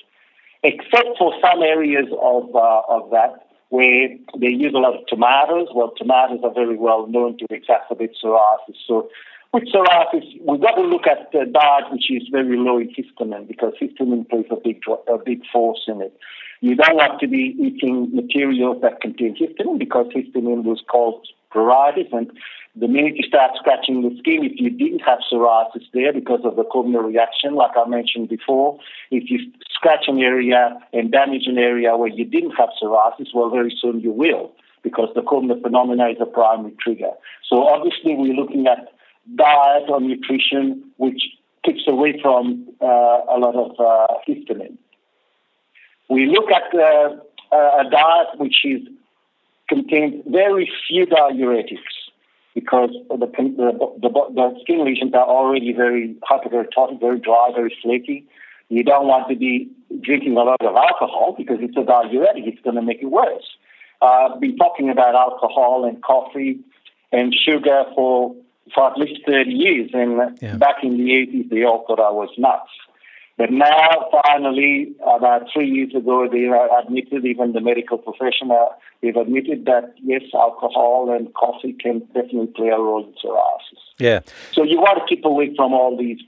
except 0.63 1.17
for 1.17 1.33
some 1.41 1.63
areas 1.63 2.05
of, 2.21 2.55
uh, 2.55 2.81
of 2.87 3.09
that 3.11 3.47
where 3.69 4.09
they 4.39 4.49
use 4.49 4.73
a 4.75 4.77
lot 4.77 4.95
of 4.95 5.05
tomatoes. 5.07 5.69
Well, 5.73 5.93
tomatoes 5.97 6.39
are 6.43 6.53
very 6.53 6.77
well 6.77 7.07
known 7.07 7.37
to 7.39 7.47
exacerbate 7.47 8.13
psoriasis. 8.23 8.77
So 8.87 9.09
with 9.53 9.63
psoriasis, 9.63 10.39
we've 10.45 10.61
got 10.61 10.75
to 10.75 10.81
look 10.81 11.07
at 11.07 11.31
the 11.31 11.45
diet 11.51 11.85
which 11.91 12.11
is 12.11 12.27
very 12.31 12.57
low 12.57 12.77
in 12.77 12.89
histamine 12.89 13.47
because 13.47 13.73
histamine 13.81 14.29
plays 14.29 14.45
a 14.51 14.57
big, 14.57 14.81
a 15.07 15.17
big 15.17 15.41
force 15.51 15.81
in 15.87 16.01
it. 16.01 16.15
You 16.65 16.73
don't 16.73 16.95
want 16.95 17.19
to 17.19 17.27
be 17.27 17.53
eating 17.61 18.09
materials 18.11 18.81
that 18.81 18.99
contain 18.99 19.37
histamine 19.37 19.77
because 19.77 20.07
histamine 20.07 20.63
was 20.63 20.81
cause 20.89 21.21
pruritus. 21.53 22.11
And 22.11 22.31
the 22.75 22.87
minute 22.87 23.17
you 23.17 23.23
start 23.27 23.51
scratching 23.55 24.01
the 24.01 24.17
skin, 24.17 24.43
if 24.43 24.53
you 24.55 24.71
didn't 24.71 25.01
have 25.05 25.19
psoriasis 25.31 25.85
there 25.93 26.11
because 26.11 26.39
of 26.43 26.55
the 26.55 26.63
Koebner 26.63 27.05
reaction, 27.05 27.53
like 27.53 27.77
I 27.77 27.87
mentioned 27.87 28.29
before, 28.29 28.79
if 29.11 29.29
you 29.29 29.37
scratch 29.69 30.05
an 30.07 30.17
area 30.17 30.75
and 30.91 31.11
damage 31.11 31.45
an 31.45 31.59
area 31.59 31.95
where 31.95 32.09
you 32.09 32.25
didn't 32.25 32.57
have 32.57 32.69
psoriasis, 32.81 33.27
well, 33.35 33.51
very 33.51 33.71
soon 33.79 33.99
you 33.99 34.11
will 34.11 34.51
because 34.81 35.09
the 35.13 35.21
Koebner 35.21 35.61
phenomena 35.61 36.09
is 36.09 36.17
a 36.19 36.25
primary 36.25 36.73
trigger. 36.81 37.11
So 37.47 37.67
obviously 37.67 38.15
we're 38.15 38.33
looking 38.33 38.65
at 38.65 38.91
diet 39.35 39.83
or 39.87 40.01
nutrition 40.01 40.83
which 40.97 41.21
keeps 41.63 41.87
away 41.87 42.19
from 42.23 42.67
uh, 42.81 43.21
a 43.29 43.37
lot 43.37 43.53
of 43.53 43.71
uh, 43.79 44.15
histamine. 44.27 44.79
We 46.09 46.27
look 46.27 46.51
at 46.51 46.73
uh, 46.73 47.15
a 47.51 47.89
diet 47.89 48.37
which 48.37 48.63
is 48.63 48.81
contains 49.67 50.23
very 50.27 50.71
few 50.87 51.05
diuretics 51.07 51.79
because 52.53 52.91
the, 53.09 53.25
the, 53.27 53.89
the, 54.01 54.09
the 54.09 54.59
skin 54.61 54.85
lesions 54.85 55.13
are 55.13 55.25
already 55.25 55.73
very 55.73 56.15
hyperkeratotic, 56.29 56.99
very 56.99 57.19
dry, 57.19 57.49
very 57.53 57.75
flaky. 57.81 58.25
You 58.69 58.83
don't 58.83 59.07
want 59.07 59.27
to 59.29 59.35
be 59.35 59.69
drinking 60.01 60.37
a 60.37 60.43
lot 60.43 60.61
of 60.61 60.75
alcohol 60.75 61.35
because 61.37 61.57
it's 61.59 61.75
a 61.77 61.83
diuretic. 61.83 62.43
It's 62.45 62.61
going 62.61 62.75
to 62.75 62.81
make 62.81 63.01
it 63.01 63.07
worse. 63.07 63.43
Uh, 64.01 64.29
I've 64.33 64.39
been 64.39 64.57
talking 64.57 64.89
about 64.89 65.15
alcohol 65.15 65.85
and 65.85 66.01
coffee 66.01 66.59
and 67.11 67.33
sugar 67.33 67.83
for 67.93 68.35
for 68.73 68.91
at 68.91 68.97
least 68.97 69.21
30 69.27 69.51
years. 69.51 69.91
And 69.93 70.37
yeah. 70.41 70.57
back 70.57 70.77
in 70.83 70.97
the 70.97 71.11
80s, 71.11 71.49
they 71.49 71.63
all 71.63 71.85
thought 71.85 71.99
I 71.99 72.09
was 72.09 72.29
nuts. 72.37 72.69
But 73.37 73.51
now, 73.51 74.09
finally, 74.23 74.95
about 75.05 75.47
three 75.51 75.69
years 75.69 75.93
ago, 75.93 76.27
they 76.31 76.47
admitted, 76.79 77.25
even 77.25 77.51
the 77.51 77.59
medical 77.59 77.97
profession, 77.97 78.49
uh, 78.49 78.67
they've 79.01 79.15
admitted 79.15 79.65
that 79.65 79.93
yes, 80.01 80.21
alcohol 80.33 81.13
and 81.13 81.33
coffee 81.33 81.73
can 81.73 81.99
definitely 82.13 82.47
play 82.55 82.69
a 82.69 82.77
role 82.77 83.03
in 83.03 83.11
psoriasis. 83.13 83.83
Yeah. 83.99 84.21
So 84.53 84.63
you 84.63 84.77
want 84.77 84.99
to 84.99 85.15
keep 85.15 85.25
away 85.25 85.53
from 85.53 85.73
all 85.73 85.97
these 85.97 86.19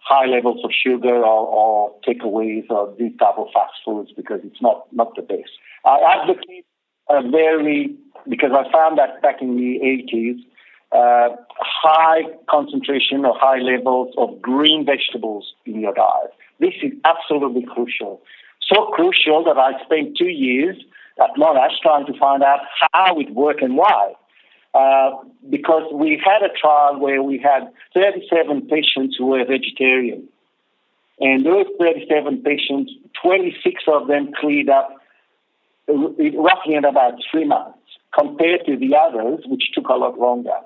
high 0.00 0.24
levels 0.26 0.64
of 0.64 0.70
sugar 0.72 1.14
or, 1.14 1.46
or 1.46 1.94
takeaways 2.06 2.64
or 2.70 2.94
these 2.98 3.12
type 3.18 3.36
of 3.36 3.48
fast 3.52 3.74
foods 3.84 4.12
because 4.16 4.40
it's 4.44 4.62
not, 4.62 4.86
not 4.90 5.14
the 5.16 5.22
best. 5.22 5.50
I 5.84 5.98
advocate 6.22 6.64
a 7.10 7.20
very, 7.28 7.94
because 8.26 8.52
I 8.52 8.70
found 8.72 8.96
that 8.98 9.20
back 9.20 9.42
in 9.42 9.56
the 9.56 9.80
80s, 9.84 10.38
uh, 10.92 11.36
high 11.58 12.22
concentration 12.48 13.24
or 13.24 13.34
high 13.36 13.58
levels 13.58 14.14
of 14.16 14.40
green 14.40 14.86
vegetables 14.86 15.52
in 15.66 15.80
your 15.80 15.92
diet. 15.92 16.32
This 16.60 16.74
is 16.82 16.92
absolutely 17.04 17.62
crucial. 17.62 18.22
So 18.72 18.86
crucial 18.86 19.44
that 19.44 19.58
I 19.58 19.82
spent 19.84 20.16
two 20.16 20.28
years 20.28 20.76
at 21.22 21.30
Monash 21.36 21.78
trying 21.82 22.06
to 22.06 22.18
find 22.18 22.42
out 22.42 22.60
how 22.92 23.18
it 23.18 23.30
worked 23.30 23.62
and 23.62 23.76
why. 23.76 24.14
Uh, 24.74 25.10
because 25.50 25.84
we 25.92 26.20
had 26.24 26.42
a 26.42 26.52
trial 26.52 26.98
where 26.98 27.22
we 27.22 27.38
had 27.38 27.70
37 27.94 28.62
patients 28.62 29.16
who 29.16 29.26
were 29.26 29.44
vegetarian. 29.44 30.28
And 31.20 31.46
those 31.46 31.66
37 31.78 32.42
patients, 32.42 32.90
26 33.22 33.84
of 33.86 34.08
them 34.08 34.32
cleared 34.40 34.68
up 34.68 35.00
roughly 35.86 36.74
in 36.74 36.84
about 36.84 37.14
three 37.30 37.44
months 37.44 37.78
compared 38.18 38.64
to 38.66 38.76
the 38.76 38.96
others, 38.96 39.44
which 39.46 39.70
took 39.74 39.88
a 39.88 39.94
lot 39.94 40.18
longer. 40.18 40.58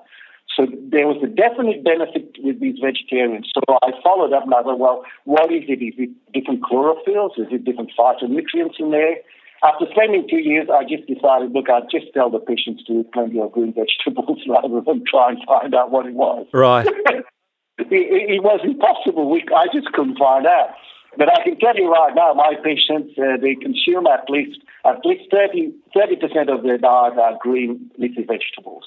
So 0.59 0.67
there 0.91 1.07
was 1.07 1.23
a 1.23 1.31
definite 1.31 1.87
benefit 1.87 2.35
with 2.43 2.59
these 2.59 2.75
vegetarians. 2.83 3.47
So 3.55 3.63
I 3.79 3.95
followed 4.03 4.35
up 4.35 4.43
and 4.43 4.53
I 4.53 4.61
thought, 4.61 4.77
well, 4.77 5.05
what 5.23 5.47
is 5.55 5.63
it? 5.71 5.79
Is 5.79 5.95
it 5.95 6.11
different 6.35 6.59
chlorophylls? 6.67 7.39
Is 7.39 7.47
it 7.47 7.63
different 7.63 7.95
phytonutrients 7.97 8.75
in 8.77 8.91
there? 8.91 9.23
After 9.63 9.87
spending 9.91 10.27
two 10.27 10.43
years, 10.43 10.67
I 10.67 10.83
just 10.83 11.07
decided, 11.07 11.55
look, 11.55 11.69
I'd 11.71 11.87
just 11.87 12.11
tell 12.13 12.29
the 12.29 12.43
patients 12.43 12.83
to 12.91 12.99
eat 12.99 13.11
plenty 13.13 13.39
of 13.39 13.53
green 13.53 13.71
vegetables 13.71 14.43
rather 14.51 14.83
than 14.83 15.07
try 15.07 15.31
and 15.31 15.39
find 15.47 15.73
out 15.73 15.91
what 15.91 16.05
it 16.05 16.13
was. 16.13 16.45
Right. 16.51 16.87
it, 17.79 17.87
it, 17.87 18.43
was 18.43 18.59
impossible. 18.65 19.31
We, 19.31 19.47
I 19.55 19.67
just 19.71 19.87
couldn't 19.95 20.19
find 20.19 20.45
out. 20.45 20.75
But 21.15 21.31
I 21.31 21.41
can 21.41 21.57
tell 21.57 21.75
you 21.75 21.89
right 21.89 22.13
now, 22.13 22.33
my 22.33 22.55
patients, 22.61 23.15
uh, 23.17 23.39
they 23.39 23.55
consume 23.55 24.07
at 24.07 24.29
least 24.29 24.59
at 24.85 24.99
least 25.05 25.31
30 25.31 25.71
percent 26.19 26.49
of 26.49 26.63
their 26.63 26.77
diet 26.77 27.17
are 27.17 27.37
green 27.41 27.89
leafy 27.97 28.23
vegetables. 28.23 28.83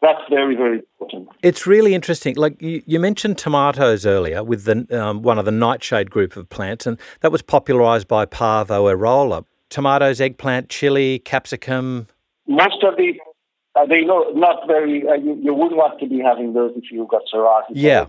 That's 0.00 0.20
very, 0.30 0.54
very 0.54 0.78
important. 0.78 1.28
It's 1.42 1.66
really 1.66 1.94
interesting. 1.94 2.36
Like 2.36 2.60
you, 2.62 2.82
you 2.86 3.00
mentioned 3.00 3.36
tomatoes 3.36 4.06
earlier 4.06 4.44
with 4.44 4.64
the 4.64 4.86
um, 4.98 5.22
one 5.22 5.38
of 5.38 5.44
the 5.44 5.50
nightshade 5.50 6.10
group 6.10 6.36
of 6.36 6.48
plants, 6.48 6.86
and 6.86 6.98
that 7.20 7.32
was 7.32 7.42
popularised 7.42 8.06
by 8.06 8.24
Paavo 8.24 8.94
Airola. 8.94 9.44
Tomatoes, 9.70 10.20
eggplant, 10.20 10.68
chili, 10.68 11.18
capsicum. 11.18 12.06
Most 12.46 12.82
of 12.82 12.96
the 12.96 13.18
uh, 13.74 13.86
they 13.86 14.02
know 14.02 14.30
not 14.34 14.66
very. 14.66 15.06
Uh, 15.06 15.14
you, 15.14 15.38
you, 15.42 15.54
wouldn't 15.54 15.76
want 15.76 16.00
to 16.00 16.06
be 16.06 16.20
having 16.20 16.52
those 16.52 16.72
if 16.76 16.84
you've 16.90 17.08
got 17.08 17.22
psoriasis. 17.32 17.64
Yeah. 17.70 18.06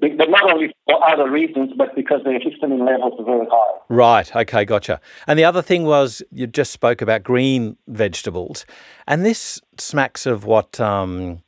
But 0.00 0.28
not 0.28 0.52
only 0.52 0.74
for 0.86 1.08
other 1.08 1.30
reasons, 1.30 1.72
but 1.78 1.94
because 1.94 2.20
their 2.24 2.38
histamine 2.38 2.84
levels 2.84 3.14
are 3.18 3.24
very 3.24 3.46
high. 3.50 3.78
Right. 3.88 4.36
Okay. 4.36 4.64
Gotcha. 4.64 5.00
And 5.26 5.38
the 5.38 5.44
other 5.44 5.62
thing 5.62 5.84
was 5.84 6.22
you 6.30 6.46
just 6.46 6.72
spoke 6.72 7.00
about 7.00 7.22
green 7.22 7.76
vegetables, 7.86 8.66
and 9.06 9.24
this 9.24 9.60
smacks 9.78 10.26
of 10.26 10.44
what 10.44 10.80
um, 10.80 11.42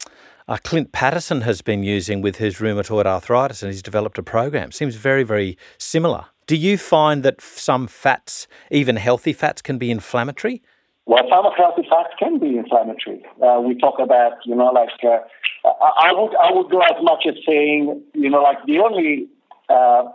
uh, 0.49 0.59
Clint 0.63 0.93
Paddison 0.93 1.43
has 1.43 1.61
been 1.61 1.83
using 1.83 2.23
with 2.23 2.37
his 2.37 2.57
rheumatoid 2.57 3.05
arthritis, 3.05 3.63
and 3.63 3.73
he's 3.73 3.83
developed 3.83 4.19
a 4.19 4.23
program. 4.23 4.71
Seems 4.73 4.95
very, 4.95 5.25
very 5.25 5.59
similar. 5.79 6.27
Do 6.47 6.57
you 6.57 6.79
find 6.79 7.25
that 7.25 7.41
some 7.41 7.89
fats, 7.89 8.47
even 8.71 8.97
healthy 8.97 9.33
fats, 9.33 9.61
can 9.61 9.79
be 9.79 9.91
inflammatory? 9.91 10.63
Well, 11.07 11.23
some 11.31 11.47
of 11.47 11.53
healthy 11.57 11.87
fats 11.89 12.15
can 12.19 12.39
be 12.39 12.59
inflammatory. 12.59 13.25
Uh, 13.41 13.61
we 13.61 13.79
talk 13.79 14.01
about, 14.01 14.45
you 14.45 14.57
know, 14.57 14.73
like 14.73 14.91
uh, 15.05 15.23
I 15.65 16.13
would 16.13 16.35
I 16.35 16.53
would 16.53 16.69
go 16.69 16.81
as 16.81 17.01
much 17.01 17.25
as 17.29 17.37
saying, 17.47 18.03
you 18.13 18.29
know, 18.29 18.43
like 18.43 18.59
the 18.67 18.81
only, 18.81 19.29
uh, 19.69 20.11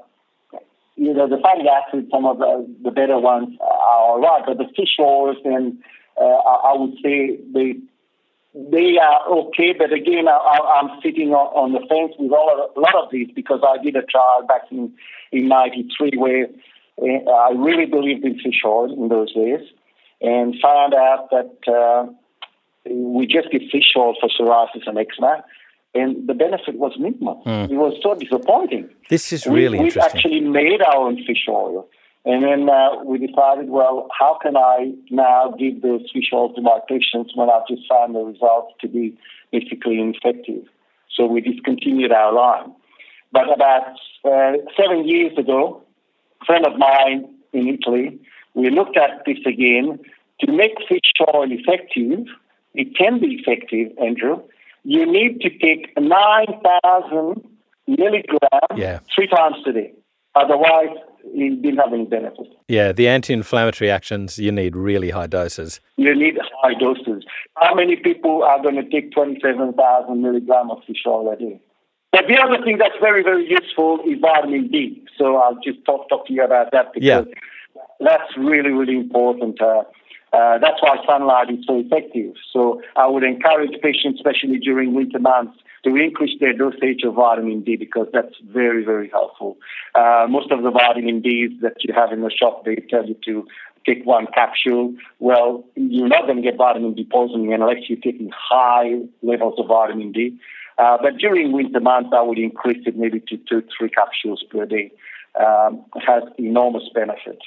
you 0.98 1.14
know, 1.14 1.30
the 1.30 1.38
fatty 1.42 1.64
acids, 1.68 2.12
some 2.12 2.26
of 2.26 2.40
the, 2.40 2.68
the 2.84 2.92
better 2.92 3.18
ones 3.18 3.58
are 3.62 4.00
all 4.04 4.20
right, 4.20 4.44
but 4.46 4.58
the 4.58 4.68
fish 4.76 5.00
oils, 5.00 5.38
and 5.46 5.78
uh, 6.20 6.24
I 6.24 6.76
would 6.76 6.96
say 7.02 7.40
they 7.54 7.76
they 8.54 8.98
are 8.98 9.30
okay. 9.48 9.74
But 9.78 9.94
again, 9.94 10.28
I, 10.28 10.82
am 10.84 11.00
sitting 11.02 11.32
on, 11.32 11.48
on, 11.56 11.72
the 11.72 11.80
fence 11.88 12.14
with 12.20 12.34
all 12.34 12.52
of, 12.52 12.76
a 12.76 12.80
lot 12.82 12.96
of 12.96 13.12
these 13.12 13.30
because 13.34 13.62
I 13.66 13.82
did 13.82 13.96
a 13.96 14.02
trial 14.02 14.46
back 14.46 14.64
in 14.72 14.92
in 15.32 15.48
'93 15.48 16.12
where 16.18 16.48
uh, 17.02 17.32
I 17.32 17.52
really 17.56 17.86
believed 17.86 18.26
in 18.26 18.36
fish 18.36 18.62
oil 18.66 18.92
in 18.92 19.08
those 19.08 19.34
days, 19.34 19.62
and 20.22 20.56
found 20.62 20.94
out 20.94 21.30
that. 21.32 21.52
Uh, 21.68 22.12
we 22.90 23.28
just 23.28 23.52
give 23.52 23.62
fish 23.72 23.94
oil 23.96 24.16
for 24.20 24.28
psoriasis 24.28 24.88
and 24.88 24.98
eczema, 24.98 25.44
and 25.94 26.28
the 26.28 26.34
benefit 26.34 26.78
was 26.78 26.94
minimal. 26.98 27.44
Mm. 27.46 27.70
It 27.70 27.76
was 27.76 27.94
so 28.02 28.16
disappointing. 28.16 28.90
This 29.10 29.32
is 29.32 29.46
really 29.46 29.78
we, 29.78 29.86
interesting. 29.86 30.32
We 30.32 30.38
actually 30.38 30.50
made 30.50 30.82
our 30.82 30.98
own 30.98 31.18
fish 31.18 31.46
oil. 31.48 31.88
And 32.24 32.44
then 32.44 32.70
uh, 32.70 33.04
we 33.04 33.18
decided, 33.18 33.70
well, 33.70 34.08
how 34.18 34.38
can 34.42 34.56
I 34.56 34.94
now 35.10 35.56
give 35.58 35.82
those 35.82 36.02
fish 36.14 36.30
oil 36.32 36.54
to 36.54 36.62
my 36.62 36.80
patients 36.88 37.36
when 37.36 37.50
I've 37.50 37.68
just 37.68 37.82
found 37.90 38.14
the 38.14 38.20
results 38.20 38.74
to 38.82 38.88
be 38.88 39.18
basically 39.52 40.00
ineffective? 40.00 40.64
So 41.16 41.26
we 41.26 41.42
discontinued 41.42 42.12
our 42.12 42.32
line. 42.32 42.74
But 43.32 43.52
about 43.54 43.96
uh, 44.24 44.58
seven 44.80 45.08
years 45.08 45.36
ago, 45.38 45.82
a 46.42 46.46
friend 46.46 46.66
of 46.66 46.78
mine 46.78 47.28
in 47.54 47.68
Italy, 47.68 48.20
we 48.54 48.70
looked 48.70 48.98
at 48.98 49.24
this 49.26 49.38
again. 49.46 50.00
To 50.42 50.52
make 50.52 50.74
fish 50.90 51.14
oil 51.34 51.52
effective, 51.52 52.26
it 52.74 52.98
can 52.98 53.20
be 53.20 53.40
effective, 53.40 53.92
Andrew. 54.04 54.42
You 54.84 55.06
need 55.06 55.42
to 55.42 55.50
take 55.50 55.94
9,000 55.98 57.48
milligrams 57.88 58.76
yeah. 58.76 59.00
three 59.14 59.28
times 59.28 59.58
a 59.68 59.74
day. 59.74 59.94
Otherwise, 60.34 60.98
you 61.34 61.56
didn't 61.58 61.78
have 61.78 61.94
any 61.94 62.06
benefit. 62.06 62.48
Yeah, 62.68 62.92
the 62.92 63.08
anti 63.08 63.34
inflammatory 63.34 63.92
actions, 63.92 64.40
you 64.40 64.52
need 64.52 64.76
really 64.76 65.10
high 65.10 65.28
doses. 65.28 65.80
You 65.98 66.16
need 66.16 66.40
high 66.62 66.74
doses. 66.74 67.24
How 67.58 67.76
many 67.76 67.98
people 67.98 68.44
are 68.44 68.62
going 68.62 68.76
to 68.76 68.90
take 68.90 69.12
27,000 69.12 70.22
milligrams 70.22 70.72
of 70.72 70.84
fish 70.88 71.04
oil 71.06 71.32
a 71.32 71.36
day? 71.36 71.62
But 72.12 72.26
the 72.28 72.38
other 72.42 72.64
thing 72.64 72.78
that's 72.78 72.96
very, 73.00 73.24
very 73.24 73.48
useful 73.48 74.00
is 74.06 74.20
vitamin 74.20 74.68
D. 74.70 75.04
So 75.18 75.38
I'll 75.38 75.60
just 75.64 75.84
talk, 75.86 76.10
talk 76.10 76.28
to 76.28 76.34
you 76.34 76.44
about 76.44 76.72
that 76.72 76.94
because 76.94 77.06
yeah. 77.06 77.24
That's 78.04 78.36
really, 78.38 78.72
really 78.72 78.98
important. 78.98 79.62
Uh, 79.62 79.84
uh, 80.34 80.58
that's 80.60 80.82
why 80.82 80.98
sunlight 81.06 81.50
is 81.50 81.66
so 81.68 81.80
effective. 81.80 82.36
So 82.54 82.82
I 82.96 83.08
would 83.08 83.24
encourage 83.24 83.72
patients, 83.82 84.20
especially 84.20 84.60
during 84.60 84.94
winter 84.94 85.20
months, 85.20 85.58
to 85.84 85.96
increase 85.96 86.40
their 86.40 86.54
dosage 86.54 87.04
of 87.04 87.16
vitamin 87.16 87.62
D 87.62 87.76
because 87.76 88.08
that's 88.14 88.36
very, 88.46 88.86
very 88.86 89.10
helpful. 89.10 89.58
Uh, 89.96 90.28
most 90.30 90.52
of 90.52 90.64
the 90.64 90.72
vitamin 90.72 91.22
Ds 91.22 91.62
that 91.62 91.76
you 91.80 91.94
have 91.94 92.12
in 92.12 92.22
the 92.22 92.32
shop, 92.32 92.64
they 92.66 92.76
tell 92.76 93.06
you 93.06 93.16
to 93.26 93.46
take 93.86 94.06
one 94.06 94.28
capsule. 94.34 94.94
Well, 95.20 95.66
you're 95.76 96.08
not 96.08 96.28
going 96.28 96.38
to 96.38 96.44
get 96.44 96.56
vitamin 96.56 96.94
D 96.94 97.08
poisoning 97.12 97.54
unless 97.54 97.90
you're 97.90 98.00
taking 98.00 98.32
high 98.34 99.00
levels 99.22 99.56
of 99.58 99.68
vitamin 99.68 100.12
D. 100.12 100.38
Uh, 100.78 100.98
but 101.02 101.18
during 101.18 101.52
winter 101.52 101.80
months, 101.80 102.12
I 102.16 102.22
would 102.22 102.40
increase 102.40 102.84
it 102.86 102.96
maybe 102.96 103.20
to 103.20 103.38
two, 103.38 103.64
three 103.78 103.90
capsules 103.90 104.44
per 104.50 104.66
day. 104.66 104.92
Um, 105.40 105.86
it 105.96 106.04
has 106.06 106.24
enormous 106.38 106.84
benefit. 106.94 107.40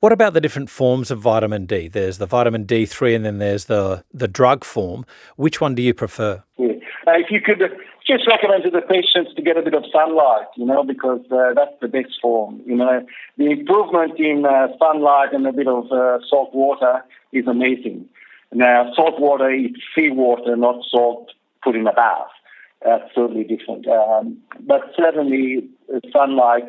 What 0.00 0.12
about 0.12 0.32
the 0.32 0.40
different 0.40 0.70
forms 0.70 1.10
of 1.10 1.18
vitamin 1.18 1.66
D? 1.66 1.88
There's 1.88 2.18
the 2.18 2.26
vitamin 2.26 2.66
D3 2.66 3.16
and 3.16 3.24
then 3.24 3.38
there's 3.38 3.64
the, 3.64 4.04
the 4.14 4.28
drug 4.28 4.62
form. 4.62 5.04
Which 5.34 5.60
one 5.60 5.74
do 5.74 5.82
you 5.82 5.92
prefer? 5.92 6.44
Yeah. 6.56 6.74
Uh, 7.04 7.18
if 7.18 7.32
you 7.32 7.40
could 7.40 7.60
uh, 7.60 7.66
just 8.06 8.24
recommend 8.28 8.62
to 8.62 8.70
the 8.70 8.82
patients 8.82 9.34
to 9.34 9.42
get 9.42 9.56
a 9.56 9.62
bit 9.62 9.74
of 9.74 9.82
sunlight, 9.92 10.46
you 10.56 10.64
know, 10.64 10.84
because 10.84 11.22
uh, 11.32 11.52
that's 11.52 11.74
the 11.80 11.88
best 11.88 12.14
form. 12.22 12.60
You 12.64 12.76
know, 12.76 13.04
the 13.38 13.50
improvement 13.50 14.20
in 14.20 14.44
uh, 14.46 14.68
sunlight 14.78 15.32
and 15.32 15.44
a 15.48 15.52
bit 15.52 15.66
of 15.66 15.90
uh, 15.90 16.18
salt 16.30 16.54
water 16.54 17.02
is 17.32 17.48
amazing. 17.48 18.08
Now, 18.52 18.92
salt 18.94 19.18
water 19.18 19.50
is 19.50 19.72
sea 19.96 20.10
water, 20.10 20.54
not 20.56 20.84
salt 20.88 21.32
put 21.64 21.74
in 21.74 21.88
a 21.88 21.92
bath. 21.92 22.30
That's 22.84 23.12
totally 23.16 23.42
different. 23.42 23.88
Um, 23.88 24.38
but 24.60 24.82
certainly, 24.96 25.68
uh, 25.92 25.98
sunlight 26.12 26.64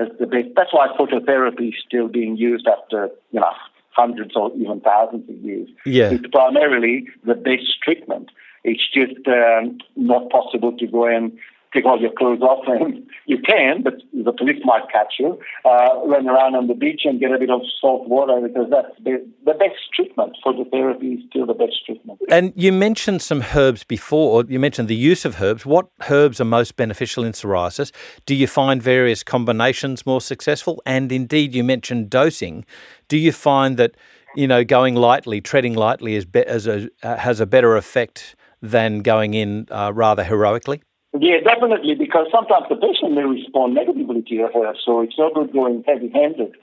as 0.00 0.08
the 0.18 0.26
best. 0.26 0.48
That's 0.56 0.72
why 0.72 0.88
phototherapy 0.98 1.68
is 1.68 1.74
still 1.86 2.08
being 2.08 2.36
used 2.36 2.66
after 2.66 3.10
you 3.30 3.40
know 3.40 3.52
hundreds 3.90 4.34
or 4.34 4.50
even 4.56 4.80
thousands 4.80 5.28
of 5.28 5.36
years. 5.36 5.68
Yeah. 5.84 6.10
It's 6.10 6.26
primarily 6.32 7.08
the 7.24 7.34
best 7.34 7.80
treatment. 7.82 8.30
It's 8.64 8.82
just 8.92 9.26
um, 9.26 9.78
not 9.96 10.30
possible 10.30 10.76
to 10.76 10.86
go 10.86 11.06
and 11.06 11.36
take 11.72 11.84
all 11.86 12.00
your 12.00 12.12
clothes 12.12 12.42
off 12.42 12.64
and 12.66 13.08
you 13.26 13.38
can, 13.38 13.82
but 13.82 13.94
the 14.12 14.32
police 14.32 14.60
might 14.64 14.82
catch 14.92 15.14
you, 15.18 15.38
uh, 15.64 16.06
run 16.06 16.28
around 16.28 16.54
on 16.54 16.66
the 16.68 16.74
beach 16.74 17.02
and 17.04 17.20
get 17.20 17.32
a 17.32 17.38
bit 17.38 17.50
of 17.50 17.60
salt 17.80 18.08
water 18.08 18.40
because 18.46 18.68
that's 18.70 18.94
the, 19.02 19.24
the 19.44 19.54
best 19.54 19.78
treatment. 19.94 20.36
for 20.42 20.52
Phototherapy 20.52 21.18
is 21.18 21.24
still 21.30 21.46
the 21.46 21.54
best 21.54 21.84
treatment. 21.86 22.20
And 22.28 22.52
you 22.56 22.72
mentioned 22.72 23.22
some 23.22 23.44
herbs 23.54 23.84
before, 23.84 24.44
you 24.48 24.58
mentioned 24.58 24.88
the 24.88 24.96
use 24.96 25.24
of 25.24 25.40
herbs. 25.40 25.64
What 25.64 25.88
herbs 26.10 26.40
are 26.40 26.44
most 26.44 26.76
beneficial 26.76 27.24
in 27.24 27.32
psoriasis? 27.32 27.92
Do 28.26 28.34
you 28.34 28.46
find 28.46 28.82
various 28.82 29.22
combinations 29.22 30.04
more 30.06 30.20
successful? 30.20 30.82
And 30.84 31.10
indeed, 31.10 31.54
you 31.54 31.64
mentioned 31.64 32.10
dosing. 32.10 32.64
Do 33.08 33.16
you 33.16 33.32
find 33.32 33.76
that, 33.78 33.96
you 34.36 34.46
know, 34.46 34.64
going 34.64 34.94
lightly, 34.94 35.40
treading 35.40 35.74
lightly 35.74 36.14
is 36.14 36.24
be- 36.24 36.44
as 36.44 36.66
a, 36.66 36.88
uh, 37.02 37.16
has 37.16 37.40
a 37.40 37.46
better 37.46 37.76
effect 37.76 38.36
than 38.60 39.00
going 39.00 39.34
in 39.34 39.66
uh, 39.70 39.92
rather 39.94 40.24
heroically? 40.24 40.82
Yeah, 41.18 41.40
definitely, 41.44 41.94
because 41.94 42.28
sometimes 42.32 42.66
the 42.70 42.76
patient 42.76 43.12
may 43.12 43.24
respond 43.24 43.74
negatively 43.74 44.22
to 44.22 44.34
your 44.34 44.50
herb, 44.54 44.76
so 44.82 45.02
it's 45.02 45.18
not 45.18 45.34
good 45.34 45.52
going 45.52 45.84
heavy-handed. 45.86 46.54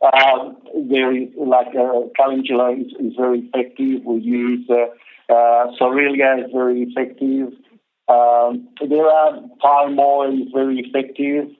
Uh, 0.00 0.52
there 0.88 1.14
is 1.14 1.28
like 1.36 1.68
uh, 1.76 2.08
calendula 2.16 2.72
is, 2.72 2.86
is, 3.00 3.14
very 3.16 3.40
effective. 3.40 4.04
We 4.04 4.20
use 4.20 4.66
uh, 4.70 4.86
uh, 5.32 5.72
Psoralea 5.78 6.44
is 6.44 6.52
very 6.52 6.82
effective. 6.82 7.52
Um, 8.08 8.68
there 8.88 9.06
are 9.06 9.40
palm 9.60 9.98
oil 9.98 10.32
is 10.32 10.48
very 10.54 10.78
effective. 10.78 11.50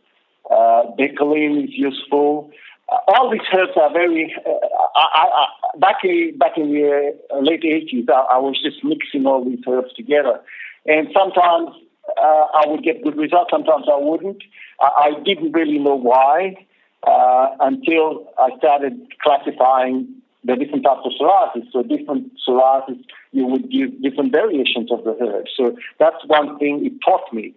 Uh, 0.51 0.85
is 0.99 1.71
useful. 1.73 2.51
Uh, 2.91 2.97
all 3.09 3.31
these 3.31 3.43
herbs 3.53 3.73
are 3.77 3.93
very. 3.93 4.35
Uh, 4.47 4.51
I, 4.97 5.27
I, 5.27 5.79
back 5.79 5.97
in 6.05 6.39
back 6.39 6.57
in 6.57 6.73
the 6.73 7.15
uh, 7.31 7.41
late 7.41 7.65
eighties, 7.65 8.07
I, 8.09 8.37
I, 8.37 8.39
was 8.39 8.59
just 8.63 8.83
mixing 8.83 9.27
all 9.27 9.45
these 9.45 9.59
herbs 9.69 9.93
together, 9.95 10.41
and 10.87 11.09
sometimes 11.13 11.77
uh, 12.17 12.47
I 12.55 12.65
would 12.67 12.83
get 12.83 13.03
good 13.03 13.17
results. 13.17 13.51
Sometimes 13.51 13.87
I 13.91 13.99
wouldn't. 13.99 14.43
I, 14.81 14.87
I 14.87 15.23
didn't 15.25 15.53
really 15.53 15.79
know 15.79 15.95
why 15.95 16.67
uh, 17.07 17.49
until 17.61 18.29
I 18.39 18.57
started 18.59 18.95
classifying 19.23 20.09
the 20.45 20.57
different 20.57 20.85
types 20.85 21.01
of 21.05 21.13
psoriasis. 21.21 21.71
So 21.73 21.83
different 21.83 22.33
psoriasis, 22.47 23.03
you 23.33 23.47
would 23.47 23.71
give 23.71 24.03
different 24.03 24.33
variations 24.33 24.91
of 24.91 25.05
the 25.05 25.17
herb. 25.21 25.47
So 25.57 25.77
that's 25.99 26.25
one 26.27 26.59
thing 26.59 26.87
it 26.87 26.93
taught 27.05 27.33
me. 27.33 27.55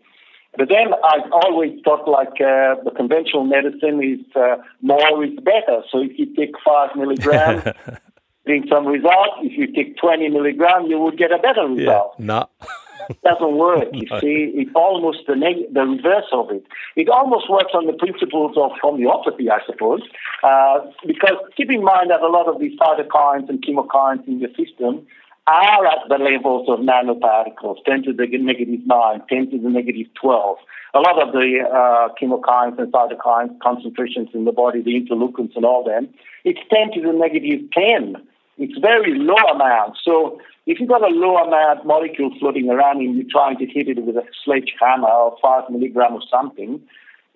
But 0.58 0.68
then 0.68 0.94
I've 0.94 1.32
always 1.32 1.80
thought 1.86 2.10
like 2.10 2.42
uh, 2.42 2.84
the 2.84 2.92
conventional 2.96 3.46
medicine 3.46 4.04
is 4.04 4.36
uh, 4.36 4.58
more 4.82 5.24
is 5.24 5.36
better. 5.40 5.82
So 5.90 6.02
if 6.02 6.20
you 6.20 6.36
take 6.36 6.56
five 6.66 6.90
milligrams, 6.98 7.64
getting 8.46 8.68
some 8.70 8.88
result. 8.88 9.30
If 9.42 9.58
you 9.58 9.72
take 9.74 9.98
20 9.98 10.30
milligrams, 10.30 10.90
you 10.90 11.00
would 11.00 11.18
get 11.18 11.32
a 11.32 11.38
better 11.38 11.68
result. 11.68 12.16
Yeah, 12.18 12.26
no. 12.26 12.50
doesn't 13.24 13.58
work. 13.58 13.88
You 13.94 14.08
no. 14.10 14.20
see, 14.20 14.52
it's 14.56 14.72
almost 14.76 15.20
the, 15.28 15.36
neg- 15.36 15.74
the 15.74 15.82
reverse 15.82 16.30
of 16.32 16.52
it. 16.52 16.64
It 16.96 17.10
almost 17.10 17.50
works 17.50 17.72
on 17.74 17.88
the 17.88 17.94
principles 17.94 18.56
of 18.58 18.72
homeopathy, 18.82 19.50
I 19.50 19.60
suppose, 19.66 20.02
uh, 20.44 20.80
because 21.06 21.38
keep 21.56 21.72
in 21.72 21.84
mind 21.84 22.10
that 22.10 22.22
a 22.22 22.28
lot 22.28 22.48
of 22.48 22.60
these 22.60 22.78
cytokines 22.80 23.50
and 23.50 23.64
chemokines 23.64 24.28
in 24.28 24.40
your 24.40 24.52
system 24.56 25.06
are 25.48 25.86
at 25.86 26.08
the 26.08 26.18
levels 26.18 26.70
of 26.70 26.80
nanoparticles, 26.80 27.84
10 27.86 28.04
to 28.04 28.14
the 28.14 28.28
negative 28.38 28.80
9, 28.86 29.22
10 29.28 29.52
to 29.52 29.58
the 29.58 29.70
negative 29.70 30.08
12. 30.22 30.58
A 30.94 31.00
lot 31.00 31.22
of 31.22 31.34
the 31.34 31.60
uh, 31.66 32.14
chemokines 32.22 32.78
and 32.78 32.92
cytokines 32.92 33.58
concentrations 33.60 34.30
in 34.34 34.46
the 34.46 34.52
body, 34.52 34.82
the 34.82 35.00
interleukins 35.00 35.56
and 35.56 35.66
all 35.66 35.84
them, 35.84 36.10
it's 36.44 36.60
10 36.70 36.92
to 36.94 37.02
the 37.02 37.14
negative 37.14 37.70
10. 37.72 38.16
It's 38.58 38.78
very 38.80 39.18
low 39.18 39.42
amount. 39.52 39.98
So 40.04 40.40
if 40.68 40.80
you've 40.80 40.90
got 40.90 41.04
a 41.04 41.14
low 41.14 41.38
amount 41.38 41.86
molecule 41.86 42.32
floating 42.40 42.70
around 42.70 42.98
and 42.98 43.16
you're 43.16 43.26
trying 43.30 43.58
to 43.58 43.66
hit 43.66 43.88
it 43.88 44.04
with 44.04 44.16
a 44.16 44.24
sledgehammer 44.46 45.08
or 45.08 45.36
5 45.42 45.70
milligram 45.70 46.14
or 46.14 46.22
something, 46.30 46.82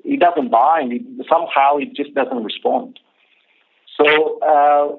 it 0.04 0.20
doesn't 0.20 0.52
bind. 0.52 0.94
It, 0.94 1.02
somehow 1.28 1.78
it 1.78 1.96
just 1.96 2.14
doesn't 2.14 2.44
respond. 2.44 3.00
So 3.98 4.40
uh, 4.42 4.96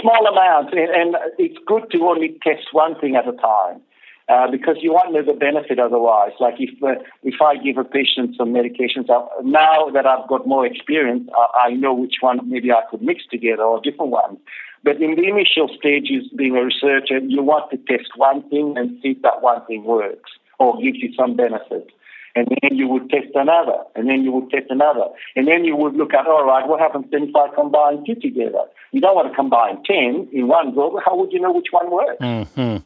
small 0.00 0.26
amounts, 0.26 0.72
and, 0.72 0.90
and, 0.90 1.16
it's 1.38 1.56
good 1.66 1.90
to 1.92 1.98
only 2.04 2.38
test 2.42 2.68
one 2.72 2.98
thing 3.00 3.16
at 3.16 3.28
a 3.28 3.32
time. 3.32 3.80
Uh, 4.26 4.50
because 4.50 4.76
you 4.80 4.90
won't 4.90 5.12
know 5.12 5.22
the 5.22 5.38
benefit 5.38 5.78
otherwise. 5.78 6.32
Like 6.40 6.54
if 6.56 6.70
uh, 6.82 6.94
if 7.24 7.42
I 7.42 7.56
give 7.56 7.76
a 7.76 7.84
patient 7.84 8.36
some 8.38 8.54
medications, 8.54 9.10
uh, 9.10 9.26
now 9.42 9.90
that 9.90 10.06
I've 10.06 10.26
got 10.28 10.46
more 10.46 10.64
experience, 10.64 11.28
I, 11.36 11.66
I, 11.66 11.70
know 11.74 11.92
which 11.92 12.14
one 12.22 12.40
maybe 12.48 12.72
I 12.72 12.80
could 12.90 13.02
mix 13.02 13.20
together 13.30 13.64
or 13.64 13.82
different 13.82 14.12
ones. 14.12 14.38
But 14.84 15.00
in 15.00 15.16
the 15.16 15.24
initial 15.24 15.68
stages, 15.76 16.28
being 16.36 16.56
a 16.56 16.64
researcher, 16.64 17.18
you 17.18 17.42
want 17.42 17.70
to 17.70 17.78
test 17.88 18.10
one 18.16 18.46
thing 18.50 18.74
and 18.76 19.00
see 19.02 19.16
if 19.16 19.22
that 19.22 19.40
one 19.40 19.64
thing 19.64 19.84
works 19.84 20.30
or 20.58 20.76
gives 20.80 20.98
you 20.98 21.12
some 21.18 21.36
benefit. 21.36 21.88
And 22.36 22.48
then 22.60 22.76
you 22.76 22.88
would 22.88 23.08
test 23.10 23.28
another, 23.34 23.78
and 23.94 24.08
then 24.08 24.24
you 24.24 24.32
would 24.32 24.50
test 24.50 24.66
another. 24.68 25.06
And 25.36 25.46
then 25.46 25.64
you 25.64 25.76
would 25.76 25.94
look 25.94 26.12
at, 26.12 26.26
all 26.26 26.44
right, 26.44 26.68
what 26.68 26.80
happens 26.80 27.06
then 27.10 27.22
if 27.28 27.36
I 27.36 27.54
combine 27.54 28.04
two 28.04 28.16
together? 28.16 28.64
You 28.92 29.00
don't 29.00 29.14
want 29.14 29.30
to 29.30 29.34
combine 29.34 29.82
10 29.84 30.30
in 30.32 30.48
one 30.48 30.74
go, 30.74 31.00
how 31.04 31.16
would 31.16 31.32
you 31.32 31.40
know 31.40 31.52
which 31.52 31.68
one 31.70 31.90
works? 31.90 32.20
Mm-hmm. 32.20 32.84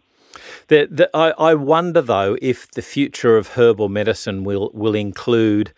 The, 0.69 0.89
the, 0.91 1.11
I, 1.15 1.31
I 1.31 1.55
wonder, 1.55 2.03
though, 2.03 2.37
if 2.43 2.71
the 2.71 2.83
future 2.83 3.39
of 3.39 3.49
herbal 3.49 3.89
medicine 3.89 4.45
will, 4.45 4.71
will 4.75 4.95
include 4.95 5.73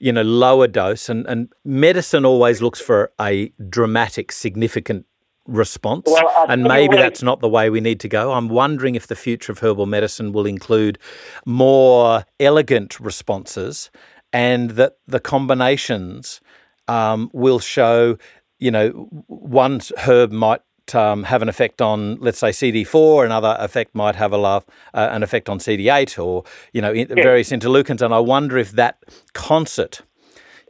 you 0.00 0.12
know, 0.12 0.22
lower 0.22 0.66
dose 0.66 1.10
and, 1.10 1.26
and 1.26 1.52
medicine 1.62 2.24
always 2.24 2.62
looks 2.62 2.80
for 2.80 3.12
a 3.20 3.52
dramatic, 3.68 4.32
significant 4.32 5.04
response. 5.50 6.04
Well, 6.06 6.46
and 6.48 6.62
maybe 6.62 6.96
that's 6.96 7.22
not 7.22 7.40
the 7.40 7.48
way 7.48 7.70
we 7.70 7.80
need 7.80 8.00
to 8.00 8.08
go. 8.08 8.32
I'm 8.32 8.48
wondering 8.48 8.94
if 8.94 9.06
the 9.06 9.16
future 9.16 9.52
of 9.52 9.58
herbal 9.58 9.86
medicine 9.86 10.32
will 10.32 10.46
include 10.46 10.98
more 11.44 12.24
elegant 12.38 13.00
responses 13.00 13.90
and 14.32 14.70
that 14.72 14.96
the 15.06 15.20
combinations 15.20 16.40
um, 16.88 17.30
will 17.32 17.58
show, 17.58 18.16
you 18.58 18.70
know, 18.70 18.90
one 19.26 19.80
herb 19.98 20.30
might 20.30 20.62
um, 20.94 21.24
have 21.24 21.42
an 21.42 21.48
effect 21.48 21.80
on, 21.80 22.16
let's 22.16 22.38
say, 22.38 22.50
CD4, 22.50 23.24
another 23.24 23.56
effect 23.58 23.94
might 23.94 24.16
have 24.16 24.32
a 24.32 24.40
uh, 24.40 24.60
an 24.92 25.22
effect 25.22 25.48
on 25.48 25.58
CD8 25.58 26.22
or, 26.24 26.44
you 26.72 26.80
know, 26.80 26.92
various 26.92 27.50
interleukins. 27.50 28.00
And 28.00 28.14
I 28.14 28.18
wonder 28.18 28.56
if 28.56 28.72
that 28.72 28.98
concert, 29.34 30.02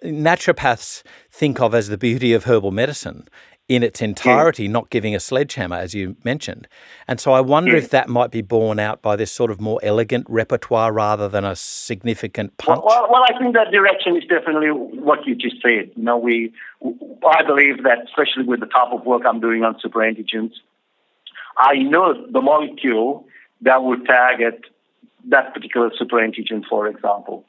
naturopaths 0.05 1.03
think 1.31 1.61
of 1.61 1.75
as 1.75 1.89
the 1.89 1.99
beauty 1.99 2.33
of 2.33 2.45
herbal 2.45 2.71
medicine 2.71 3.29
in 3.71 3.85
its 3.85 4.03
entirety, 4.03 4.65
yeah. 4.65 4.71
not 4.71 4.91
giving 4.91 5.15
a 5.15 5.21
sledgehammer, 5.21 5.77
as 5.77 5.95
you 5.95 6.17
mentioned. 6.25 6.67
And 7.07 7.21
so 7.21 7.33
I 7.33 7.41
wonder 7.41 7.71
yeah. 7.71 7.79
if 7.79 7.87
mm. 7.87 7.91
that 7.91 8.09
might 8.09 8.33
be 8.33 8.43
borne 8.43 8.81
out 8.81 9.01
by 9.01 9.15
this 9.15 9.31
sort 9.31 9.49
of 9.49 9.61
more 9.61 9.79
elegant 9.85 10.27
repertoire 10.29 10.93
rather 10.93 11.29
than 11.29 11.45
a 11.45 11.55
significant 11.55 12.59
punch. 12.59 12.81
Well, 12.85 12.85
well, 12.85 13.09
well, 13.13 13.23
I 13.23 13.39
think 13.39 13.55
that 13.55 13.71
direction 13.71 14.17
is 14.17 14.25
definitely 14.25 14.71
what 14.71 15.25
you 15.25 15.37
just 15.37 15.63
said. 15.63 15.93
You 15.95 16.03
know, 16.03 16.19
we, 16.19 16.53
I 16.83 17.45
believe 17.45 17.85
that, 17.85 17.99
especially 18.07 18.43
with 18.43 18.59
the 18.59 18.67
type 18.67 18.93
of 18.93 19.07
work 19.07 19.23
I'm 19.25 19.39
doing 19.39 19.63
on 19.63 19.77
superantigens, 19.77 20.51
I 21.57 21.77
know 21.77 22.27
the 22.29 22.41
molecule 22.41 23.25
that 23.61 23.85
would 23.85 24.05
target 24.05 24.65
that 25.29 25.55
particular 25.55 25.91
superantigen, 25.91 26.65
for 26.69 26.89
example. 26.89 27.45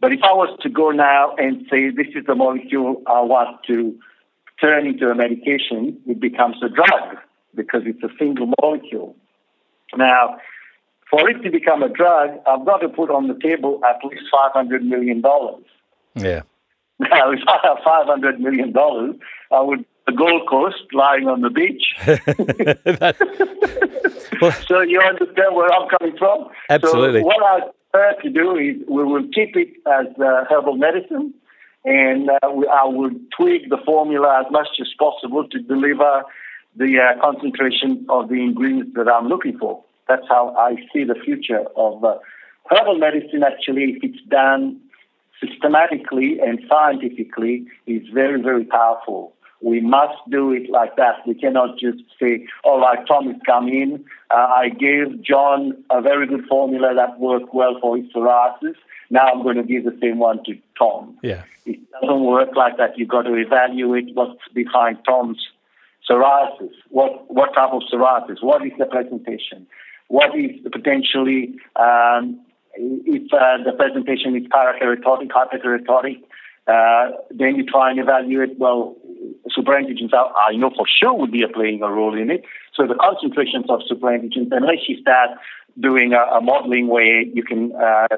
But 0.00 0.14
if 0.14 0.20
I 0.22 0.32
was 0.32 0.58
to 0.62 0.70
go 0.70 0.90
now 0.90 1.34
and 1.36 1.66
say 1.70 1.90
this 1.90 2.06
is 2.14 2.24
the 2.26 2.34
molecule 2.34 3.02
I 3.06 3.20
want 3.20 3.62
to 3.66 4.00
turn 4.60 4.86
into 4.86 5.08
a 5.08 5.14
medication, 5.14 5.98
it 6.06 6.20
becomes 6.20 6.56
a 6.62 6.68
drug 6.68 7.16
because 7.54 7.82
it's 7.86 8.02
a 8.02 8.10
single 8.18 8.52
molecule. 8.60 9.16
Now, 9.96 10.36
for 11.10 11.28
it 11.28 11.42
to 11.42 11.50
become 11.50 11.82
a 11.82 11.88
drug, 11.88 12.38
I've 12.46 12.64
got 12.64 12.78
to 12.78 12.88
put 12.88 13.10
on 13.10 13.28
the 13.28 13.34
table 13.34 13.82
at 13.84 14.02
least 14.08 14.22
$500 14.32 14.82
million. 14.82 15.22
Yeah. 16.14 16.42
Now, 16.98 17.30
if 17.32 17.40
I 17.48 17.58
have 17.64 17.78
$500 17.78 18.38
million, 18.38 18.72
I 19.50 19.60
would 19.60 19.84
the 20.06 20.12
Gold 20.16 20.48
Coast 20.48 20.84
lying 20.92 21.28
on 21.28 21.42
the 21.42 21.50
beach. 21.50 21.94
well, 24.40 24.52
so 24.66 24.80
you 24.80 24.98
understand 25.00 25.54
where 25.54 25.70
I'm 25.72 25.88
coming 25.88 26.16
from? 26.16 26.48
Absolutely. 26.68 27.20
So 27.20 27.26
what 27.26 27.42
I 27.42 27.60
prefer 27.90 28.14
to 28.22 28.30
do 28.30 28.56
is 28.56 28.76
we 28.88 29.04
will 29.04 29.28
keep 29.34 29.56
it 29.56 29.68
as 29.86 30.06
uh, 30.18 30.44
herbal 30.48 30.76
medicine 30.76 31.34
and 31.84 32.30
uh, 32.30 32.38
I 32.42 32.84
would 32.86 33.18
tweak 33.36 33.70
the 33.70 33.78
formula 33.84 34.42
as 34.44 34.52
much 34.52 34.68
as 34.80 34.88
possible 34.98 35.48
to 35.48 35.58
deliver 35.60 36.22
the 36.76 36.98
uh, 36.98 37.20
concentration 37.20 38.06
of 38.08 38.28
the 38.28 38.36
ingredients 38.36 38.92
that 38.94 39.08
I'm 39.08 39.28
looking 39.28 39.58
for. 39.58 39.82
That's 40.08 40.26
how 40.28 40.54
I 40.56 40.76
see 40.92 41.04
the 41.04 41.14
future 41.14 41.64
of 41.76 42.04
uh, 42.04 42.18
herbal 42.70 42.98
medicine. 42.98 43.42
Actually, 43.44 43.96
if 43.96 44.04
it's 44.04 44.22
done 44.28 44.80
systematically 45.42 46.38
and 46.40 46.60
scientifically, 46.68 47.66
is 47.86 48.02
very, 48.12 48.42
very 48.42 48.64
powerful. 48.64 49.32
We 49.62 49.80
must 49.80 50.18
do 50.30 50.52
it 50.52 50.70
like 50.70 50.96
that. 50.96 51.26
We 51.26 51.34
cannot 51.34 51.78
just 51.78 52.02
say, 52.20 52.46
all 52.64 52.80
right, 52.80 52.98
Tom 53.06 53.26
has 53.26 53.36
come 53.44 53.68
in. 53.68 54.04
Uh, 54.30 54.48
I 54.56 54.68
gave 54.70 55.22
John 55.22 55.82
a 55.90 56.00
very 56.00 56.26
good 56.26 56.46
formula 56.46 56.94
that 56.94 57.20
worked 57.20 57.54
well 57.54 57.78
for 57.80 57.96
his 57.96 58.06
psoriasis. 58.12 58.76
Now 59.10 59.26
I'm 59.26 59.42
going 59.42 59.56
to 59.56 59.64
give 59.64 59.84
the 59.84 59.96
same 60.00 60.18
one 60.18 60.42
to 60.44 60.56
Tom. 60.78 61.18
Yeah. 61.22 61.42
It 61.66 61.80
doesn't 62.00 62.24
work 62.24 62.50
like 62.56 62.78
that. 62.78 62.96
You've 62.96 63.08
got 63.08 63.22
to 63.22 63.34
evaluate 63.34 64.14
what's 64.14 64.40
behind 64.54 64.98
Tom's 65.04 65.38
psoriasis. 66.08 66.70
What, 66.88 67.32
what 67.32 67.52
type 67.54 67.72
of 67.72 67.82
psoriasis? 67.92 68.42
What 68.42 68.64
is 68.64 68.72
the 68.78 68.86
presentation? 68.86 69.66
What 70.08 70.36
is 70.38 70.62
the 70.64 70.70
potentially, 70.70 71.54
um, 71.76 72.40
if 72.74 73.32
uh, 73.32 73.62
the 73.64 73.72
presentation 73.76 74.36
is 74.36 74.44
parakeratotic, 74.48 75.28
hyperkeratotic, 75.28 76.22
uh, 76.66 77.16
then 77.30 77.56
you 77.56 77.64
try 77.64 77.90
and 77.90 77.98
evaluate, 77.98 78.58
well, 78.58 78.96
superantigens, 79.56 80.10
I 80.12 80.54
know 80.56 80.70
for 80.70 80.86
sure 80.86 81.14
would 81.14 81.32
be 81.32 81.44
playing 81.52 81.82
a 81.82 81.90
role 81.90 82.16
in 82.16 82.30
it. 82.30 82.44
So 82.74 82.86
the 82.86 82.94
concentrations 82.94 83.66
of 83.68 83.80
superantigens, 83.90 84.48
unless 84.50 84.88
you 84.88 85.00
start 85.00 85.30
doing 85.78 86.12
a, 86.12 86.36
a 86.36 86.40
modeling 86.40 86.88
where 86.88 87.22
you 87.22 87.42
can 87.42 87.72
uh, 87.74 88.08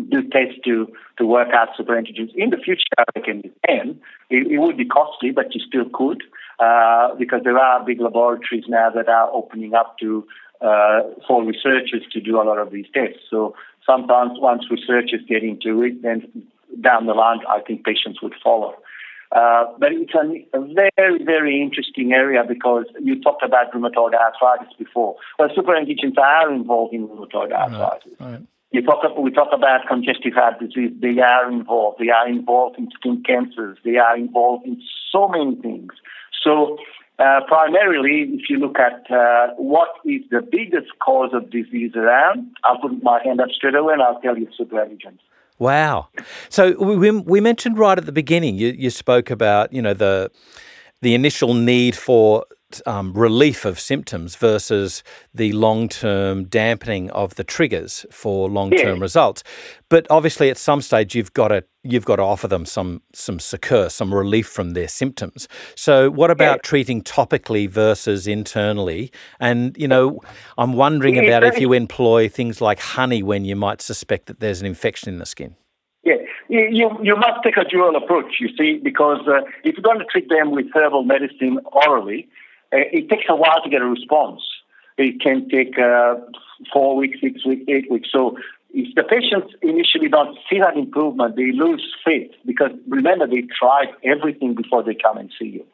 do 0.00 0.22
tests 0.28 0.58
to, 0.64 0.88
to 1.18 1.26
work 1.26 1.48
out 1.52 1.68
superantigens. 1.78 2.34
In 2.34 2.50
the 2.50 2.56
future, 2.56 2.82
I 2.98 3.04
reckon 3.16 3.42
you 3.44 3.52
can. 3.66 4.00
It, 4.28 4.50
it 4.50 4.58
would 4.58 4.76
be 4.76 4.84
costly, 4.84 5.30
but 5.30 5.54
you 5.54 5.60
still 5.66 5.88
could 5.92 6.22
uh, 6.58 7.14
because 7.14 7.40
there 7.44 7.58
are 7.58 7.84
big 7.84 8.00
laboratories 8.00 8.64
now 8.68 8.90
that 8.90 9.08
are 9.08 9.30
opening 9.32 9.74
up 9.74 9.98
to 9.98 10.26
uh, 10.60 11.00
for 11.26 11.44
researchers 11.44 12.02
to 12.12 12.20
do 12.20 12.40
a 12.40 12.44
lot 12.44 12.58
of 12.58 12.70
these 12.70 12.86
tests. 12.92 13.20
So 13.30 13.54
sometimes 13.86 14.38
once 14.38 14.64
researchers 14.70 15.20
get 15.26 15.42
into 15.42 15.82
it, 15.82 16.02
then 16.02 16.44
down 16.80 17.06
the 17.06 17.14
line, 17.14 17.38
I 17.48 17.60
think 17.60 17.84
patients 17.84 18.20
would 18.22 18.34
follow. 18.42 18.74
Uh, 19.32 19.64
but 19.78 19.92
it's 19.92 20.12
a, 20.12 20.58
a, 20.58 20.90
very, 20.96 21.24
very 21.24 21.62
interesting 21.62 22.12
area 22.12 22.42
because 22.46 22.84
you 23.00 23.20
talked 23.22 23.44
about 23.44 23.72
rheumatoid 23.72 24.12
arthritis 24.12 24.74
before. 24.76 25.14
Well, 25.38 25.48
superantigens 25.50 26.18
are 26.18 26.52
involved 26.52 26.92
in 26.92 27.06
rheumatoid 27.06 27.52
arthritis. 27.52 28.12
Right, 28.18 28.32
right. 28.32 28.42
You 28.72 28.82
talk, 28.82 29.02
we 29.18 29.32
talk 29.32 29.48
about 29.52 29.88
congestive 29.88 30.34
heart 30.34 30.60
disease. 30.60 30.92
They 31.00 31.18
are 31.20 31.50
involved. 31.50 31.98
They 31.98 32.10
are 32.10 32.28
involved 32.28 32.78
in 32.78 32.88
skin 32.92 33.22
cancers. 33.26 33.78
They 33.84 33.96
are 33.96 34.16
involved 34.16 34.66
in 34.66 34.80
so 35.10 35.26
many 35.26 35.56
things. 35.56 35.92
So, 36.44 36.78
uh, 37.18 37.40
primarily, 37.48 38.28
if 38.32 38.48
you 38.48 38.58
look 38.58 38.76
at 38.78 39.10
uh, 39.10 39.54
what 39.56 39.90
is 40.04 40.22
the 40.30 40.40
biggest 40.40 40.86
cause 41.04 41.30
of 41.34 41.50
disease 41.50 41.92
around, 41.94 42.46
I'll 42.64 42.78
put 42.78 43.02
my 43.02 43.20
hand 43.22 43.40
up 43.40 43.50
straight 43.50 43.74
away 43.74 43.92
and 43.92 44.02
I'll 44.02 44.20
tell 44.20 44.38
you 44.38 44.48
superantigens. 44.58 45.18
Wow. 45.58 46.08
So 46.48 46.72
we, 46.82 47.10
we 47.10 47.40
mentioned 47.40 47.76
right 47.76 47.98
at 47.98 48.06
the 48.06 48.12
beginning, 48.12 48.56
you, 48.56 48.68
you 48.68 48.88
spoke 48.88 49.30
about, 49.30 49.72
you 49.72 49.82
know, 49.82 49.92
the 49.92 50.30
the 51.02 51.14
initial 51.14 51.54
need 51.54 51.96
for 51.96 52.46
um, 52.86 53.12
relief 53.12 53.64
of 53.64 53.78
symptoms 53.78 54.36
versus 54.36 55.02
the 55.34 55.52
long 55.52 55.88
term 55.88 56.44
dampening 56.44 57.10
of 57.10 57.34
the 57.34 57.44
triggers 57.44 58.04
for 58.10 58.48
long 58.48 58.70
term 58.70 58.96
yeah. 58.96 59.02
results. 59.02 59.42
But 59.88 60.06
obviously, 60.10 60.50
at 60.50 60.56
some 60.56 60.80
stage, 60.80 61.14
you've 61.14 61.32
got 61.32 61.48
to 61.48 61.64
you've 61.82 62.04
got 62.04 62.16
to 62.16 62.22
offer 62.22 62.48
them 62.48 62.64
some 62.66 63.02
some 63.12 63.38
succor, 63.38 63.88
some 63.88 64.14
relief 64.14 64.48
from 64.48 64.70
their 64.70 64.88
symptoms. 64.88 65.48
So, 65.74 66.10
what 66.10 66.30
about 66.30 66.58
yeah. 66.58 66.62
treating 66.62 67.02
topically 67.02 67.68
versus 67.68 68.26
internally? 68.26 69.12
And 69.38 69.76
you 69.76 69.88
know, 69.88 70.20
I'm 70.58 70.74
wondering 70.74 71.16
yeah, 71.16 71.22
about 71.22 71.44
if 71.44 71.60
you 71.60 71.72
employ 71.72 72.28
things 72.28 72.60
like 72.60 72.80
honey 72.80 73.22
when 73.22 73.44
you 73.44 73.56
might 73.56 73.80
suspect 73.80 74.26
that 74.26 74.40
there's 74.40 74.60
an 74.60 74.66
infection 74.66 75.12
in 75.12 75.18
the 75.18 75.26
skin. 75.26 75.56
Yeah, 76.50 76.62
you, 76.70 76.90
you 77.00 77.14
must 77.14 77.44
take 77.44 77.56
a 77.56 77.64
dual 77.64 77.94
approach, 77.94 78.34
you 78.40 78.48
see, 78.58 78.80
because 78.82 79.20
uh, 79.28 79.42
if 79.62 79.76
you're 79.76 79.82
going 79.82 80.00
to 80.00 80.04
treat 80.04 80.28
them 80.28 80.50
with 80.50 80.66
herbal 80.74 81.04
medicine 81.04 81.60
orally, 81.86 82.28
it 82.72 83.08
takes 83.08 83.24
a 83.28 83.36
while 83.36 83.62
to 83.62 83.70
get 83.70 83.82
a 83.82 83.86
response. 83.86 84.42
It 84.96 85.20
can 85.20 85.48
take 85.48 85.78
uh, 85.78 86.16
four 86.72 86.96
weeks, 86.96 87.18
six 87.20 87.44
weeks, 87.44 87.64
eight 87.68 87.90
weeks. 87.90 88.08
So 88.12 88.36
if 88.72 88.94
the 88.94 89.02
patients 89.02 89.54
initially 89.62 90.08
don't 90.08 90.38
see 90.48 90.58
that 90.60 90.76
improvement, 90.76 91.36
they 91.36 91.52
lose 91.52 91.84
faith 92.04 92.30
because 92.46 92.70
remember 92.88 93.26
they 93.26 93.42
tried 93.58 93.88
everything 94.04 94.54
before 94.54 94.82
they 94.82 94.94
come 94.94 95.16
and 95.18 95.32
see 95.38 95.46
you. 95.46 95.64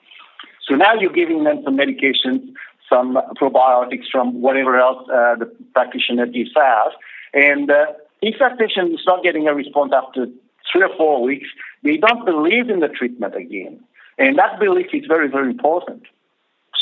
So 0.67 0.75
now 0.75 0.95
you're 0.95 1.13
giving 1.13 1.45
them 1.45 1.63
some 1.65 1.77
medications, 1.77 2.53
some 2.89 3.19
probiotics 3.41 4.07
from 4.11 4.41
whatever 4.41 4.79
else 4.79 5.09
uh, 5.09 5.37
the 5.37 5.53
practitioner 5.75 6.27
gives 6.27 6.57
out, 6.57 6.93
and 7.35 7.71
uh, 7.71 7.87
if 8.23 8.39
that 8.41 8.59
patient 8.59 8.93
is 8.95 9.03
not 9.07 9.23
getting 9.23 9.47
a 9.47 9.55
response 9.55 9.93
after 9.95 10.27
three 10.73 10.83
or 10.83 10.97
four 10.97 11.23
weeks, 11.23 11.49
they 11.83 11.97
don't 11.97 12.25
believe 12.25 12.71
in 12.71 12.81
the 12.81 12.89
treatment 12.89 13.35
again, 13.37 13.79
and 14.19 14.39
that 14.39 14.59
belief 14.59 14.87
is 14.93 15.05
very, 15.07 15.29
very 15.29 15.51
important. 15.51 16.03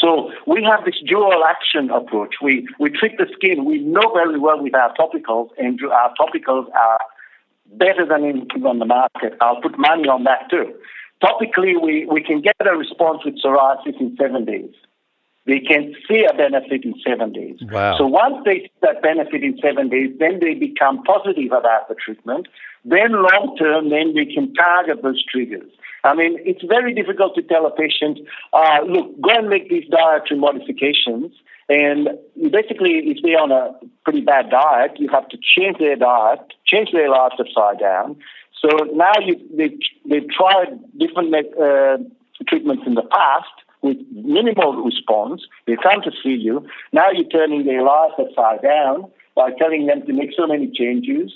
So 0.01 0.33
we 0.47 0.63
have 0.65 0.85
this 0.85 0.97
dual 1.07 1.45
action 1.49 1.91
approach. 1.91 2.37
We, 2.43 2.67
we 2.79 2.91
treat 2.91 3.17
the 3.19 3.27
skin. 3.35 3.65
We 3.65 3.79
know 3.79 4.13
very 4.13 4.39
well 4.39 4.63
with 4.63 4.75
our 4.75 4.93
topicals, 4.95 5.51
and 5.59 5.81
our 5.83 6.13
topicals 6.15 6.67
are 6.75 6.99
better 7.67 8.05
than 8.07 8.25
anything 8.25 8.65
on 8.67 8.79
the 8.79 8.87
market. 8.87 9.37
I'll 9.41 9.61
put 9.61 9.79
money 9.79 10.09
on 10.09 10.25
that 10.25 10.51
too. 10.51 10.75
Topically, 11.23 11.81
we, 11.81 12.07
we 12.07 12.23
can 12.23 12.41
get 12.41 12.57
a 12.61 12.77
response 12.77 13.25
with 13.25 13.41
psoriasis 13.43 13.99
in 14.01 14.17
seven 14.21 14.45
days. 14.45 14.75
They 15.47 15.61
can 15.61 15.95
see 16.09 16.25
a 16.25 16.35
benefit 16.35 16.85
in 16.85 16.95
seven 17.07 17.33
days. 17.33 17.59
Wow. 17.63 17.99
So 17.99 18.07
once 18.07 18.37
they 18.45 18.61
see 18.61 18.73
that 18.81 19.03
benefit 19.03 19.43
in 19.43 19.59
seven 19.63 19.91
days, 19.91 20.11
then 20.19 20.41
they 20.41 20.55
become 20.55 21.03
positive 21.05 21.53
about 21.53 21.89
the 21.89 21.95
treatment. 21.95 22.49
Then 22.85 23.13
long 23.13 23.57
term, 23.59 23.91
then 23.91 24.13
we 24.15 24.33
can 24.33 24.53
target 24.55 25.03
those 25.03 25.25
triggers. 25.25 25.71
I 26.05 26.15
mean, 26.15 26.39
it's 26.45 26.63
very 26.63 26.93
difficult 26.93 27.35
to 27.37 27.43
tell 27.43 27.67
a 27.67 27.71
patient, 27.71 28.19
uh, 28.53 28.81
look, 28.87 29.19
go 29.23 29.31
and 29.31 29.49
make 29.49 29.71
these 29.71 29.89
dietary 29.89 30.39
modifications. 30.39 31.33
And 31.71 32.11
basically, 32.51 33.09
if 33.09 33.19
they're 33.23 33.41
on 33.41 33.51
a 33.51 33.73
pretty 34.05 34.21
bad 34.21 34.51
diet, 34.51 34.93
you 34.99 35.09
have 35.09 35.29
to 35.31 35.39
change 35.39 35.79
their 35.79 35.97
diet, 35.97 36.41
change 36.67 36.93
their 36.93 37.09
life 37.09 37.33
upside 37.39 37.81
down. 37.81 38.17
So 38.61 38.69
now 38.93 39.13
you, 39.25 39.41
they, 39.57 39.77
they've 40.09 40.29
tried 40.29 40.79
different 40.99 41.35
uh, 41.35 41.99
treatments 42.47 42.85
in 42.87 42.95
the 42.95 43.09
past 43.11 43.55
with 43.81 43.97
minimal 44.13 44.85
response. 44.85 45.43
They 45.67 45.77
come 45.83 46.03
to 46.03 46.11
see 46.23 46.37
you. 46.37 46.67
Now 46.93 47.11
you're 47.11 47.29
turning 47.29 47.65
their 47.65 47.83
life 47.83 48.13
upside 48.19 48.63
down 48.63 49.11
by 49.35 49.51
telling 49.59 49.87
them 49.87 50.07
to 50.07 50.13
make 50.13 50.31
so 50.37 50.47
many 50.47 50.71
changes, 50.71 51.33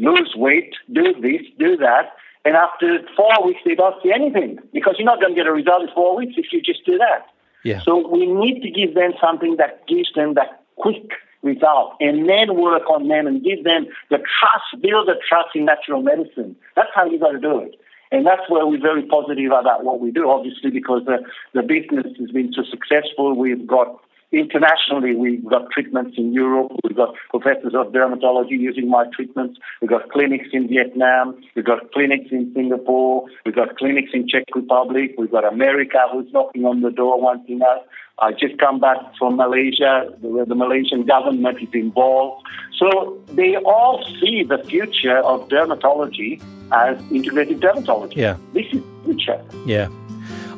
lose 0.00 0.32
weight, 0.36 0.74
do 0.92 1.14
this, 1.20 1.42
do 1.58 1.76
that. 1.76 2.12
And 2.44 2.56
after 2.56 3.00
four 3.16 3.46
weeks, 3.46 3.60
they 3.64 3.74
don't 3.74 3.94
see 4.02 4.12
anything 4.12 4.58
because 4.72 4.94
you're 4.98 5.04
not 5.04 5.20
going 5.20 5.34
to 5.34 5.36
get 5.36 5.46
a 5.46 5.52
result 5.52 5.82
in 5.82 5.88
four 5.94 6.16
weeks 6.16 6.34
if 6.36 6.46
you 6.52 6.62
just 6.62 6.84
do 6.86 6.96
that. 6.98 7.26
Yeah. 7.64 7.82
So 7.82 8.08
we 8.08 8.26
need 8.26 8.62
to 8.62 8.70
give 8.70 8.94
them 8.94 9.12
something 9.20 9.56
that 9.56 9.86
gives 9.86 10.10
them 10.14 10.34
that 10.34 10.64
quick 10.76 11.12
result 11.42 11.96
and 12.00 12.28
then 12.28 12.56
work 12.56 12.88
on 12.88 13.08
them 13.08 13.26
and 13.26 13.44
give 13.44 13.64
them 13.64 13.86
the 14.08 14.16
trust, 14.16 14.82
build 14.82 15.08
the 15.08 15.16
trust 15.28 15.50
in 15.54 15.66
natural 15.66 16.02
medicine. 16.02 16.56
That's 16.76 16.88
how 16.94 17.04
you 17.04 17.18
got 17.18 17.32
to 17.32 17.40
do 17.40 17.60
it. 17.60 17.76
And 18.12 18.26
that's 18.26 18.42
where 18.48 18.66
we're 18.66 18.80
very 18.80 19.04
positive 19.06 19.52
about 19.52 19.84
what 19.84 20.00
we 20.00 20.10
do, 20.10 20.28
obviously, 20.28 20.70
because 20.70 21.02
the, 21.04 21.18
the 21.54 21.62
business 21.62 22.06
has 22.18 22.30
been 22.30 22.52
so 22.52 22.64
successful. 22.68 23.36
We've 23.36 23.66
got 23.66 24.00
Internationally, 24.32 25.16
we've 25.16 25.44
got 25.44 25.70
treatments 25.72 26.16
in 26.16 26.32
Europe. 26.32 26.70
We've 26.84 26.96
got 26.96 27.14
professors 27.30 27.74
of 27.74 27.92
dermatology 27.92 28.52
using 28.52 28.88
my 28.88 29.06
treatments. 29.12 29.58
We've 29.80 29.90
got 29.90 30.08
clinics 30.10 30.48
in 30.52 30.68
Vietnam. 30.68 31.40
We've 31.56 31.64
got 31.64 31.90
clinics 31.92 32.30
in 32.30 32.52
Singapore. 32.54 33.24
We've 33.44 33.56
got 33.56 33.76
clinics 33.76 34.10
in 34.12 34.28
Czech 34.28 34.44
Republic. 34.54 35.14
We've 35.18 35.32
got 35.32 35.44
America 35.44 35.98
who's 36.12 36.32
knocking 36.32 36.64
on 36.64 36.82
the 36.82 36.90
door 36.92 37.20
wanting 37.20 37.60
us. 37.62 37.80
I 38.20 38.32
just 38.32 38.58
come 38.58 38.78
back 38.78 38.98
from 39.18 39.36
Malaysia, 39.36 40.12
where 40.20 40.44
the 40.44 40.54
Malaysian 40.54 41.06
government 41.06 41.58
is 41.60 41.70
involved. 41.72 42.46
So 42.78 43.18
they 43.32 43.56
all 43.56 44.04
see 44.20 44.44
the 44.44 44.58
future 44.68 45.18
of 45.18 45.48
dermatology 45.48 46.40
as 46.70 47.00
integrated 47.10 47.60
dermatology. 47.60 48.16
Yeah. 48.16 48.36
This 48.52 48.66
is 48.72 48.82
the 48.82 49.14
future. 49.14 49.44
Yeah. 49.66 49.88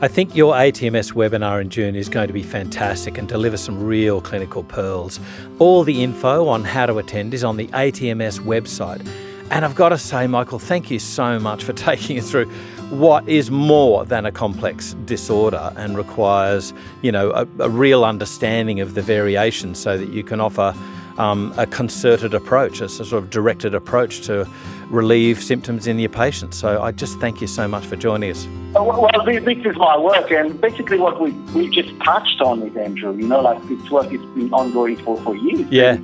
I 0.02 0.08
think 0.08 0.34
your 0.34 0.54
ATMS 0.54 1.12
webinar 1.12 1.60
in 1.60 1.70
June 1.70 1.94
is 1.94 2.08
going 2.08 2.26
to 2.26 2.32
be 2.32 2.42
fantastic 2.42 3.18
and 3.18 3.28
deliver 3.28 3.56
some 3.56 3.80
real 3.80 4.20
clinical 4.20 4.64
pearls. 4.64 5.20
All 5.60 5.84
the 5.84 6.02
info 6.02 6.48
on 6.48 6.64
how 6.64 6.86
to 6.86 6.98
attend 6.98 7.32
is 7.34 7.44
on 7.44 7.56
the 7.56 7.68
ATMS 7.68 8.40
website. 8.40 9.06
And 9.52 9.64
I've 9.64 9.76
got 9.76 9.90
to 9.90 9.98
say, 9.98 10.26
Michael, 10.26 10.58
thank 10.58 10.90
you 10.90 10.98
so 10.98 11.38
much 11.38 11.62
for 11.62 11.72
taking 11.72 12.18
us 12.18 12.28
through 12.28 12.46
what 12.90 13.28
is 13.28 13.52
more 13.52 14.04
than 14.04 14.26
a 14.26 14.32
complex 14.32 14.94
disorder 15.04 15.72
and 15.76 15.96
requires, 15.96 16.74
you 17.02 17.12
know, 17.12 17.30
a, 17.30 17.46
a 17.60 17.70
real 17.70 18.04
understanding 18.04 18.80
of 18.80 18.94
the 18.94 19.02
variations 19.02 19.78
so 19.78 19.96
that 19.96 20.08
you 20.08 20.24
can 20.24 20.40
offer 20.40 20.74
um, 21.18 21.52
a 21.56 21.66
concerted 21.66 22.34
approach, 22.34 22.80
a 22.80 22.88
sort 22.88 23.12
of 23.12 23.30
directed 23.30 23.74
approach 23.74 24.22
to 24.22 24.48
relieve 24.88 25.42
symptoms 25.42 25.86
in 25.86 25.98
your 25.98 26.10
patients. 26.10 26.58
So 26.58 26.82
I 26.82 26.92
just 26.92 27.18
thank 27.18 27.40
you 27.40 27.46
so 27.46 27.66
much 27.66 27.84
for 27.86 27.96
joining 27.96 28.30
us. 28.30 28.46
Well, 28.74 29.10
this 29.24 29.58
is 29.64 29.76
my 29.76 29.98
work, 29.98 30.30
and 30.30 30.60
basically 30.60 30.98
what 30.98 31.20
we 31.20 31.32
we 31.54 31.68
just 31.68 31.98
touched 32.00 32.40
on 32.40 32.62
it, 32.62 32.76
Andrew. 32.76 33.14
You 33.14 33.28
know, 33.28 33.40
like 33.40 33.62
this 33.68 33.90
work 33.90 34.10
has 34.10 34.20
been 34.34 34.52
ongoing 34.52 34.96
for, 34.98 35.20
for 35.22 35.36
years. 35.36 35.66
Yeah. 35.70 35.98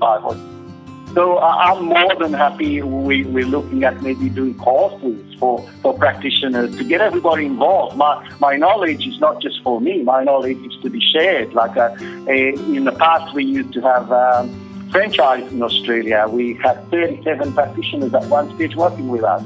So 1.15 1.39
I'm 1.39 1.87
more 1.87 2.15
than 2.17 2.35
happy. 2.35 2.83
We, 2.83 3.25
we're 3.25 3.47
looking 3.47 3.83
at 3.83 4.03
maybe 4.03 4.29
doing 4.29 4.55
courses 4.59 5.35
for, 5.39 5.67
for 5.83 5.97
practitioners 5.97 6.77
to 6.77 6.85
get 6.85 7.01
everybody 7.01 7.47
involved. 7.47 7.97
My, 7.97 8.31
my 8.41 8.57
knowledge 8.57 9.07
is 9.07 9.19
not 9.19 9.41
just 9.41 9.63
for 9.63 9.81
me. 9.81 10.03
My 10.03 10.23
knowledge 10.23 10.59
is 10.59 10.77
to 10.83 10.91
be 10.91 11.01
shared. 11.01 11.55
Like 11.55 11.77
a, 11.77 11.93
uh, 11.93 12.75
in 12.75 12.85
the 12.85 12.93
past, 12.93 13.35
we 13.35 13.45
used 13.45 13.73
to 13.73 13.81
have 13.81 14.13
um, 14.13 14.68
franchise 14.91 15.51
in 15.53 15.63
Australia. 15.63 16.27
We 16.29 16.55
had 16.55 16.91
37 16.91 17.53
practitioners 17.53 18.15
at 18.15 18.25
one 18.27 18.55
stage 18.57 18.75
working 18.77 19.09
with 19.09 19.25
us. 19.25 19.43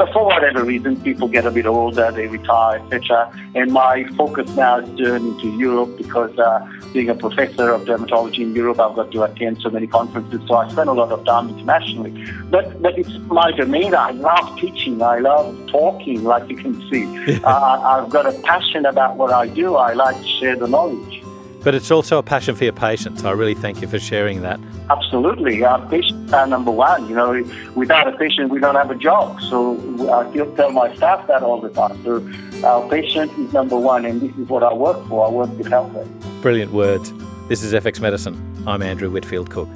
But 0.00 0.14
for 0.14 0.24
whatever 0.24 0.64
reason, 0.64 0.98
people 1.02 1.28
get 1.28 1.44
a 1.44 1.50
bit 1.50 1.66
older, 1.66 2.10
they 2.10 2.26
retire, 2.26 2.78
etc. 2.78 3.30
And 3.54 3.70
my 3.70 4.04
focus 4.16 4.48
now 4.56 4.78
is 4.78 4.88
turning 4.98 5.38
to 5.40 5.48
Europe 5.58 5.98
because 5.98 6.38
uh, 6.38 6.66
being 6.94 7.10
a 7.10 7.14
professor 7.14 7.70
of 7.70 7.82
dermatology 7.82 8.38
in 8.38 8.54
Europe, 8.54 8.80
I've 8.80 8.96
got 8.96 9.12
to 9.12 9.24
attend 9.24 9.60
so 9.60 9.68
many 9.68 9.86
conferences, 9.86 10.40
so 10.48 10.54
I 10.54 10.70
spend 10.70 10.88
a 10.88 10.94
lot 10.94 11.12
of 11.12 11.26
time 11.26 11.50
internationally. 11.50 12.12
But 12.48 12.80
but 12.80 12.98
it's 12.98 13.14
my 13.26 13.52
domain. 13.52 13.94
I 13.94 14.12
love 14.12 14.58
teaching. 14.58 15.02
I 15.02 15.18
love 15.18 15.54
talking, 15.66 16.24
like 16.24 16.48
you 16.48 16.56
can 16.56 16.74
see. 16.88 17.04
uh, 17.44 17.80
I've 17.92 18.08
got 18.08 18.24
a 18.24 18.32
passion 18.40 18.86
about 18.86 19.18
what 19.18 19.32
I 19.32 19.48
do. 19.48 19.76
I 19.76 19.92
like 19.92 20.16
to 20.16 20.28
share 20.38 20.56
the 20.56 20.66
knowledge. 20.66 21.22
But 21.62 21.74
it's 21.74 21.90
also 21.90 22.18
a 22.18 22.22
passion 22.22 22.54
for 22.54 22.64
your 22.64 22.72
patients. 22.72 23.22
I 23.22 23.32
really 23.32 23.54
thank 23.54 23.82
you 23.82 23.88
for 23.88 23.98
sharing 23.98 24.40
that. 24.42 24.58
Absolutely. 24.88 25.62
Our 25.62 25.86
patients 25.88 26.32
are 26.32 26.46
number 26.46 26.70
one. 26.70 27.08
You 27.08 27.14
know, 27.14 27.44
without 27.74 28.08
a 28.08 28.16
patient, 28.16 28.50
we 28.50 28.60
don't 28.60 28.76
have 28.76 28.90
a 28.90 28.94
job. 28.94 29.40
So 29.42 29.76
uh, 30.00 30.20
I 30.20 30.30
still 30.30 30.54
tell 30.56 30.72
my 30.72 30.94
staff 30.96 31.26
that 31.28 31.42
all 31.42 31.60
the 31.60 31.68
time. 31.68 32.02
So 32.02 32.66
our 32.66 32.88
patient 32.88 33.30
is 33.38 33.52
number 33.52 33.78
one, 33.78 34.06
and 34.06 34.20
this 34.20 34.34
is 34.36 34.48
what 34.48 34.62
I 34.62 34.72
work 34.72 35.06
for. 35.08 35.26
I 35.26 35.30
work 35.30 35.56
to 35.58 35.68
help 35.68 35.92
them. 35.92 36.40
Brilliant 36.40 36.72
words. 36.72 37.12
This 37.48 37.62
is 37.62 37.74
FX 37.74 38.00
Medicine. 38.00 38.64
I'm 38.66 38.82
Andrew 38.82 39.10
Whitfield 39.10 39.50
Cook. 39.50 39.68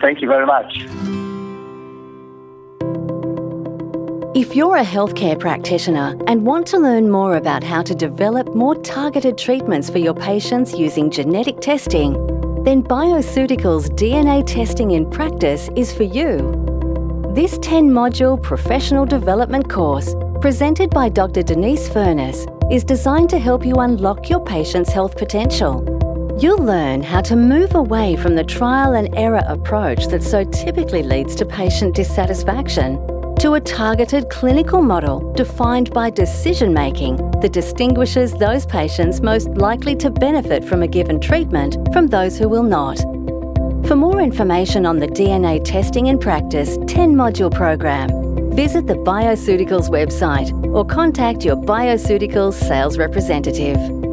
Thank 0.00 0.20
you 0.20 0.28
very 0.28 0.46
much. 0.46 1.27
If 4.38 4.54
you're 4.54 4.76
a 4.76 4.84
healthcare 4.84 5.36
practitioner 5.36 6.16
and 6.28 6.46
want 6.46 6.64
to 6.68 6.78
learn 6.78 7.10
more 7.10 7.38
about 7.38 7.64
how 7.64 7.82
to 7.82 7.92
develop 7.92 8.54
more 8.54 8.76
targeted 8.76 9.36
treatments 9.36 9.90
for 9.90 9.98
your 9.98 10.14
patients 10.14 10.72
using 10.74 11.10
genetic 11.10 11.60
testing, 11.60 12.12
then 12.62 12.84
Bioceuticals 12.84 13.88
DNA 13.96 14.46
Testing 14.46 14.92
in 14.92 15.10
Practice 15.10 15.68
is 15.74 15.92
for 15.92 16.04
you. 16.04 16.36
This 17.34 17.58
10 17.62 17.90
module 17.90 18.40
professional 18.40 19.04
development 19.04 19.68
course, 19.68 20.14
presented 20.40 20.90
by 20.90 21.08
Dr. 21.08 21.42
Denise 21.42 21.88
Furness, 21.88 22.46
is 22.70 22.84
designed 22.84 23.30
to 23.30 23.40
help 23.40 23.66
you 23.66 23.74
unlock 23.74 24.30
your 24.30 24.44
patient's 24.44 24.92
health 24.92 25.16
potential. 25.16 25.82
You'll 26.40 26.62
learn 26.62 27.02
how 27.02 27.22
to 27.22 27.34
move 27.34 27.74
away 27.74 28.14
from 28.14 28.36
the 28.36 28.44
trial 28.44 28.94
and 28.94 29.12
error 29.18 29.42
approach 29.48 30.06
that 30.06 30.22
so 30.22 30.44
typically 30.44 31.02
leads 31.02 31.34
to 31.34 31.44
patient 31.44 31.96
dissatisfaction 31.96 33.17
to 33.38 33.54
a 33.54 33.60
targeted 33.60 34.28
clinical 34.30 34.82
model 34.82 35.32
defined 35.34 35.92
by 35.92 36.10
decision 36.10 36.74
making 36.74 37.16
that 37.40 37.52
distinguishes 37.52 38.32
those 38.32 38.66
patients 38.66 39.20
most 39.20 39.48
likely 39.50 39.94
to 39.94 40.10
benefit 40.10 40.64
from 40.64 40.82
a 40.82 40.88
given 40.88 41.20
treatment 41.20 41.76
from 41.92 42.08
those 42.08 42.36
who 42.36 42.48
will 42.48 42.64
not. 42.64 42.98
For 43.86 43.94
more 43.94 44.20
information 44.20 44.84
on 44.84 44.98
the 44.98 45.06
DNA 45.06 45.64
Testing 45.64 46.06
in 46.06 46.18
Practice 46.18 46.78
10 46.88 47.14
module 47.14 47.54
program, 47.54 48.08
visit 48.56 48.88
the 48.88 48.94
Bioceuticals 48.94 49.88
website 49.88 50.52
or 50.74 50.84
contact 50.84 51.44
your 51.44 51.56
Bioceuticals 51.56 52.54
sales 52.54 52.98
representative. 52.98 54.07